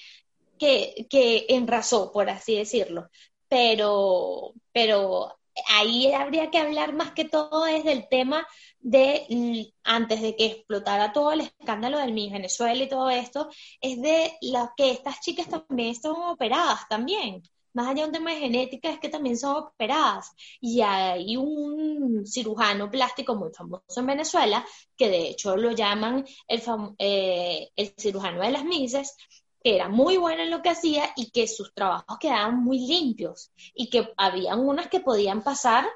que, 0.59 1.07
que 1.11 1.47
enrazó, 1.51 2.13
por 2.13 2.31
así 2.31 2.57
decirlo. 2.57 3.09
Pero, 3.49 4.53
pero 4.73 5.37
ahí 5.69 6.13
habría 6.13 6.51
que 6.51 6.59
hablar 6.59 6.93
más 6.93 7.13
que 7.13 7.25
todo 7.25 7.67
es 7.67 7.85
del 7.85 8.09
tema 8.09 8.47
de, 8.81 9.73
antes 9.85 10.23
de 10.23 10.37
que 10.37 10.47
explotara 10.47 11.13
todo 11.13 11.33
el 11.33 11.41
escándalo 11.41 11.99
del 11.99 12.13
Miss 12.13 12.33
Venezuela 12.33 12.83
y 12.83 12.89
todo 12.89 13.11
esto, 13.11 13.49
es 13.81 14.01
de 14.01 14.33
la, 14.43 14.73
que 14.77 14.91
estas 14.91 15.21
chicas 15.21 15.49
también 15.49 15.91
están 15.91 16.13
operadas 16.13 16.89
también. 16.89 17.43
Más 17.77 17.89
allá 17.89 18.05
de 18.05 18.07
un 18.07 18.13
tema 18.13 18.31
de 18.31 18.41
genética, 18.41 18.89
es 18.89 18.99
que 18.99 19.11
también 19.11 19.37
son 19.37 19.55
operadas. 19.59 20.33
Y 20.63 20.81
hay 20.81 21.37
un 21.37 22.27
cirujano 22.27 22.91
plástico 22.91 23.35
muy 23.35 23.51
famoso 23.53 24.01
en 24.01 24.07
Venezuela, 24.07 24.65
que 24.97 25.11
de 25.11 25.29
hecho 25.29 25.59
lo 25.59 25.73
llaman 25.73 26.25
el, 26.49 26.63
eh, 26.97 27.69
el 27.77 27.95
cirujano 27.99 28.41
de 28.41 28.51
las 28.51 28.65
Mises, 28.65 29.15
que 29.63 29.75
era 29.75 29.91
muy 29.91 30.17
buena 30.17 30.45
en 30.45 30.51
lo 30.53 30.63
que 30.63 30.71
hacía 30.71 31.11
y 31.17 31.31
que 31.31 31.47
sus 31.47 31.75
trabajos 31.75 32.17
quedaban 32.19 32.65
muy 32.65 32.79
limpios 32.79 33.53
y 33.75 33.91
que 33.91 34.11
habían 34.17 34.61
unas 34.61 34.89
que 34.89 35.01
podían 35.01 35.43
pasar 35.43 35.87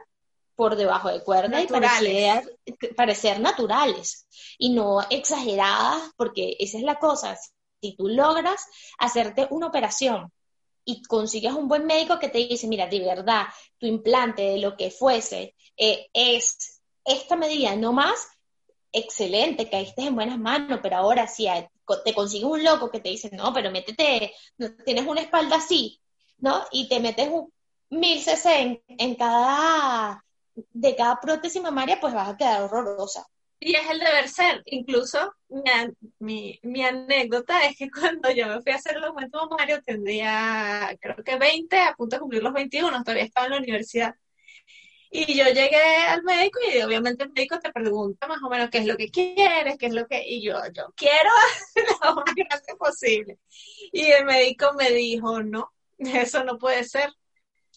por 0.56 0.76
debajo 0.76 1.08
de 1.08 1.24
cuerda 1.24 1.62
y 1.62 1.66
parecer, 1.66 2.58
parecer 2.94 3.40
naturales 3.40 4.28
y 4.58 4.74
no 4.74 5.00
exageradas, 5.08 6.12
porque 6.14 6.58
esa 6.60 6.76
es 6.76 6.84
la 6.84 6.98
cosa. 6.98 7.38
Si 7.80 7.96
tú 7.96 8.06
logras 8.06 8.66
hacerte 8.98 9.46
una 9.48 9.68
operación 9.68 10.30
y 10.84 11.02
consigues 11.02 11.52
un 11.52 11.68
buen 11.68 11.86
médico 11.86 12.18
que 12.18 12.28
te 12.28 12.38
dice, 12.38 12.66
mira, 12.66 12.86
de 12.86 13.00
verdad, 13.00 13.46
tu 13.78 13.86
implante 13.86 14.42
de 14.42 14.58
lo 14.58 14.76
que 14.76 14.90
fuese 14.90 15.54
eh, 15.76 16.08
es 16.12 16.80
esta 17.04 17.36
medida, 17.36 17.74
no 17.76 17.92
más, 17.92 18.28
excelente, 18.92 19.70
caíste 19.70 20.02
en 20.02 20.14
buenas 20.14 20.38
manos, 20.38 20.80
pero 20.82 20.96
ahora 20.96 21.26
si 21.26 21.46
te 22.04 22.14
consigues 22.14 22.48
un 22.48 22.64
loco 22.64 22.90
que 22.90 23.00
te 23.00 23.10
dice, 23.10 23.30
no, 23.32 23.52
pero 23.52 23.70
métete, 23.70 24.32
tienes 24.84 25.06
una 25.06 25.20
espalda 25.20 25.56
así, 25.56 26.00
¿no? 26.38 26.64
Y 26.72 26.88
te 26.88 27.00
metes 27.00 27.28
un 27.28 27.52
mil 27.90 28.20
cc 28.20 28.82
en, 28.86 29.14
cada, 29.16 30.24
de 30.54 30.96
cada 30.96 31.20
prótesis 31.20 31.62
mamaria, 31.62 32.00
pues 32.00 32.14
vas 32.14 32.28
a 32.28 32.36
quedar 32.36 32.62
horrorosa. 32.62 33.26
Y 33.60 33.76
es 33.76 33.90
el 33.90 33.98
deber 33.98 34.28
ser. 34.28 34.62
Incluso 34.66 35.34
mi, 36.18 36.58
mi, 36.62 36.84
anécdota 36.84 37.66
es 37.66 37.76
que 37.76 37.90
cuando 37.90 38.30
yo 38.30 38.46
me 38.48 38.62
fui 38.62 38.72
a 38.72 38.76
hacer 38.76 38.96
el 38.96 39.04
aumento 39.04 39.46
mamario 39.48 39.82
tendría, 39.82 40.96
creo 41.00 41.16
que 41.22 41.36
20, 41.36 41.78
a 41.78 41.94
punto 41.94 42.16
de 42.16 42.20
cumplir 42.20 42.42
los 42.42 42.54
21, 42.54 43.02
todavía 43.04 43.24
estaba 43.24 43.46
en 43.46 43.52
la 43.52 43.58
universidad. 43.58 44.14
Y 45.12 45.34
yo 45.34 45.44
llegué 45.46 45.76
al 46.08 46.22
médico 46.22 46.60
y 46.72 46.80
obviamente 46.82 47.24
el 47.24 47.32
médico 47.32 47.58
te 47.58 47.72
pregunta 47.72 48.28
más 48.28 48.40
o 48.44 48.48
menos 48.48 48.70
qué 48.70 48.78
es 48.78 48.86
lo 48.86 48.96
que 48.96 49.10
quieres, 49.10 49.76
qué 49.76 49.86
es 49.86 49.92
lo 49.92 50.06
que... 50.06 50.22
Y 50.24 50.40
yo, 50.40 50.56
yo 50.72 50.92
quiero 50.94 51.30
lo 52.04 52.14
más 52.14 52.32
grande 52.34 52.76
posible. 52.78 53.38
Y 53.92 54.06
el 54.06 54.24
médico 54.24 54.72
me 54.74 54.90
dijo, 54.92 55.42
no, 55.42 55.72
eso 55.98 56.44
no 56.44 56.58
puede 56.58 56.84
ser. 56.84 57.10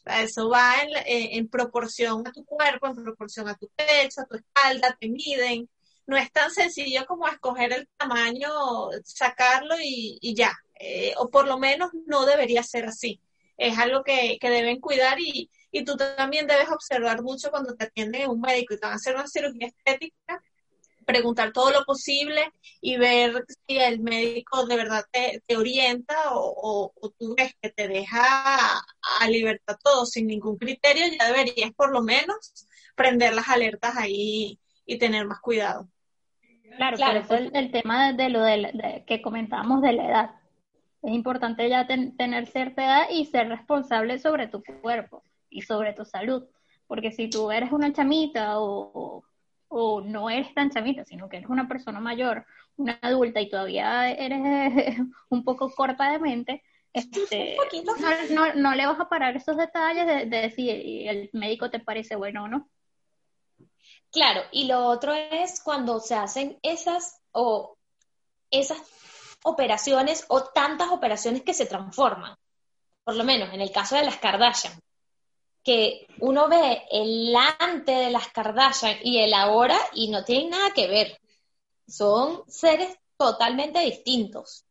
Eso 0.05 0.49
va 0.49 0.75
en, 0.83 0.91
en, 1.05 1.47
proporción 1.47 2.27
a 2.27 2.31
tu 2.31 2.45
cuerpo, 2.45 2.87
en 2.87 3.03
proporción 3.03 3.47
a 3.47 3.55
tu 3.55 3.69
pecho, 3.69 4.21
a 4.21 4.25
tu 4.25 4.35
espalda, 4.35 4.95
te 4.99 5.09
miden. 5.09 5.69
No 6.05 6.17
es 6.17 6.31
tan 6.31 6.51
sencillo 6.51 7.05
como 7.05 7.27
escoger 7.27 7.73
el 7.73 7.87
tamaño, 7.97 8.49
sacarlo 9.03 9.75
y, 9.81 10.35
ya. 10.35 10.53
Eh, 10.79 11.13
o 11.17 11.29
por 11.29 11.47
lo 11.47 11.57
menos 11.57 11.91
no 12.07 12.25
debería 12.25 12.63
ser 12.63 12.85
así. 12.85 13.21
Es 13.57 13.77
algo 13.77 14.03
que, 14.03 14.37
que 14.41 14.49
deben 14.49 14.79
cuidar 14.79 15.19
y, 15.19 15.49
y 15.73 15.83
tú 15.83 15.97
también 15.97 16.47
debes 16.47 16.69
observar 16.69 17.23
mucho 17.23 17.49
cuando 17.49 17.75
te 17.75 17.85
atiende 17.85 18.27
un 18.27 18.39
médico 18.39 18.73
y 18.73 18.79
te 18.79 18.85
van 18.85 18.93
a 18.93 18.97
hacer 18.97 19.15
una 19.15 19.27
cirugía 19.27 19.67
estética, 19.67 20.43
preguntar 21.03 21.51
todo 21.51 21.71
lo 21.71 21.83
posible 21.83 22.51
y 22.79 22.97
ver 22.97 23.43
si 23.47 23.77
el 23.77 23.99
médico 23.99 24.67
de 24.67 24.75
verdad 24.75 25.03
te, 25.11 25.57
orienta 25.57 26.15
o, 26.31 26.93
tú 27.17 27.33
ves 27.35 27.53
que 27.59 27.69
te 27.71 27.87
deja 27.87 28.83
a, 29.19 29.27
libertad 29.27 29.77
todo 29.83 30.05
sin 30.05 30.27
ningún 30.27 30.57
criterio, 30.57 31.05
ya 31.07 31.31
deberías 31.31 31.71
por 31.73 31.91
lo 31.91 32.03
menos 32.03 32.67
prender 32.95 33.33
las 33.33 33.49
alertas 33.49 33.95
ahí 33.97 34.59
y 34.85 34.97
tener 34.97 35.25
más 35.25 35.39
cuidado. 35.39 35.87
Claro, 36.77 36.97
claro. 36.97 37.27
Por 37.27 37.37
eso 37.39 37.49
el, 37.53 37.71
tema 37.71 38.13
de, 38.13 38.29
lo 38.29 38.43
de, 38.43 39.03
que 39.05 39.21
comentábamos 39.21 39.81
de 39.81 39.93
la 39.93 40.05
edad. 40.05 40.35
Es 41.01 41.13
importante 41.13 41.67
ya 41.69 41.85
tener 41.85 42.47
cierta 42.47 42.83
edad 42.83 43.09
y 43.11 43.25
ser 43.25 43.49
responsable 43.49 44.19
sobre 44.19 44.47
tu 44.47 44.63
cuerpo 44.81 45.23
y 45.49 45.61
sobre 45.61 45.93
tu 45.93 46.05
salud. 46.05 46.45
Porque 46.87 47.11
si 47.11 47.29
tú 47.29 47.51
eres 47.51 47.71
una 47.71 47.93
chamita 47.93 48.59
o, 48.59 49.23
o 49.67 50.01
no 50.01 50.29
eres 50.29 50.53
tan 50.53 50.69
chamita, 50.69 51.03
sino 51.03 51.27
que 51.29 51.37
eres 51.37 51.49
una 51.49 51.67
persona 51.67 51.99
mayor, 51.99 52.45
una 52.77 52.97
adulta 53.01 53.41
y 53.41 53.49
todavía 53.49 54.09
eres 54.09 54.97
un 55.29 55.43
poco 55.43 55.69
corta 55.71 56.11
de 56.11 56.19
mente, 56.19 56.63
este, 56.93 57.57
no, 58.29 58.53
no, 58.53 58.75
le 58.75 58.85
vas 58.85 58.99
a 58.99 59.09
parar 59.09 59.35
esos 59.35 59.57
detalles 59.57 60.05
de, 60.05 60.25
de 60.27 60.51
si 60.51 60.69
el 61.07 61.29
médico 61.33 61.71
te 61.71 61.79
parece 61.79 62.15
bueno 62.15 62.43
o 62.43 62.47
no. 62.47 62.69
Claro, 64.13 64.43
y 64.51 64.65
lo 64.65 64.85
otro 64.85 65.11
es 65.11 65.59
cuando 65.59 65.99
se 65.99 66.13
hacen 66.13 66.59
esas 66.61 67.19
o 67.31 67.77
esas 68.51 68.77
operaciones 69.43 70.25
o 70.29 70.43
tantas 70.43 70.91
operaciones 70.91 71.41
que 71.41 71.55
se 71.55 71.65
transforman. 71.65 72.37
Por 73.03 73.15
lo 73.15 73.23
menos 73.23 73.51
en 73.51 73.61
el 73.61 73.71
caso 73.71 73.95
de 73.95 74.03
las 74.03 74.19
Kardashian, 74.19 74.79
que 75.63 76.05
uno 76.19 76.47
ve 76.47 76.83
el 76.91 77.35
antes 77.57 77.97
de 77.97 78.11
las 78.11 78.27
Kardashian 78.27 78.97
y 79.03 79.17
el 79.17 79.33
ahora 79.33 79.79
y 79.93 80.09
no 80.09 80.23
tienen 80.23 80.51
nada 80.51 80.69
que 80.75 80.87
ver. 80.87 81.19
Son 81.87 82.43
seres 82.47 82.95
totalmente 83.17 83.79
distintos. 83.79 84.63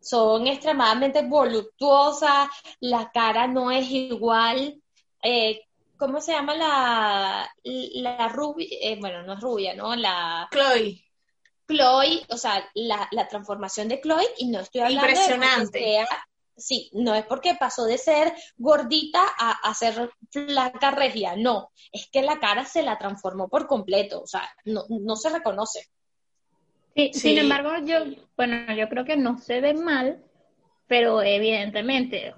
Son 0.00 0.48
extremadamente 0.48 1.22
voluptuosas, 1.22 2.48
la 2.80 3.12
cara 3.12 3.46
no 3.46 3.70
es 3.70 3.88
igual. 3.88 4.82
Eh, 5.22 5.62
¿cómo 6.04 6.20
se 6.20 6.32
llama 6.32 6.54
la, 6.54 7.50
la 7.62 8.28
rubia? 8.28 8.66
Eh, 8.82 8.98
bueno, 9.00 9.22
no 9.22 9.32
es 9.32 9.40
rubia, 9.40 9.74
¿no? 9.74 9.96
La... 9.96 10.46
Chloe. 10.52 11.02
Chloe, 11.66 12.22
o 12.28 12.36
sea, 12.36 12.62
la, 12.74 13.08
la 13.10 13.26
transformación 13.26 13.88
de 13.88 14.02
Chloe, 14.02 14.26
y 14.36 14.48
no 14.48 14.60
estoy 14.60 14.82
hablando 14.82 15.08
Impresionante. 15.08 15.78
de 15.78 16.06
sí, 16.54 16.90
no 16.92 17.14
es 17.14 17.24
porque 17.24 17.54
pasó 17.54 17.86
de 17.86 17.96
ser 17.96 18.34
gordita 18.58 19.22
a, 19.38 19.52
a 19.52 19.72
ser 19.72 20.10
flaca 20.30 20.90
regia, 20.90 21.36
no, 21.36 21.70
es 21.90 22.06
que 22.10 22.20
la 22.20 22.38
cara 22.38 22.66
se 22.66 22.82
la 22.82 22.98
transformó 22.98 23.48
por 23.48 23.66
completo, 23.66 24.20
o 24.20 24.26
sea, 24.26 24.46
no, 24.66 24.84
no 24.90 25.16
se 25.16 25.30
reconoce. 25.30 25.88
Sí, 26.94 27.12
Sin 27.14 27.38
embargo, 27.38 27.70
yo, 27.82 28.04
bueno, 28.36 28.74
yo 28.74 28.90
creo 28.90 29.06
que 29.06 29.16
no 29.16 29.38
se 29.38 29.62
ve 29.62 29.72
mal, 29.72 30.22
pero 30.86 31.22
evidentemente 31.22 32.34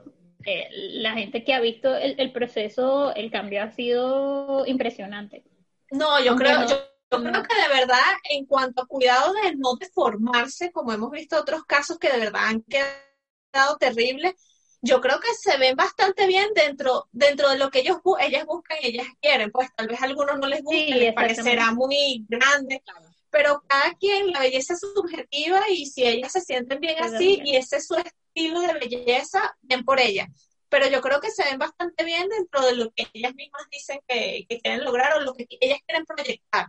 eh, 0.47 0.69
la 0.71 1.13
gente 1.13 1.43
que 1.43 1.53
ha 1.53 1.61
visto 1.61 1.95
el, 1.97 2.31
proceso, 2.31 3.13
el 3.15 3.33
cambio 3.33 3.65
ha 3.65 3.71
sido 3.73 4.65
impresionante. 4.65 5.43
No, 5.91 6.23
yo 6.23 6.37
creo, 6.37 6.67
yo, 6.69 6.79
creo 7.11 7.43
que 7.43 7.63
de 7.63 7.69
verdad, 7.81 7.99
en 8.31 8.47
cuanto 8.47 8.83
a 8.83 8.87
cuidado 8.87 9.33
de 9.33 9.57
no 9.57 9.75
deformarse, 9.75 10.71
como 10.71 10.93
hemos 10.93 11.11
visto 11.11 11.37
otros 11.37 11.65
casos 11.65 11.99
que 11.99 12.13
de 12.13 12.21
verdad 12.21 12.47
han 12.47 12.63
quedado 12.63 13.77
terribles, 13.79 14.35
yo 14.83 15.01
creo 15.01 15.19
que 15.19 15.35
se 15.35 15.59
ven 15.59 15.75
bastante 15.75 16.29
bien 16.29 16.51
dentro, 16.55 17.09
dentro 17.11 17.49
de 17.51 17.59
lo 17.59 17.69
que 17.71 17.81
ellos 17.81 17.99
ellas 18.21 18.47
buscan 18.47 18.79
y 18.83 18.89
ellas 18.89 19.09
quieren. 19.21 19.51
Pues 19.51 19.69
tal 19.75 19.89
vez 19.89 20.01
a 20.01 20.05
algunos 20.05 20.39
no 20.39 20.47
les 20.47 20.63
guste, 20.63 20.95
les 20.95 21.13
parecerá 21.13 21.73
muy 21.73 22.25
grande, 22.29 22.85
pero 23.31 23.65
cada 23.67 23.95
quien, 23.95 24.31
la 24.31 24.39
belleza 24.39 24.75
es 24.75 24.81
subjetiva 24.81 25.69
y 25.71 25.87
si 25.87 26.05
ellas 26.05 26.31
se 26.31 26.41
sienten 26.41 26.79
bien 26.79 27.03
así 27.03 27.41
y 27.45 27.57
ese 27.57 27.79
es 27.79 27.87
su 27.89 27.97
estilo 27.97 28.26
de 28.37 28.79
belleza, 28.79 29.57
bien 29.63 29.85
por 29.85 30.01
ellas. 30.01 30.29
Pero 30.69 30.89
yo 30.89 31.01
creo 31.01 31.21
que 31.21 31.31
se 31.31 31.45
ven 31.45 31.59
bastante 31.59 32.05
bien 32.05 32.29
dentro 32.29 32.65
de 32.67 32.77
lo 32.77 32.91
que 32.91 33.07
ellas 33.15 33.35
mismas 33.35 33.63
dicen 33.71 34.01
que, 34.07 34.47
quieren 34.49 34.85
lograr 34.85 35.17
o 35.17 35.21
lo 35.21 35.35
que 35.35 35.47
ellas 35.61 35.79
quieren 35.87 36.05
proyectar. 36.05 36.67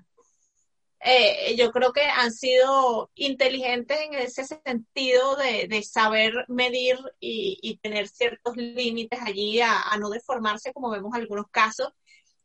Eh, 1.00 1.56
yo 1.56 1.72
creo 1.72 1.94
que 1.94 2.02
han 2.02 2.32
sido 2.32 3.12
inteligentes 3.16 4.00
en 4.02 4.16
ese 4.16 4.46
sentido 4.46 5.36
de, 5.36 5.84
saber 5.84 6.46
medir 6.48 6.98
y, 7.20 7.80
tener 7.84 8.08
ciertos 8.08 8.56
límites 8.58 9.20
allí 9.22 9.62
a, 9.62 9.82
a, 9.82 9.98
no 9.98 10.10
deformarse 10.10 10.74
como 10.74 10.90
vemos 10.90 11.16
en 11.16 11.22
algunos 11.22 11.48
casos 11.52 11.94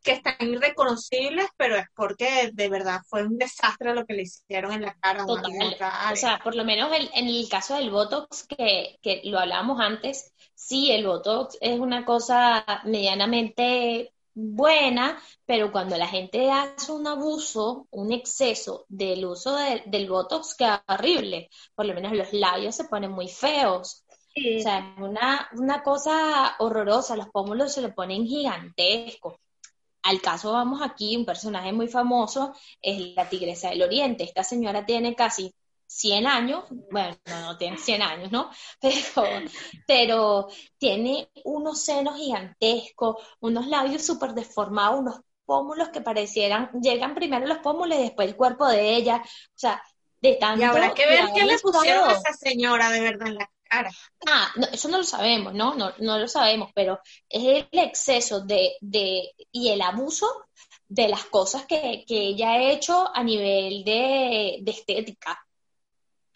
que 0.02 0.12
están 0.12 0.34
irreconocibles, 0.40 1.46
pero 1.56 1.76
es 1.76 1.86
porque 1.94 2.50
de 2.52 2.68
verdad 2.68 3.00
fue 3.08 3.24
un 3.24 3.38
desastre 3.38 3.94
lo 3.94 4.04
que 4.04 4.14
le 4.14 4.22
hicieron 4.22 4.72
en 4.72 4.82
la 4.82 4.94
cara. 4.94 5.24
O 5.24 6.16
sea, 6.16 6.40
por 6.42 6.54
lo 6.54 6.64
menos 6.64 6.90
en 7.14 7.26
el 7.26 7.48
caso 7.48 7.76
del 7.76 7.90
Botox, 7.90 8.46
que, 8.46 8.98
que 9.00 9.22
lo 9.24 9.38
hablábamos 9.38 9.80
antes, 9.80 10.32
sí, 10.54 10.90
el 10.90 11.06
Botox 11.06 11.56
es 11.60 11.78
una 11.78 12.04
cosa 12.04 12.64
medianamente 12.84 14.12
buena, 14.34 15.20
pero 15.44 15.70
cuando 15.70 15.96
la 15.96 16.06
gente 16.06 16.50
hace 16.50 16.92
un 16.92 17.06
abuso, 17.06 17.86
un 17.90 18.12
exceso 18.12 18.86
del 18.88 19.24
uso 19.24 19.56
del 19.86 20.08
Botox, 20.08 20.54
queda 20.54 20.84
horrible. 20.88 21.50
Por 21.74 21.86
lo 21.86 21.94
menos 21.94 22.12
los 22.12 22.32
labios 22.32 22.74
se 22.74 22.84
ponen 22.84 23.12
muy 23.12 23.28
feos. 23.28 24.04
O 24.34 24.62
sea, 24.62 24.78
es 24.78 25.02
una, 25.02 25.48
una 25.52 25.82
cosa 25.82 26.56
horrorosa, 26.58 27.16
los 27.16 27.28
pómulos 27.28 27.74
se 27.74 27.82
le 27.82 27.90
ponen 27.90 28.26
gigantescos. 28.26 29.34
Al 30.02 30.20
caso 30.20 30.52
vamos 30.52 30.80
aquí, 30.82 31.16
un 31.16 31.24
personaje 31.24 31.72
muy 31.72 31.88
famoso 31.88 32.54
es 32.80 33.14
la 33.14 33.28
Tigresa 33.28 33.70
del 33.70 33.82
Oriente. 33.82 34.24
Esta 34.24 34.42
señora 34.42 34.84
tiene 34.84 35.14
casi 35.14 35.54
100 35.92 36.26
años, 36.26 36.64
bueno, 36.90 37.16
no, 37.26 37.56
tiene 37.58 37.76
100 37.76 38.02
años, 38.02 38.32
¿no? 38.32 38.50
Pero, 38.80 39.42
pero 39.86 40.48
tiene 40.78 41.28
unos 41.44 41.84
senos 41.84 42.16
gigantescos, 42.16 43.16
unos 43.40 43.66
labios 43.66 44.04
súper 44.04 44.32
deformados, 44.32 45.00
unos 45.00 45.20
pómulos 45.44 45.90
que 45.90 46.00
parecieran, 46.00 46.70
llegan 46.80 47.14
primero 47.14 47.46
los 47.46 47.58
pómulos 47.58 47.98
y 47.98 48.02
después 48.02 48.28
el 48.28 48.36
cuerpo 48.36 48.66
de 48.66 48.96
ella, 48.96 49.22
o 49.22 49.58
sea, 49.58 49.82
de 50.20 50.34
tanto... 50.34 50.62
Y 50.62 50.64
habrá 50.64 50.94
que 50.94 51.06
ver 51.06 51.26
qué 51.34 51.44
le 51.44 51.58
pusieron 51.58 52.08
a 52.08 52.12
esa 52.12 52.32
señora 52.32 52.90
de 52.90 53.00
verdad 53.00 53.28
en 53.28 53.34
la 53.34 53.50
Ah, 54.26 54.52
eso 54.72 54.88
no 54.88 54.98
lo 54.98 55.04
sabemos, 55.04 55.54
¿no? 55.54 55.74
¿no? 55.74 55.92
Lo 55.98 56.28
sabemos, 56.28 56.70
pero 56.74 57.00
es 57.28 57.66
el 57.72 57.78
exceso 57.80 58.40
de, 58.40 58.72
de 58.80 59.32
y 59.50 59.70
el 59.70 59.80
abuso 59.80 60.26
de 60.88 61.08
las 61.08 61.24
cosas 61.24 61.66
que, 61.66 62.04
ella 62.06 62.50
ha 62.52 62.70
hecho 62.70 63.10
a 63.14 63.22
nivel 63.24 63.84
de, 63.84 64.58
de, 64.60 64.70
estética. 64.70 65.38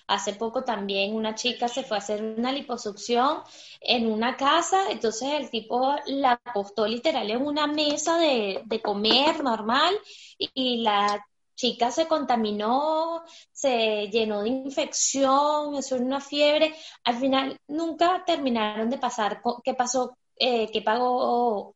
Hace 0.08 0.34
poco 0.34 0.64
también 0.64 1.14
una 1.14 1.34
chica 1.34 1.68
se 1.68 1.82
fue 1.82 1.96
a 1.96 2.00
hacer 2.00 2.22
una 2.22 2.52
liposucción 2.52 3.42
en 3.80 4.10
una 4.10 4.36
casa, 4.36 4.90
entonces 4.90 5.32
el 5.32 5.50
tipo 5.50 5.96
la 6.06 6.40
acostó 6.44 6.86
literal 6.86 7.30
en 7.30 7.44
una 7.44 7.66
mesa 7.66 8.16
de, 8.18 8.62
de 8.64 8.80
comer 8.80 9.42
normal 9.42 9.98
y 10.38 10.78
la 10.78 11.22
chica 11.56 11.90
se 11.90 12.06
contaminó, 12.06 13.24
se 13.52 14.08
llenó 14.08 14.42
de 14.42 14.50
infección, 14.50 15.74
eso 15.74 15.96
una 15.96 16.20
fiebre. 16.20 16.74
Al 17.04 17.16
final 17.18 17.58
nunca 17.66 18.22
terminaron 18.24 18.90
de 18.90 18.98
pasar 18.98 19.42
qué 19.64 19.74
pasó, 19.74 20.16
eh, 20.36 20.70
qué 20.70 20.82
pagó, 20.82 21.74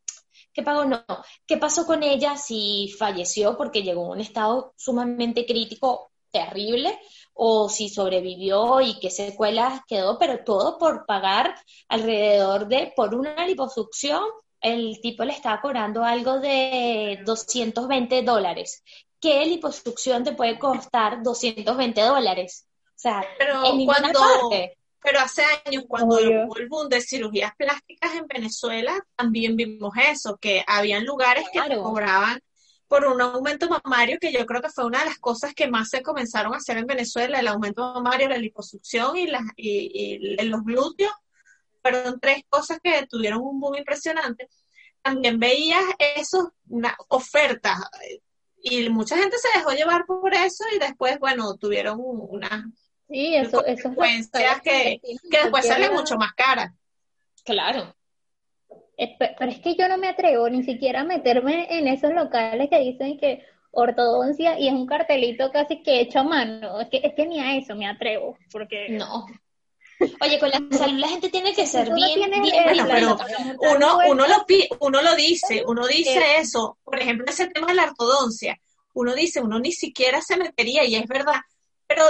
qué 0.52 0.62
pagó 0.62 0.84
no, 0.84 1.04
qué 1.46 1.56
pasó 1.56 1.86
con 1.86 2.02
ella 2.02 2.36
si 2.36 2.94
falleció 2.98 3.56
porque 3.56 3.82
llegó 3.82 4.06
a 4.06 4.10
un 4.10 4.20
estado 4.20 4.74
sumamente 4.76 5.46
crítico, 5.46 6.12
terrible, 6.30 6.98
o 7.34 7.68
si 7.68 7.88
sobrevivió 7.88 8.80
y 8.80 8.98
qué 9.00 9.10
secuelas 9.10 9.80
quedó, 9.88 10.18
pero 10.18 10.44
todo 10.44 10.78
por 10.78 11.06
pagar 11.06 11.54
alrededor 11.88 12.68
de, 12.68 12.92
por 12.94 13.14
una 13.14 13.46
liposucción, 13.46 14.22
el 14.60 15.00
tipo 15.00 15.24
le 15.24 15.32
estaba 15.32 15.60
cobrando 15.62 16.04
algo 16.04 16.38
de 16.38 17.20
220 17.24 18.22
dólares 18.22 18.82
¿qué 19.20 19.44
liposucción 19.46 20.24
te 20.24 20.32
puede 20.32 20.58
costar 20.58 21.22
220 21.22 22.00
dólares? 22.00 22.66
O 22.86 22.98
sea, 22.98 23.24
pero 23.38 23.64
en 23.64 23.84
cuando, 23.86 24.20
parte. 24.20 24.76
Pero 25.02 25.20
hace 25.20 25.42
años, 25.64 25.84
cuando 25.88 26.16
hubo 26.16 26.56
el 26.56 26.68
boom 26.68 26.88
de 26.88 27.00
cirugías 27.00 27.52
plásticas 27.56 28.14
en 28.14 28.26
Venezuela, 28.26 28.98
también 29.16 29.56
vimos 29.56 29.92
eso, 29.96 30.36
que 30.36 30.62
habían 30.66 31.04
lugares 31.04 31.46
que 31.52 31.60
cobraban 31.76 32.40
por 32.86 33.06
un 33.06 33.20
aumento 33.20 33.68
mamario, 33.68 34.18
que 34.20 34.32
yo 34.32 34.44
creo 34.44 34.60
que 34.60 34.68
fue 34.68 34.84
una 34.84 34.98
de 34.98 35.06
las 35.06 35.18
cosas 35.18 35.54
que 35.54 35.68
más 35.68 35.88
se 35.88 36.02
comenzaron 36.02 36.52
a 36.52 36.56
hacer 36.56 36.76
en 36.76 36.86
Venezuela, 36.86 37.38
el 37.38 37.48
aumento 37.48 37.94
mamario, 37.94 38.28
la 38.28 38.36
liposucción 38.36 39.16
y, 39.16 39.28
las, 39.28 39.44
y, 39.56 40.44
los 40.44 40.62
glúteos, 40.64 41.12
fueron 41.80 42.20
tres 42.20 42.42
cosas 42.48 42.78
que 42.82 43.06
tuvieron 43.06 43.40
un 43.40 43.60
boom 43.60 43.76
impresionante. 43.76 44.48
También 45.00 45.38
veías 45.38 45.84
esos, 46.16 46.48
una 46.68 46.94
ofertas, 47.08 47.78
y 48.62 48.88
mucha 48.88 49.16
gente 49.16 49.36
se 49.38 49.58
dejó 49.58 49.72
llevar 49.72 50.04
por 50.06 50.32
eso 50.34 50.64
y 50.74 50.78
después, 50.78 51.18
bueno, 51.18 51.54
tuvieron 51.56 51.98
una 52.00 52.70
sí, 53.08 53.34
eso, 53.34 53.62
consecuencias 53.62 54.60
que, 54.62 55.00
que 55.02 55.42
después 55.42 55.66
salen 55.66 55.92
mucho 55.92 56.16
más 56.16 56.32
caras. 56.32 56.72
Claro. 57.44 57.94
Pero 58.96 59.50
es 59.50 59.60
que 59.60 59.74
yo 59.76 59.88
no 59.88 59.96
me 59.96 60.08
atrevo 60.08 60.48
ni 60.50 60.62
siquiera 60.62 61.00
a 61.00 61.04
meterme 61.04 61.66
en 61.70 61.88
esos 61.88 62.12
locales 62.12 62.68
que 62.68 62.80
dicen 62.80 63.18
que 63.18 63.42
ortodoncia 63.70 64.58
y 64.58 64.68
es 64.68 64.74
un 64.74 64.86
cartelito 64.86 65.50
casi 65.50 65.82
que 65.82 66.00
hecho 66.00 66.20
a 66.20 66.24
mano. 66.24 66.80
Es 66.80 66.88
que, 66.88 67.00
es 67.02 67.14
que 67.14 67.26
ni 67.26 67.40
a 67.40 67.56
eso 67.56 67.74
me 67.74 67.86
atrevo, 67.86 68.36
porque... 68.52 68.90
No, 68.90 69.26
Oye, 70.20 70.38
con 70.38 70.50
la 70.50 70.60
salud 70.76 70.98
la 70.98 71.08
gente 71.08 71.28
tiene 71.28 71.54
que 71.54 71.66
ser 71.66 71.92
bien, 71.92 72.30
bien 72.30 72.54
bueno, 72.64 72.86
pero 72.88 73.18
uno, 73.74 73.98
uno, 74.08 74.26
lo, 74.26 74.46
uno 74.80 75.02
lo 75.02 75.14
dice, 75.14 75.62
uno 75.66 75.86
dice 75.86 76.38
eso. 76.38 76.78
Por 76.82 76.98
ejemplo, 76.98 77.26
ese 77.28 77.48
tema 77.48 77.68
de 77.68 77.74
la 77.74 77.84
ortodoncia. 77.84 78.58
Uno 78.94 79.14
dice, 79.14 79.40
uno 79.40 79.58
ni 79.60 79.72
siquiera 79.72 80.20
se 80.20 80.36
metería, 80.36 80.84
y 80.84 80.96
es 80.96 81.06
verdad. 81.06 81.40
Pero 81.86 82.04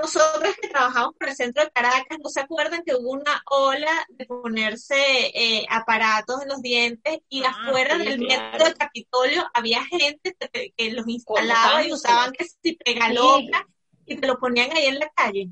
nosotros 0.00 0.54
que 0.60 0.68
trabajamos 0.68 1.14
por 1.18 1.28
el 1.28 1.36
centro 1.36 1.64
de 1.64 1.70
Caracas, 1.70 2.18
¿no 2.22 2.30
se 2.30 2.40
acuerdan 2.40 2.82
que 2.84 2.94
hubo 2.94 3.10
una 3.10 3.42
ola 3.50 4.06
de 4.08 4.26
ponerse 4.26 4.96
eh, 5.34 5.66
aparatos 5.68 6.42
en 6.42 6.48
los 6.48 6.62
dientes 6.62 7.18
y 7.28 7.42
ah, 7.42 7.50
afuera 7.50 7.98
del 7.98 8.20
metro 8.20 8.64
del 8.64 8.76
Capitolio 8.76 9.44
había 9.52 9.84
gente 9.84 10.36
que, 10.76 10.92
los 10.92 11.06
instalaba 11.08 11.84
y 11.84 11.92
usaban 11.92 12.32
que 12.32 12.44
si 12.44 12.74
pega 12.76 13.10
loca 13.10 13.66
y 14.06 14.16
te 14.16 14.26
lo 14.26 14.38
ponían 14.38 14.70
ahí 14.72 14.86
en 14.86 14.98
la 14.98 15.10
calle? 15.10 15.50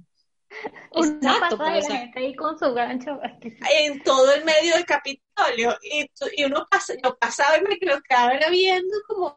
Exacto, 0.94 1.58
pasa 1.58 1.72
de 1.72 1.80
la 1.80 1.96
gente 1.96 2.18
ahí 2.18 2.34
con 2.34 2.58
su 2.58 2.72
gancho. 2.72 3.18
En 3.40 4.02
todo 4.02 4.32
el 4.34 4.44
medio 4.44 4.74
del 4.74 4.84
Capitolio. 4.84 5.76
Y, 5.82 6.10
y 6.36 6.44
uno 6.44 6.66
pasa, 6.70 6.94
yo 7.02 7.16
pasaba 7.16 7.56
y 7.58 7.62
me 7.62 7.78
quedaba 7.78 8.32
viendo 8.50 8.94
como, 9.06 9.36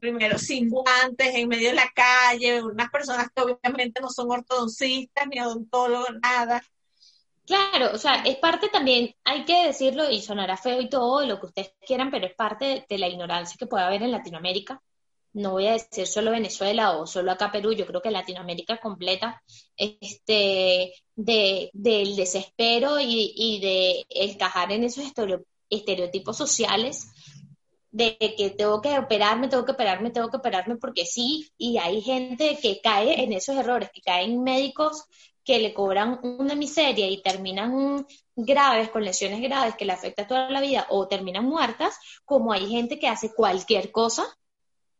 primero, 0.00 0.38
sin 0.38 0.68
guantes, 0.68 1.34
en 1.34 1.48
medio 1.48 1.70
de 1.70 1.76
la 1.76 1.90
calle, 1.94 2.62
unas 2.62 2.90
personas 2.90 3.28
que 3.34 3.42
obviamente 3.42 4.00
no 4.00 4.10
son 4.10 4.30
ortodoncistas 4.30 5.26
ni 5.28 5.40
odontólogos, 5.40 6.10
nada. 6.22 6.62
Claro, 7.46 7.92
o 7.94 7.98
sea, 7.98 8.24
es 8.24 8.36
parte 8.38 8.68
también, 8.68 9.14
hay 9.22 9.44
que 9.44 9.68
decirlo 9.68 10.10
y 10.10 10.20
sonará 10.20 10.56
feo 10.56 10.80
y 10.80 10.88
todo, 10.88 11.24
lo 11.24 11.38
que 11.38 11.46
ustedes 11.46 11.74
quieran, 11.86 12.10
pero 12.10 12.26
es 12.26 12.34
parte 12.34 12.84
de 12.88 12.98
la 12.98 13.06
ignorancia 13.06 13.56
que 13.56 13.68
puede 13.68 13.84
haber 13.84 14.02
en 14.02 14.10
Latinoamérica 14.10 14.82
no 15.36 15.52
voy 15.52 15.66
a 15.66 15.72
decir 15.72 16.06
solo 16.06 16.30
Venezuela 16.30 16.96
o 16.96 17.06
solo 17.06 17.30
acá 17.30 17.52
Perú, 17.52 17.72
yo 17.74 17.86
creo 17.86 18.00
que 18.00 18.10
Latinoamérica 18.10 18.78
completa, 18.78 19.42
este, 19.76 20.94
de, 21.14 21.70
del 21.74 22.16
desespero 22.16 22.98
y, 22.98 23.34
y 23.36 23.60
de 23.60 24.06
encajar 24.08 24.72
en 24.72 24.84
esos 24.84 25.04
estereotipos 25.68 26.38
sociales 26.38 27.06
de 27.90 28.16
que 28.18 28.50
tengo 28.56 28.80
que 28.80 28.98
operarme, 28.98 29.48
tengo 29.48 29.66
que 29.66 29.72
operarme, 29.72 30.10
tengo 30.10 30.30
que 30.30 30.38
operarme 30.38 30.76
porque 30.76 31.04
sí, 31.04 31.50
y 31.58 31.76
hay 31.76 32.00
gente 32.00 32.58
que 32.60 32.80
cae 32.80 33.22
en 33.22 33.34
esos 33.34 33.56
errores, 33.56 33.90
que 33.92 34.00
caen 34.00 34.42
médicos 34.42 35.04
que 35.44 35.58
le 35.58 35.74
cobran 35.74 36.18
una 36.22 36.54
miseria 36.54 37.08
y 37.10 37.20
terminan 37.20 38.06
graves, 38.34 38.88
con 38.88 39.04
lesiones 39.04 39.42
graves 39.42 39.76
que 39.76 39.84
le 39.84 39.92
afecta 39.92 40.26
toda 40.26 40.48
la 40.48 40.62
vida 40.62 40.86
o 40.88 41.08
terminan 41.08 41.44
muertas, 41.44 41.94
como 42.24 42.54
hay 42.54 42.68
gente 42.68 42.98
que 42.98 43.08
hace 43.08 43.34
cualquier 43.34 43.92
cosa, 43.92 44.26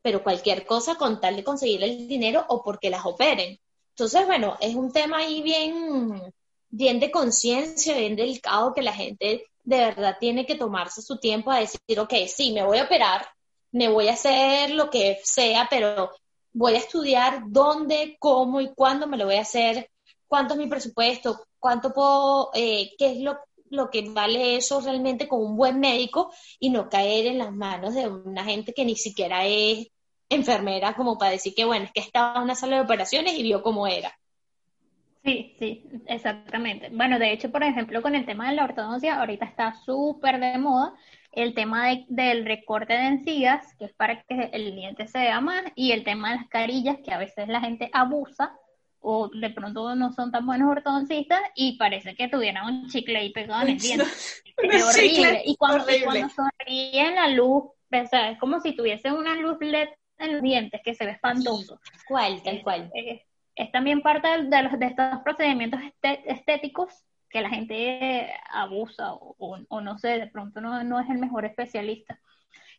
pero 0.06 0.22
cualquier 0.22 0.64
cosa 0.64 0.94
con 0.94 1.20
tal 1.20 1.34
de 1.34 1.42
conseguir 1.42 1.82
el 1.82 2.06
dinero 2.06 2.44
o 2.48 2.62
porque 2.62 2.90
las 2.90 3.04
operen. 3.04 3.58
Entonces, 3.88 4.24
bueno, 4.24 4.56
es 4.60 4.76
un 4.76 4.92
tema 4.92 5.16
ahí 5.16 5.42
bien, 5.42 6.32
bien 6.68 7.00
de 7.00 7.10
conciencia, 7.10 7.98
bien 7.98 8.14
delicado 8.14 8.72
que 8.72 8.82
la 8.82 8.92
gente 8.92 9.48
de 9.64 9.76
verdad 9.76 10.16
tiene 10.20 10.46
que 10.46 10.54
tomarse 10.54 11.02
su 11.02 11.18
tiempo 11.18 11.50
a 11.50 11.58
decir, 11.58 11.98
ok, 11.98 12.14
sí, 12.28 12.52
me 12.52 12.62
voy 12.62 12.78
a 12.78 12.84
operar, 12.84 13.26
me 13.72 13.88
voy 13.88 14.06
a 14.06 14.12
hacer 14.12 14.70
lo 14.70 14.90
que 14.90 15.18
sea, 15.24 15.66
pero 15.68 16.12
voy 16.52 16.74
a 16.74 16.78
estudiar 16.78 17.42
dónde, 17.48 18.16
cómo 18.20 18.60
y 18.60 18.72
cuándo 18.74 19.08
me 19.08 19.16
lo 19.16 19.24
voy 19.24 19.34
a 19.34 19.40
hacer, 19.40 19.90
cuánto 20.28 20.54
es 20.54 20.60
mi 20.60 20.68
presupuesto, 20.68 21.48
cuánto 21.58 21.92
puedo, 21.92 22.50
eh, 22.54 22.92
qué 22.96 23.10
es 23.10 23.18
lo, 23.18 23.40
lo 23.70 23.90
que 23.90 24.08
vale 24.08 24.54
eso 24.54 24.80
realmente 24.80 25.26
con 25.26 25.42
un 25.42 25.56
buen 25.56 25.80
médico 25.80 26.32
y 26.60 26.70
no 26.70 26.88
caer 26.88 27.26
en 27.26 27.38
las 27.38 27.52
manos 27.52 27.92
de 27.96 28.06
una 28.06 28.44
gente 28.44 28.72
que 28.72 28.84
ni 28.84 28.94
siquiera 28.94 29.44
es 29.46 29.88
enfermera 30.28 30.94
como 30.94 31.18
para 31.18 31.32
decir 31.32 31.54
que, 31.54 31.64
bueno, 31.64 31.84
es 31.84 31.92
que 31.92 32.00
estaba 32.00 32.36
en 32.36 32.44
una 32.44 32.54
sala 32.54 32.76
de 32.76 32.82
operaciones 32.82 33.34
y 33.38 33.42
vio 33.42 33.62
cómo 33.62 33.86
era. 33.86 34.12
Sí, 35.24 35.56
sí, 35.58 35.84
exactamente. 36.06 36.88
Bueno, 36.92 37.18
de 37.18 37.32
hecho, 37.32 37.50
por 37.50 37.64
ejemplo, 37.64 38.00
con 38.00 38.14
el 38.14 38.26
tema 38.26 38.48
de 38.48 38.54
la 38.54 38.64
ortodoncia, 38.64 39.18
ahorita 39.18 39.44
está 39.44 39.74
súper 39.74 40.38
de 40.38 40.56
moda 40.58 40.94
el 41.32 41.52
tema 41.52 41.88
del 42.08 42.46
recorte 42.46 42.94
de 42.94 43.06
encías, 43.08 43.74
que 43.74 43.84
es 43.86 43.92
para 43.92 44.22
que 44.22 44.50
el 44.52 44.74
diente 44.74 45.06
se 45.06 45.18
vea 45.18 45.40
más, 45.40 45.64
y 45.74 45.92
el 45.92 46.02
tema 46.02 46.30
de 46.30 46.36
las 46.36 46.48
carillas, 46.48 46.96
que 47.04 47.12
a 47.12 47.18
veces 47.18 47.46
la 47.48 47.60
gente 47.60 47.90
abusa 47.92 48.56
o 49.00 49.28
de 49.28 49.50
pronto 49.50 49.94
no 49.94 50.12
son 50.12 50.32
tan 50.32 50.46
buenos 50.46 50.70
ortodoncistas 50.70 51.40
y 51.54 51.76
parece 51.76 52.16
que 52.16 52.28
tuvieran 52.28 52.66
un 52.66 52.88
chicle 52.88 53.18
ahí 53.18 53.32
pegado 53.32 53.62
en 53.62 53.68
el 53.70 53.78
diente. 53.78 54.04
Es 54.58 54.82
horrible. 54.82 55.42
Y 55.44 55.54
cuando, 55.56 55.84
cuando 56.02 56.30
sonríen 56.30 57.14
la 57.14 57.28
luz, 57.28 57.64
o 57.64 58.06
sea, 58.08 58.30
es 58.30 58.38
como 58.38 58.58
si 58.60 58.74
tuviese 58.74 59.12
una 59.12 59.34
luz 59.34 59.58
LED 59.60 59.88
en 60.18 60.32
los 60.32 60.42
dientes, 60.42 60.80
que 60.84 60.94
se 60.94 61.04
ve 61.04 61.12
espantoso. 61.12 61.80
¿Cuál? 62.08 62.42
Tal 62.42 62.62
cual 62.62 62.90
es 63.56 63.72
también 63.72 64.02
parte 64.02 64.28
de, 64.28 64.62
los, 64.62 64.78
de 64.78 64.86
estos 64.86 65.20
procedimientos 65.24 65.80
estéticos 66.02 67.04
que 67.30 67.40
la 67.40 67.48
gente 67.48 68.30
abusa 68.50 69.14
o, 69.14 69.80
no 69.80 69.98
sé, 69.98 70.18
de 70.18 70.26
pronto 70.28 70.60
no, 70.60 71.00
es 71.00 71.10
el 71.10 71.18
mejor 71.18 71.44
especialista. 71.46 72.20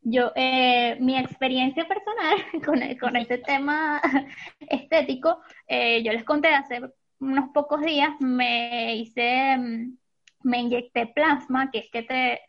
Yo, 0.02 0.32
eh, 0.36 0.96
mi 1.02 1.18
experiencia 1.18 1.86
personal 1.88 2.38
con, 2.66 2.80
con 2.98 3.16
este 3.18 3.38
tema 3.46 4.00
estético, 4.60 5.42
eh, 5.68 6.02
yo 6.04 6.14
les 6.14 6.24
conté 6.24 6.50
hace 6.50 6.80
unos 7.20 7.50
pocos 7.50 7.82
días, 7.82 8.12
me 8.20 8.96
hice, 8.96 9.58
mm, 9.58 9.98
me 10.44 10.60
inyecté 10.60 11.08
plasma, 11.08 11.72
que 11.72 11.80
es 11.80 11.90
que 11.92 12.04
te, 12.04 12.40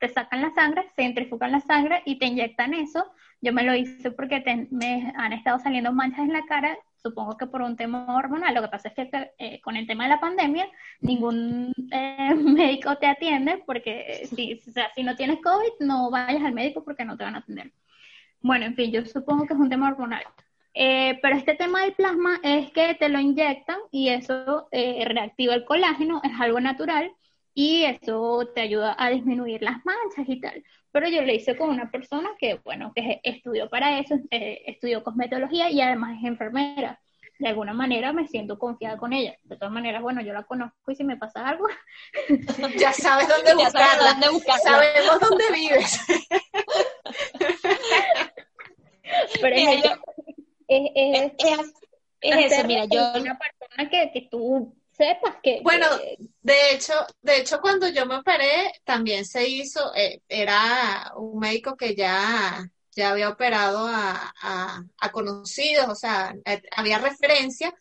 te 0.00 0.08
sacan 0.08 0.42
la 0.42 0.50
sangre, 0.50 0.90
centrifugan 0.96 1.52
la 1.52 1.60
sangre 1.60 2.02
y 2.04 2.18
te 2.18 2.26
inyectan 2.26 2.74
eso. 2.74 3.12
Yo 3.46 3.52
me 3.52 3.62
lo 3.62 3.76
hice 3.76 4.10
porque 4.10 4.42
me 4.72 5.12
han 5.16 5.32
estado 5.32 5.60
saliendo 5.60 5.92
manchas 5.92 6.24
en 6.26 6.32
la 6.32 6.44
cara 6.46 6.76
supongo 7.06 7.36
que 7.36 7.46
por 7.46 7.62
un 7.62 7.76
tema 7.76 8.16
hormonal. 8.16 8.54
Lo 8.54 8.62
que 8.62 8.68
pasa 8.68 8.88
es 8.88 8.94
que 8.94 9.30
eh, 9.38 9.60
con 9.60 9.76
el 9.76 9.86
tema 9.86 10.02
de 10.02 10.10
la 10.10 10.18
pandemia, 10.18 10.68
ningún 11.00 11.72
eh, 11.92 12.34
médico 12.34 12.96
te 12.96 13.06
atiende 13.06 13.62
porque 13.64 14.28
si, 14.34 14.60
si 14.96 15.02
no 15.04 15.14
tienes 15.14 15.38
COVID, 15.40 15.86
no 15.86 16.10
vayas 16.10 16.42
al 16.42 16.54
médico 16.54 16.82
porque 16.82 17.04
no 17.04 17.16
te 17.16 17.22
van 17.22 17.36
a 17.36 17.38
atender. 17.38 17.70
Bueno, 18.40 18.66
en 18.66 18.74
fin, 18.74 18.90
yo 18.90 19.06
supongo 19.06 19.46
que 19.46 19.54
es 19.54 19.60
un 19.60 19.70
tema 19.70 19.90
hormonal. 19.90 20.24
Eh, 20.74 21.20
pero 21.22 21.36
este 21.36 21.54
tema 21.54 21.82
del 21.82 21.92
plasma 21.92 22.40
es 22.42 22.72
que 22.72 22.96
te 22.96 23.08
lo 23.08 23.20
inyectan 23.20 23.78
y 23.92 24.08
eso 24.08 24.68
reactiva 24.72 25.54
el 25.54 25.64
colágeno, 25.64 26.20
es 26.24 26.32
algo 26.40 26.58
natural 26.58 27.12
y 27.54 27.84
eso 27.84 28.50
te 28.54 28.60
ayuda 28.62 28.96
a 28.98 29.08
disminuir 29.08 29.62
las 29.62 29.84
manchas 29.86 30.28
y 30.28 30.40
tal 30.40 30.64
pero 30.96 31.08
yo 31.10 31.20
lo 31.20 31.30
hice 31.30 31.58
con 31.58 31.68
una 31.68 31.90
persona 31.90 32.30
que, 32.38 32.54
bueno, 32.64 32.90
que 32.94 33.20
estudió 33.22 33.68
para 33.68 33.98
eso, 33.98 34.14
eh, 34.30 34.62
estudió 34.64 35.04
cosmetología 35.04 35.68
y 35.68 35.82
además 35.82 36.16
es 36.18 36.24
enfermera. 36.24 36.98
De 37.38 37.48
alguna 37.48 37.74
manera 37.74 38.14
me 38.14 38.26
siento 38.26 38.58
confiada 38.58 38.96
con 38.96 39.12
ella. 39.12 39.36
De 39.42 39.58
todas 39.58 39.74
maneras, 39.74 40.00
bueno, 40.00 40.22
yo 40.22 40.32
la 40.32 40.44
conozco 40.44 40.90
y 40.90 40.96
si 40.96 41.04
me 41.04 41.18
pasa 41.18 41.46
algo... 41.46 41.66
ya 42.78 42.94
sabes 42.94 43.28
dónde 43.28 43.54
buscarla. 43.62 44.12
Dónde 44.12 44.30
buscarla. 44.30 44.62
Sabemos 44.62 45.20
dónde 45.20 45.44
vives. 45.52 46.00
pero 49.42 49.54
es, 49.54 49.84
es, 50.66 50.90
es, 50.96 51.32
es, 52.22 52.52
eso, 52.52 52.66
mira, 52.66 52.86
yo... 52.86 53.12
Una 53.20 53.38
persona 53.38 53.90
que, 53.90 54.12
que 54.14 54.28
tú 54.30 54.74
sepas 54.96 55.36
que... 55.42 55.60
Bueno, 55.62 55.86
de 56.42 56.70
hecho, 56.72 56.94
de 57.20 57.38
hecho 57.38 57.60
cuando 57.60 57.88
yo 57.88 58.06
me 58.06 58.16
operé 58.16 58.72
también 58.84 59.24
se 59.24 59.48
hizo, 59.48 59.94
eh, 59.94 60.22
era 60.28 61.12
un 61.16 61.38
médico 61.38 61.76
que 61.76 61.94
ya, 61.94 62.66
ya 62.92 63.10
había 63.10 63.28
operado 63.28 63.86
a, 63.86 64.32
a, 64.42 65.12
conocidos, 65.12 65.88
o 65.88 65.94
sea, 65.94 66.34
eh, 66.44 66.62
había 66.76 66.98
referencia, 66.98 67.72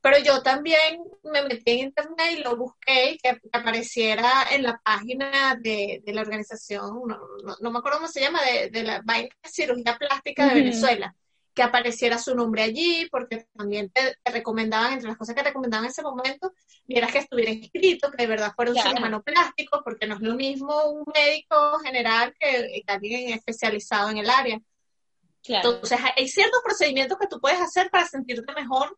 pero 0.00 0.18
yo 0.18 0.42
también 0.42 1.02
me 1.24 1.42
metí 1.42 1.72
en 1.72 1.78
internet 1.88 2.38
y 2.38 2.42
lo 2.42 2.56
busqué 2.56 3.12
y 3.12 3.18
que 3.18 3.40
apareciera 3.52 4.46
en 4.52 4.62
la 4.62 4.80
página 4.84 5.58
de, 5.60 6.02
la 6.06 6.20
organización, 6.20 7.02
no, 7.60 7.70
me 7.70 7.78
acuerdo 7.78 7.98
cómo 7.98 8.08
se 8.08 8.20
llama, 8.20 8.40
de, 8.42 8.82
la 8.82 9.00
vaina 9.04 9.28
de 9.42 9.50
cirugía 9.50 9.96
plástica 9.96 10.46
de 10.46 10.54
Venezuela 10.54 11.14
que 11.58 11.64
apareciera 11.64 12.18
su 12.18 12.36
nombre 12.36 12.62
allí, 12.62 13.08
porque 13.10 13.48
también 13.56 13.90
te, 13.90 14.16
recomendaban, 14.30 14.92
entre 14.92 15.08
las 15.08 15.18
cosas 15.18 15.34
que 15.34 15.42
recomendaban 15.42 15.86
en 15.86 15.90
ese 15.90 16.02
momento, 16.02 16.52
vieras 16.86 17.10
que 17.10 17.18
estuviera 17.18 17.50
inscrito, 17.50 18.12
que 18.12 18.22
de 18.22 18.28
verdad 18.28 18.52
fuera 18.54 18.70
un 18.70 18.76
cirujano 18.76 19.24
plástico, 19.24 19.82
porque 19.82 20.06
no 20.06 20.14
es 20.14 20.20
lo 20.20 20.36
mismo 20.36 20.84
un 20.84 21.02
médico 21.12 21.80
general 21.80 22.32
que, 22.38 22.84
alguien 22.86 23.32
especializado 23.32 24.08
en 24.10 24.18
el 24.18 24.30
área. 24.30 24.60
Entonces, 25.42 25.98
hay 26.16 26.28
ciertos 26.28 26.60
procedimientos 26.62 27.18
que 27.18 27.26
tú 27.26 27.40
puedes 27.40 27.60
hacer 27.60 27.90
para 27.90 28.06
sentirte 28.06 28.52
mejor 28.54 28.96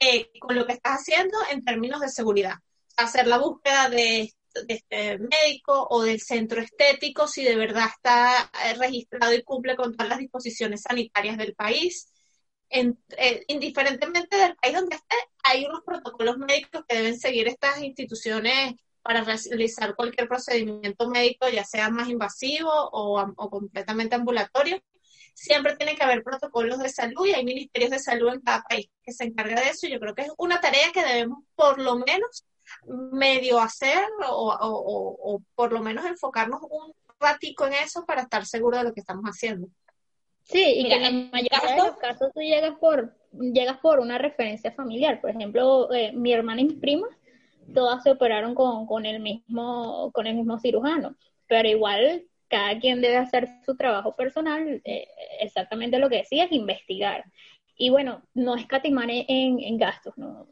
eh, 0.00 0.28
con 0.40 0.56
lo 0.56 0.66
que 0.66 0.72
estás 0.72 1.02
haciendo 1.02 1.38
en 1.52 1.64
términos 1.64 2.00
de 2.00 2.08
seguridad. 2.08 2.56
Hacer 2.96 3.28
la 3.28 3.38
búsqueda 3.38 3.90
de 3.90 4.34
este 4.68 5.18
médico 5.18 5.86
o 5.90 6.02
del 6.02 6.20
centro 6.20 6.60
estético 6.60 7.26
si 7.26 7.44
de 7.44 7.56
verdad 7.56 7.88
está 7.94 8.50
eh, 8.64 8.74
registrado 8.74 9.32
y 9.34 9.42
cumple 9.42 9.76
con 9.76 9.92
todas 9.92 10.08
las 10.08 10.18
disposiciones 10.18 10.82
sanitarias 10.82 11.36
del 11.36 11.54
país. 11.54 12.08
Eh, 12.70 13.44
indiferentemente 13.48 14.36
del 14.36 14.56
país 14.56 14.74
donde 14.74 14.96
esté, 14.96 15.16
hay 15.44 15.66
unos 15.66 15.82
protocolos 15.84 16.38
médicos 16.38 16.84
que 16.88 16.96
deben 16.96 17.18
seguir 17.18 17.46
estas 17.48 17.82
instituciones 17.82 18.74
para 19.02 19.22
realizar 19.24 19.94
cualquier 19.94 20.28
procedimiento 20.28 21.08
médico, 21.08 21.48
ya 21.48 21.64
sea 21.64 21.90
más 21.90 22.08
invasivo 22.08 22.70
o, 22.70 23.20
o 23.20 23.50
completamente 23.50 24.14
ambulatorio. 24.14 24.80
Siempre 25.34 25.76
tiene 25.76 25.96
que 25.96 26.04
haber 26.04 26.22
protocolos 26.22 26.78
de 26.78 26.88
salud 26.88 27.26
y 27.26 27.32
hay 27.32 27.44
ministerios 27.44 27.90
de 27.90 27.98
salud 27.98 28.32
en 28.32 28.40
cada 28.40 28.62
país 28.62 28.88
que 29.02 29.12
se 29.12 29.24
encarga 29.24 29.60
de 29.60 29.70
eso. 29.70 29.86
Yo 29.88 29.98
creo 29.98 30.14
que 30.14 30.22
es 30.22 30.32
una 30.38 30.60
tarea 30.60 30.92
que 30.92 31.04
debemos 31.04 31.44
por 31.54 31.80
lo 31.80 31.96
menos 31.96 32.44
medio 32.86 33.60
hacer 33.60 34.04
o, 34.28 35.40
por 35.54 35.72
lo 35.72 35.80
menos 35.80 36.04
enfocarnos 36.04 36.60
un 36.62 36.92
ratico 37.20 37.66
en 37.66 37.74
eso 37.74 38.04
para 38.04 38.22
estar 38.22 38.44
seguro 38.46 38.78
de 38.78 38.84
lo 38.84 38.92
que 38.92 39.00
estamos 39.00 39.24
haciendo. 39.24 39.68
Sí, 40.44 40.64
y 40.64 40.88
que 40.88 40.94
en 40.94 41.02
la 41.02 41.10
mayoría 41.10 41.76
de 41.76 41.76
los 41.76 41.96
casos 41.96 42.30
tú 42.34 42.40
llegas 42.40 42.76
por, 42.78 43.14
llegas 43.32 43.78
por 43.78 44.00
una 44.00 44.18
referencia 44.18 44.72
familiar. 44.72 45.20
Por 45.20 45.30
ejemplo, 45.30 45.92
eh, 45.92 46.12
mi 46.12 46.32
hermana 46.32 46.60
y 46.60 46.64
mis 46.64 46.78
primas, 46.78 47.10
todas 47.72 48.02
se 48.02 48.10
operaron 48.10 48.54
con, 48.54 49.06
el 49.06 49.20
mismo, 49.20 50.10
con 50.12 50.26
el 50.26 50.34
mismo 50.34 50.58
cirujano, 50.58 51.16
pero 51.46 51.68
igual 51.68 52.24
cada 52.48 52.78
quien 52.78 53.00
debe 53.00 53.16
hacer 53.16 53.48
su 53.64 53.76
trabajo 53.76 54.14
personal, 54.14 54.82
eh, 54.84 55.08
exactamente 55.40 55.98
lo 55.98 56.10
que 56.10 56.18
decía, 56.18 56.44
es 56.44 56.52
investigar. 56.52 57.24
Y 57.76 57.90
bueno, 57.90 58.22
no 58.34 58.56
escatimar 58.56 59.08
en, 59.10 59.58
en 59.60 59.78
gastos, 59.78 60.18
¿no? 60.18 60.48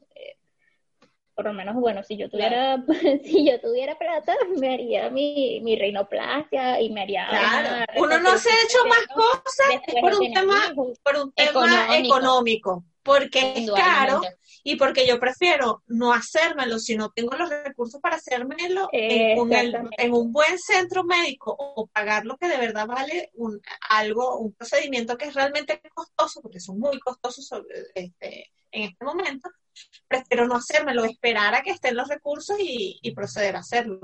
Por 1.41 1.47
lo 1.47 1.55
menos, 1.55 1.74
bueno, 1.76 2.03
si 2.05 2.18
yo 2.18 2.28
tuviera, 2.28 2.84
si 3.24 3.47
yo 3.51 3.59
tuviera 3.62 3.97
plata, 3.97 4.36
me 4.59 4.74
haría 4.74 5.09
mi, 5.09 5.59
mi 5.62 5.74
reinoplastia 5.74 6.82
y 6.82 6.91
me 6.91 7.01
haría... 7.01 7.26
Claro, 7.30 7.86
uno 7.97 8.18
no 8.20 8.36
se 8.36 8.51
ha 8.51 8.62
hecho 8.62 8.84
más 8.86 9.07
cosas 9.07 9.80
por 10.03 10.20
un, 10.20 10.34
tema, 10.34 10.74
por 11.03 11.16
un 11.16 11.32
tema 11.32 11.97
económico, 11.97 12.84
porque 13.03 13.55
es 13.57 13.70
caro 13.70 14.20
y 14.62 14.76
porque 14.76 15.07
yo 15.07 15.18
prefiero 15.18 15.82
no 15.86 16.12
hacérmelo 16.12 16.78
si 16.78 16.95
no 16.95 17.11
tengo 17.11 17.34
los 17.36 17.49
recursos 17.49 18.03
para 18.03 18.16
hacérmelo 18.16 18.91
en 18.93 19.38
un, 19.38 19.51
en 19.53 20.12
un, 20.12 20.30
buen 20.34 20.59
centro 20.59 21.05
médico 21.05 21.57
o 21.59 21.86
pagar 21.86 22.26
lo 22.26 22.36
que 22.36 22.49
de 22.49 22.59
verdad 22.59 22.86
vale 22.86 23.30
un, 23.32 23.62
algo, 23.88 24.36
un 24.41 24.53
procedimiento 24.53 25.16
que 25.16 25.24
es 25.28 25.34
realmente 25.34 25.80
costoso, 25.95 26.43
porque 26.43 26.61
son 26.61 26.78
muy 26.78 27.01
costosos 27.01 27.51
este, 27.95 28.53
en 28.72 28.82
este 28.91 29.05
momento, 29.07 29.49
prefiero 30.09 30.47
no 30.47 30.57
hacérmelo, 30.57 31.05
esperar 31.05 31.55
a 31.55 31.62
que 31.62 31.70
estén 31.70 31.97
los 31.97 32.09
recursos 32.09 32.57
y, 32.59 32.99
proceder 33.14 33.57
a 33.57 33.61
hacerlo. 33.61 34.01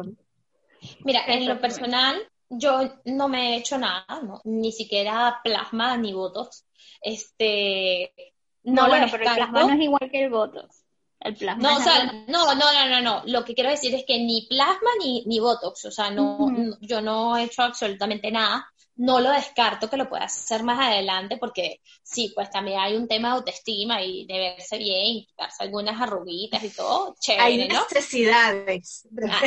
Mira, 1.01 1.25
en 1.27 1.49
lo 1.49 1.61
personal, 1.61 2.17
yo 2.49 3.01
no 3.05 3.29
me 3.29 3.55
he 3.55 3.59
hecho 3.59 3.79
nada, 3.79 4.07
ni 4.45 4.73
siquiera 4.73 5.41
plasma 5.43 5.97
ni 5.97 6.13
votos. 6.13 6.65
Este, 7.01 8.13
no, 8.63 8.83
lo 8.83 8.89
bueno, 8.89 9.07
pero 9.11 9.25
el 9.25 9.35
plasma 9.35 9.65
no 9.65 9.73
es 9.73 9.81
igual 9.81 10.11
que 10.11 10.25
el 10.25 10.31
botox. 10.31 10.83
El 11.21 11.35
plasma 11.37 11.71
no, 11.71 11.77
o 11.77 11.81
sea, 11.81 12.13
no, 12.29 12.55
no, 12.55 12.73
no, 12.73 12.89
no, 12.89 13.01
no. 13.01 13.23
Lo 13.27 13.45
que 13.45 13.55
quiero 13.55 13.71
decir 13.71 13.95
es 13.95 14.05
que 14.05 14.19
ni 14.19 14.47
plasma 14.49 14.91
ni, 15.03 15.25
ni 15.27 15.41
botox, 15.41 15.87
o 15.87 15.91
sea, 15.91 16.11
no, 16.11 16.39
yo 16.81 17.01
no 17.01 17.37
he 17.37 17.45
hecho 17.45 17.63
absolutamente 17.63 18.31
nada. 18.31 18.69
No 18.97 19.21
lo 19.21 19.31
descarto 19.31 19.91
que 19.91 19.97
lo 19.97 20.09
pueda 20.09 20.25
hacer 20.25 20.63
más 20.63 20.81
adelante 20.81 21.37
porque 21.37 21.81
sí, 22.03 22.33
pues 22.35 22.51
también 22.51 22.81
hay 22.81 22.97
un 22.97 23.07
tema 23.07 23.29
de 23.29 23.35
autoestima 23.37 24.03
y 24.03 24.27
de 24.27 24.39
verse 24.39 24.79
bien, 24.79 25.25
quitarse 25.27 25.63
algunas 25.63 26.01
arruguitas 26.01 26.65
y 26.65 26.71
todo, 26.71 27.15
chévere, 27.21 27.43
hay 27.43 27.69
necesidades. 27.69 29.07
Ah, 29.31 29.43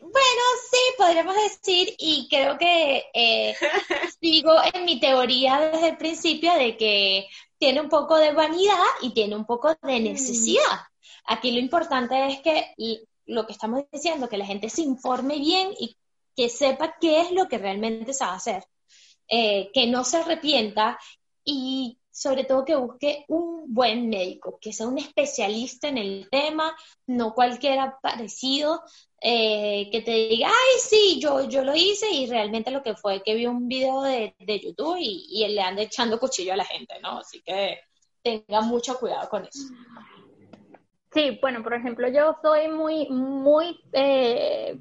bueno, 0.00 0.42
sí, 0.70 0.78
podríamos 0.96 1.34
decir, 1.34 1.94
y 1.98 2.28
creo 2.28 2.56
que 2.56 3.04
eh, 3.12 3.56
sigo 4.20 4.52
en 4.72 4.84
mi 4.84 5.00
teoría 5.00 5.60
desde 5.60 5.88
el 5.88 5.96
principio 5.96 6.54
de 6.54 6.76
que 6.76 7.26
tiene 7.58 7.80
un 7.80 7.88
poco 7.88 8.16
de 8.16 8.32
vanidad 8.32 8.76
y 9.02 9.10
tiene 9.10 9.34
un 9.34 9.46
poco 9.46 9.74
de 9.82 10.00
mm. 10.00 10.04
necesidad. 10.04 10.80
Aquí 11.26 11.50
lo 11.50 11.58
importante 11.58 12.26
es 12.28 12.40
que 12.40 12.74
lo 13.26 13.46
que 13.46 13.52
estamos 13.52 13.84
diciendo, 13.90 14.28
que 14.28 14.36
la 14.36 14.46
gente 14.46 14.68
se 14.68 14.82
informe 14.82 15.38
bien 15.38 15.70
y 15.78 15.96
que 16.36 16.48
sepa 16.48 16.96
qué 17.00 17.20
es 17.20 17.32
lo 17.32 17.48
que 17.48 17.58
realmente 17.58 18.12
a 18.20 18.34
hacer, 18.34 18.64
eh, 19.28 19.70
que 19.72 19.86
no 19.86 20.04
se 20.04 20.18
arrepienta 20.18 20.98
y 21.44 21.98
sobre 22.10 22.44
todo 22.44 22.64
que 22.64 22.76
busque 22.76 23.24
un 23.28 23.74
buen 23.74 24.08
médico, 24.08 24.58
que 24.60 24.72
sea 24.72 24.86
un 24.86 24.98
especialista 24.98 25.88
en 25.88 25.98
el 25.98 26.28
tema, 26.30 26.76
no 27.08 27.34
cualquiera 27.34 27.98
parecido, 28.00 28.82
eh, 29.20 29.88
que 29.90 30.00
te 30.02 30.12
diga, 30.28 30.48
ay, 30.48 30.80
sí, 30.80 31.18
yo, 31.20 31.48
yo 31.48 31.64
lo 31.64 31.74
hice 31.74 32.08
y 32.12 32.26
realmente 32.26 32.70
lo 32.70 32.82
que 32.82 32.94
fue 32.94 33.22
que 33.22 33.34
vi 33.34 33.46
un 33.46 33.66
video 33.66 34.02
de, 34.02 34.34
YouTube 34.38 34.96
y, 35.00 35.26
y, 35.28 35.48
le 35.48 35.60
anda 35.60 35.82
echando 35.82 36.20
cuchillo 36.20 36.52
a 36.52 36.56
la 36.56 36.64
gente, 36.64 37.00
¿no? 37.00 37.18
Así 37.18 37.42
que 37.42 37.80
tenga 38.22 38.60
mucho 38.60 38.98
cuidado 38.98 39.28
con 39.28 39.44
eso. 39.44 39.64
Sí, 41.12 41.38
bueno, 41.40 41.62
por 41.62 41.74
ejemplo, 41.74 42.08
yo 42.08 42.36
soy 42.42 42.68
muy, 42.68 43.08
muy 43.08 43.80
eh, 43.92 44.76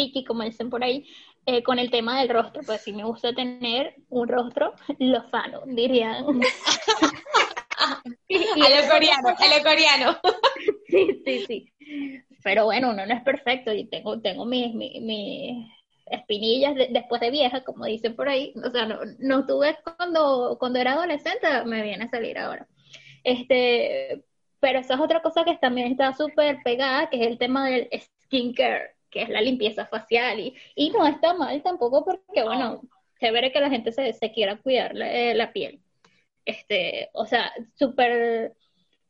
picky, 0.00 0.24
como 0.24 0.44
dicen 0.44 0.70
por 0.70 0.82
ahí, 0.82 1.06
eh, 1.44 1.62
con 1.62 1.78
el 1.78 1.90
tema 1.90 2.20
del 2.20 2.30
rostro, 2.30 2.62
pues 2.64 2.80
sí 2.80 2.92
me 2.92 3.04
gusta 3.04 3.34
tener 3.34 3.94
un 4.08 4.28
rostro 4.28 4.72
lozano, 4.98 5.62
dirían. 5.66 6.24
el 8.28 8.88
coreano, 8.88 9.28
el 9.28 9.62
coreano. 9.62 10.18
sí, 10.88 11.22
sí, 11.24 11.44
sí. 11.46 11.72
Pero 12.42 12.64
bueno, 12.64 12.90
uno 12.90 13.04
no 13.04 13.14
es 13.14 13.22
perfecto 13.22 13.72
y 13.74 13.84
tengo, 13.84 14.20
tengo 14.20 14.46
mis, 14.46 14.74
mis, 14.74 15.66
espinillas 16.06 16.74
después 16.90 17.20
de 17.20 17.30
vieja, 17.30 17.62
como 17.62 17.84
dicen 17.84 18.16
por 18.16 18.28
ahí. 18.28 18.54
O 18.64 18.70
sea, 18.70 18.86
no, 18.86 19.00
no 19.18 19.46
tuve 19.46 19.76
cuando, 19.96 20.56
cuando 20.58 20.78
era 20.78 20.92
adolescente, 20.92 21.46
me 21.66 21.82
viene 21.82 22.04
a 22.04 22.08
salir 22.08 22.38
ahora. 22.38 22.66
Este, 23.22 24.24
pero 24.60 24.78
esa 24.78 24.94
es 24.94 25.00
otra 25.00 25.20
cosa 25.20 25.44
que 25.44 25.58
también 25.58 25.92
está 25.92 26.14
súper 26.14 26.58
pegada, 26.64 27.10
que 27.10 27.20
es 27.20 27.26
el 27.26 27.38
tema 27.38 27.68
del 27.68 27.88
skincare, 28.24 28.94
que 29.10 29.22
es 29.22 29.28
la 29.28 29.40
limpieza 29.40 29.86
facial. 29.86 30.40
Y, 30.40 30.54
y 30.74 30.90
no 30.90 31.06
está 31.06 31.34
mal 31.34 31.62
tampoco 31.62 32.04
porque, 32.04 32.42
bueno, 32.42 32.82
chévere 33.20 33.52
que 33.52 33.60
la 33.60 33.70
gente 33.70 33.92
se, 33.92 34.12
se 34.12 34.32
quiera 34.32 34.56
cuidar 34.56 34.94
la, 34.94 35.12
eh, 35.12 35.34
la 35.34 35.52
piel. 35.52 35.82
Este, 36.44 37.10
o 37.12 37.26
sea, 37.26 37.52
súper 37.74 38.54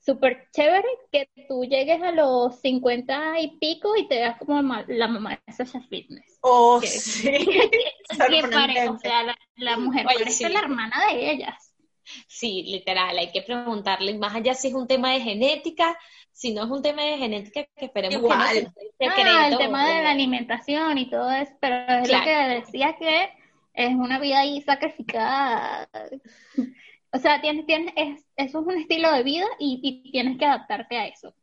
súper 0.00 0.48
chévere 0.52 0.88
que 1.12 1.28
tú 1.46 1.64
llegues 1.64 2.02
a 2.02 2.12
los 2.12 2.58
50 2.60 3.40
y 3.40 3.58
pico 3.58 3.96
y 3.96 4.08
te 4.08 4.16
veas 4.16 4.38
como 4.38 4.60
la 4.88 5.08
mamá 5.08 5.40
de 5.46 5.52
Sasha 5.52 5.80
Fitness. 5.88 6.38
Oh, 6.40 6.80
sí. 6.82 7.28
o 8.10 8.98
sea, 8.98 9.36
la, 9.56 9.76
mujer 9.76 10.06
parece 10.06 10.48
la 10.48 10.60
hermana 10.60 10.96
de 11.12 11.30
ellas. 11.32 11.69
Sí, 12.26 12.64
literal, 12.64 13.16
hay 13.18 13.30
que 13.32 13.42
preguntarle 13.42 14.14
más 14.18 14.34
allá 14.34 14.54
si 14.54 14.68
es 14.68 14.74
un 14.74 14.86
tema 14.86 15.12
de 15.12 15.20
genética, 15.20 15.98
si 16.32 16.52
no 16.52 16.64
es 16.64 16.70
un 16.70 16.82
tema 16.82 17.02
de 17.02 17.18
genética, 17.18 17.66
que 17.76 17.84
esperemos 17.86 18.16
Igual. 18.16 18.72
que 18.98 19.06
no 19.06 19.12
ah, 19.16 19.48
el 19.48 19.58
tema 19.58 19.88
de 19.88 20.02
la 20.02 20.10
alimentación 20.10 20.98
y 20.98 21.10
todo 21.10 21.30
eso, 21.30 21.52
pero 21.60 21.76
es 22.02 22.10
lo 22.10 22.22
que 22.22 22.30
decía 22.30 22.96
que 22.98 23.30
es 23.74 23.94
una 23.94 24.18
vida 24.18 24.40
ahí 24.40 24.60
sacrificada 24.62 25.88
o 27.12 27.18
sea, 27.18 27.40
tienes, 27.40 27.66
tienes, 27.66 27.92
es, 27.96 28.24
eso 28.36 28.60
es 28.60 28.66
un 28.66 28.78
estilo 28.78 29.12
de 29.12 29.22
vida 29.22 29.46
y, 29.58 30.10
tienes 30.12 30.38
que 30.38 30.44
adaptarte 30.44 30.96
a 30.96 31.08
eso. 31.08 31.34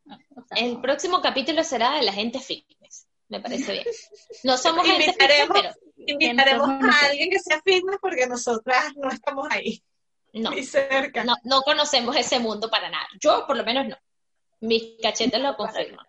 el 0.55 0.79
próximo 0.79 1.21
capítulo 1.21 1.63
será 1.63 1.95
de 1.95 2.03
la 2.03 2.13
gente 2.13 2.39
fitness. 2.39 3.07
Me 3.27 3.41
parece 3.41 3.73
bien. 3.73 3.85
No 4.43 4.57
somos 4.57 4.87
gente 4.87 5.11
fitness, 5.11 5.49
pero... 5.53 5.69
Invitaremos 5.97 6.69
a 6.69 7.05
alguien 7.07 7.29
que 7.29 7.39
sea 7.39 7.61
fitness 7.61 7.97
porque 8.01 8.27
nosotras 8.27 8.95
no 8.95 9.09
estamos 9.09 9.47
ahí. 9.49 9.83
No, 10.33 10.51
cerca. 10.63 11.23
no, 11.23 11.35
no 11.43 11.61
conocemos 11.61 12.15
ese 12.15 12.39
mundo 12.39 12.69
para 12.69 12.89
nada. 12.89 13.07
Yo, 13.19 13.45
por 13.47 13.57
lo 13.57 13.63
menos, 13.63 13.87
no. 13.87 13.97
Mis 14.59 14.95
cachetes 15.01 15.39
lo 15.39 15.55
confirman. 15.55 16.05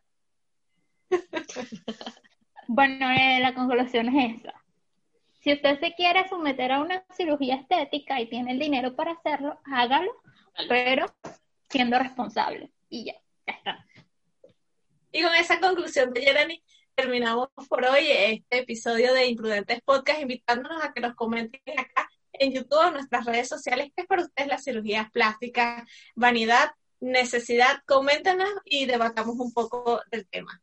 bueno, 2.67 3.11
eh, 3.11 3.39
la 3.41 3.55
conclusión 3.55 4.09
es 4.17 4.41
esa. 4.41 4.55
Si 5.41 5.53
usted 5.53 5.79
se 5.81 5.95
quiere 5.95 6.29
someter 6.29 6.73
a 6.73 6.81
una 6.81 7.05
cirugía 7.17 7.57
estética 7.57 8.21
y 8.21 8.29
tiene 8.29 8.53
el 8.53 8.59
dinero 8.59 8.95
para 8.97 9.13
hacerlo, 9.13 9.59
hágalo, 9.65 10.13
pero 10.69 11.07
siendo 11.69 11.99
responsable. 11.99 12.71
Y 12.89 13.07
ya, 13.07 13.15
ya 13.47 13.55
está. 13.55 13.87
Y 15.13 15.23
con 15.23 15.35
esa 15.35 15.61
conclusión 15.61 16.13
de 16.13 16.23
Jeremy, 16.23 16.63
terminamos 16.95 17.49
por 17.69 17.85
hoy 17.85 18.09
este 18.11 18.59
episodio 18.59 19.15
de 19.15 19.27
Imprudentes 19.27 19.81
Podcast, 19.83 20.21
invitándonos 20.21 20.83
a 20.83 20.93
que 20.93 21.01
nos 21.01 21.15
comenten 21.15 21.79
acá 21.79 22.09
en 22.33 22.53
YouTube 22.53 22.79
o 22.79 22.89
en 22.89 22.95
nuestras 22.95 23.25
redes 23.25 23.49
sociales 23.49 23.91
qué 23.95 24.03
es 24.03 24.09
para 24.09 24.23
ustedes 24.23 24.49
las 24.49 24.65
cirugías 24.65 25.11
plásticas, 25.11 25.89
vanidad, 26.15 26.71
necesidad. 27.01 27.83
Coméntenos 27.87 28.51
y 28.65 28.87
debatamos 28.87 29.37
un 29.39 29.53
poco 29.53 30.01
del 30.11 30.27
tema. 30.27 30.61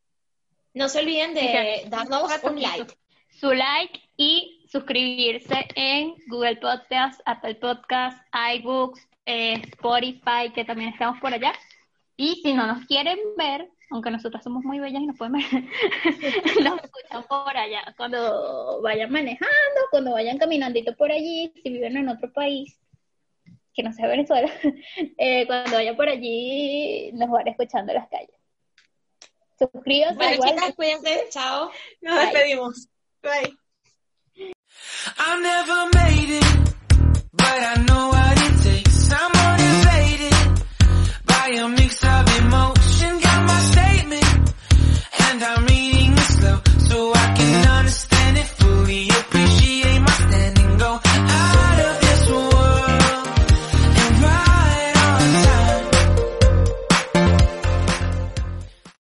No 0.73 0.89
se 0.89 0.99
olviden 0.99 1.33
de 1.33 1.85
darnos 1.87 2.31
un 2.43 2.61
like. 2.61 2.93
Su 3.29 3.53
like 3.53 3.99
y 4.17 4.65
suscribirse 4.69 5.67
en 5.75 6.15
Google 6.27 6.57
Podcast, 6.57 7.21
Apple 7.25 7.55
Podcast, 7.55 8.17
iBooks, 8.55 9.07
eh, 9.25 9.61
Spotify, 9.73 10.51
que 10.53 10.65
también 10.65 10.91
estamos 10.91 11.19
por 11.19 11.33
allá. 11.33 11.53
Y 12.17 12.35
si 12.41 12.53
no 12.53 12.65
nos 12.65 12.85
quieren 12.85 13.19
ver, 13.37 13.69
aunque 13.91 14.09
nosotras 14.11 14.43
somos 14.43 14.63
muy 14.63 14.79
bellas 14.79 15.01
y 15.01 15.07
nos 15.07 15.17
pueden 15.17 15.33
ver, 15.33 15.43
nos 16.63 16.83
escuchan 16.83 17.23
por 17.27 17.55
allá. 17.55 17.93
Cuando 17.97 18.81
vayan 18.81 19.11
manejando, 19.11 19.81
cuando 19.91 20.13
vayan 20.13 20.37
caminandito 20.37 20.95
por 20.95 21.11
allí, 21.11 21.51
si 21.61 21.69
viven 21.69 21.97
en 21.97 22.09
otro 22.09 22.31
país, 22.31 22.79
que 23.73 23.83
no 23.83 23.91
sea 23.91 24.07
Venezuela, 24.07 24.49
eh, 25.17 25.45
cuando 25.45 25.75
vayan 25.75 25.95
por 25.97 26.07
allí, 26.07 27.11
nos 27.13 27.29
van 27.29 27.47
escuchando 27.47 27.91
en 27.91 27.99
las 27.99 28.09
calles. 28.09 28.39
Suscríbanse. 29.59 30.15
Bueno, 30.15 30.43
chicas, 30.43 30.75
cuídense. 30.75 31.27
Chao. 31.29 31.71
Nos 32.01 32.19
despedimos. 32.19 32.87
Bye. 33.21 33.57
I 35.17 35.41
never 35.41 35.89
made 35.93 36.37
it, 36.37 36.75
but 37.31 37.45
I 37.45 37.83
know 37.85 38.09
what 38.09 38.35
I 41.45 41.49
am 41.49 41.75
mixed 41.75 42.03
up 42.03 42.27
emotion, 42.39 43.19
got 43.19 43.45
my 43.45 43.59
statement, 43.59 44.53
and 45.19 45.43
I 45.43 45.59
mean 45.67 45.94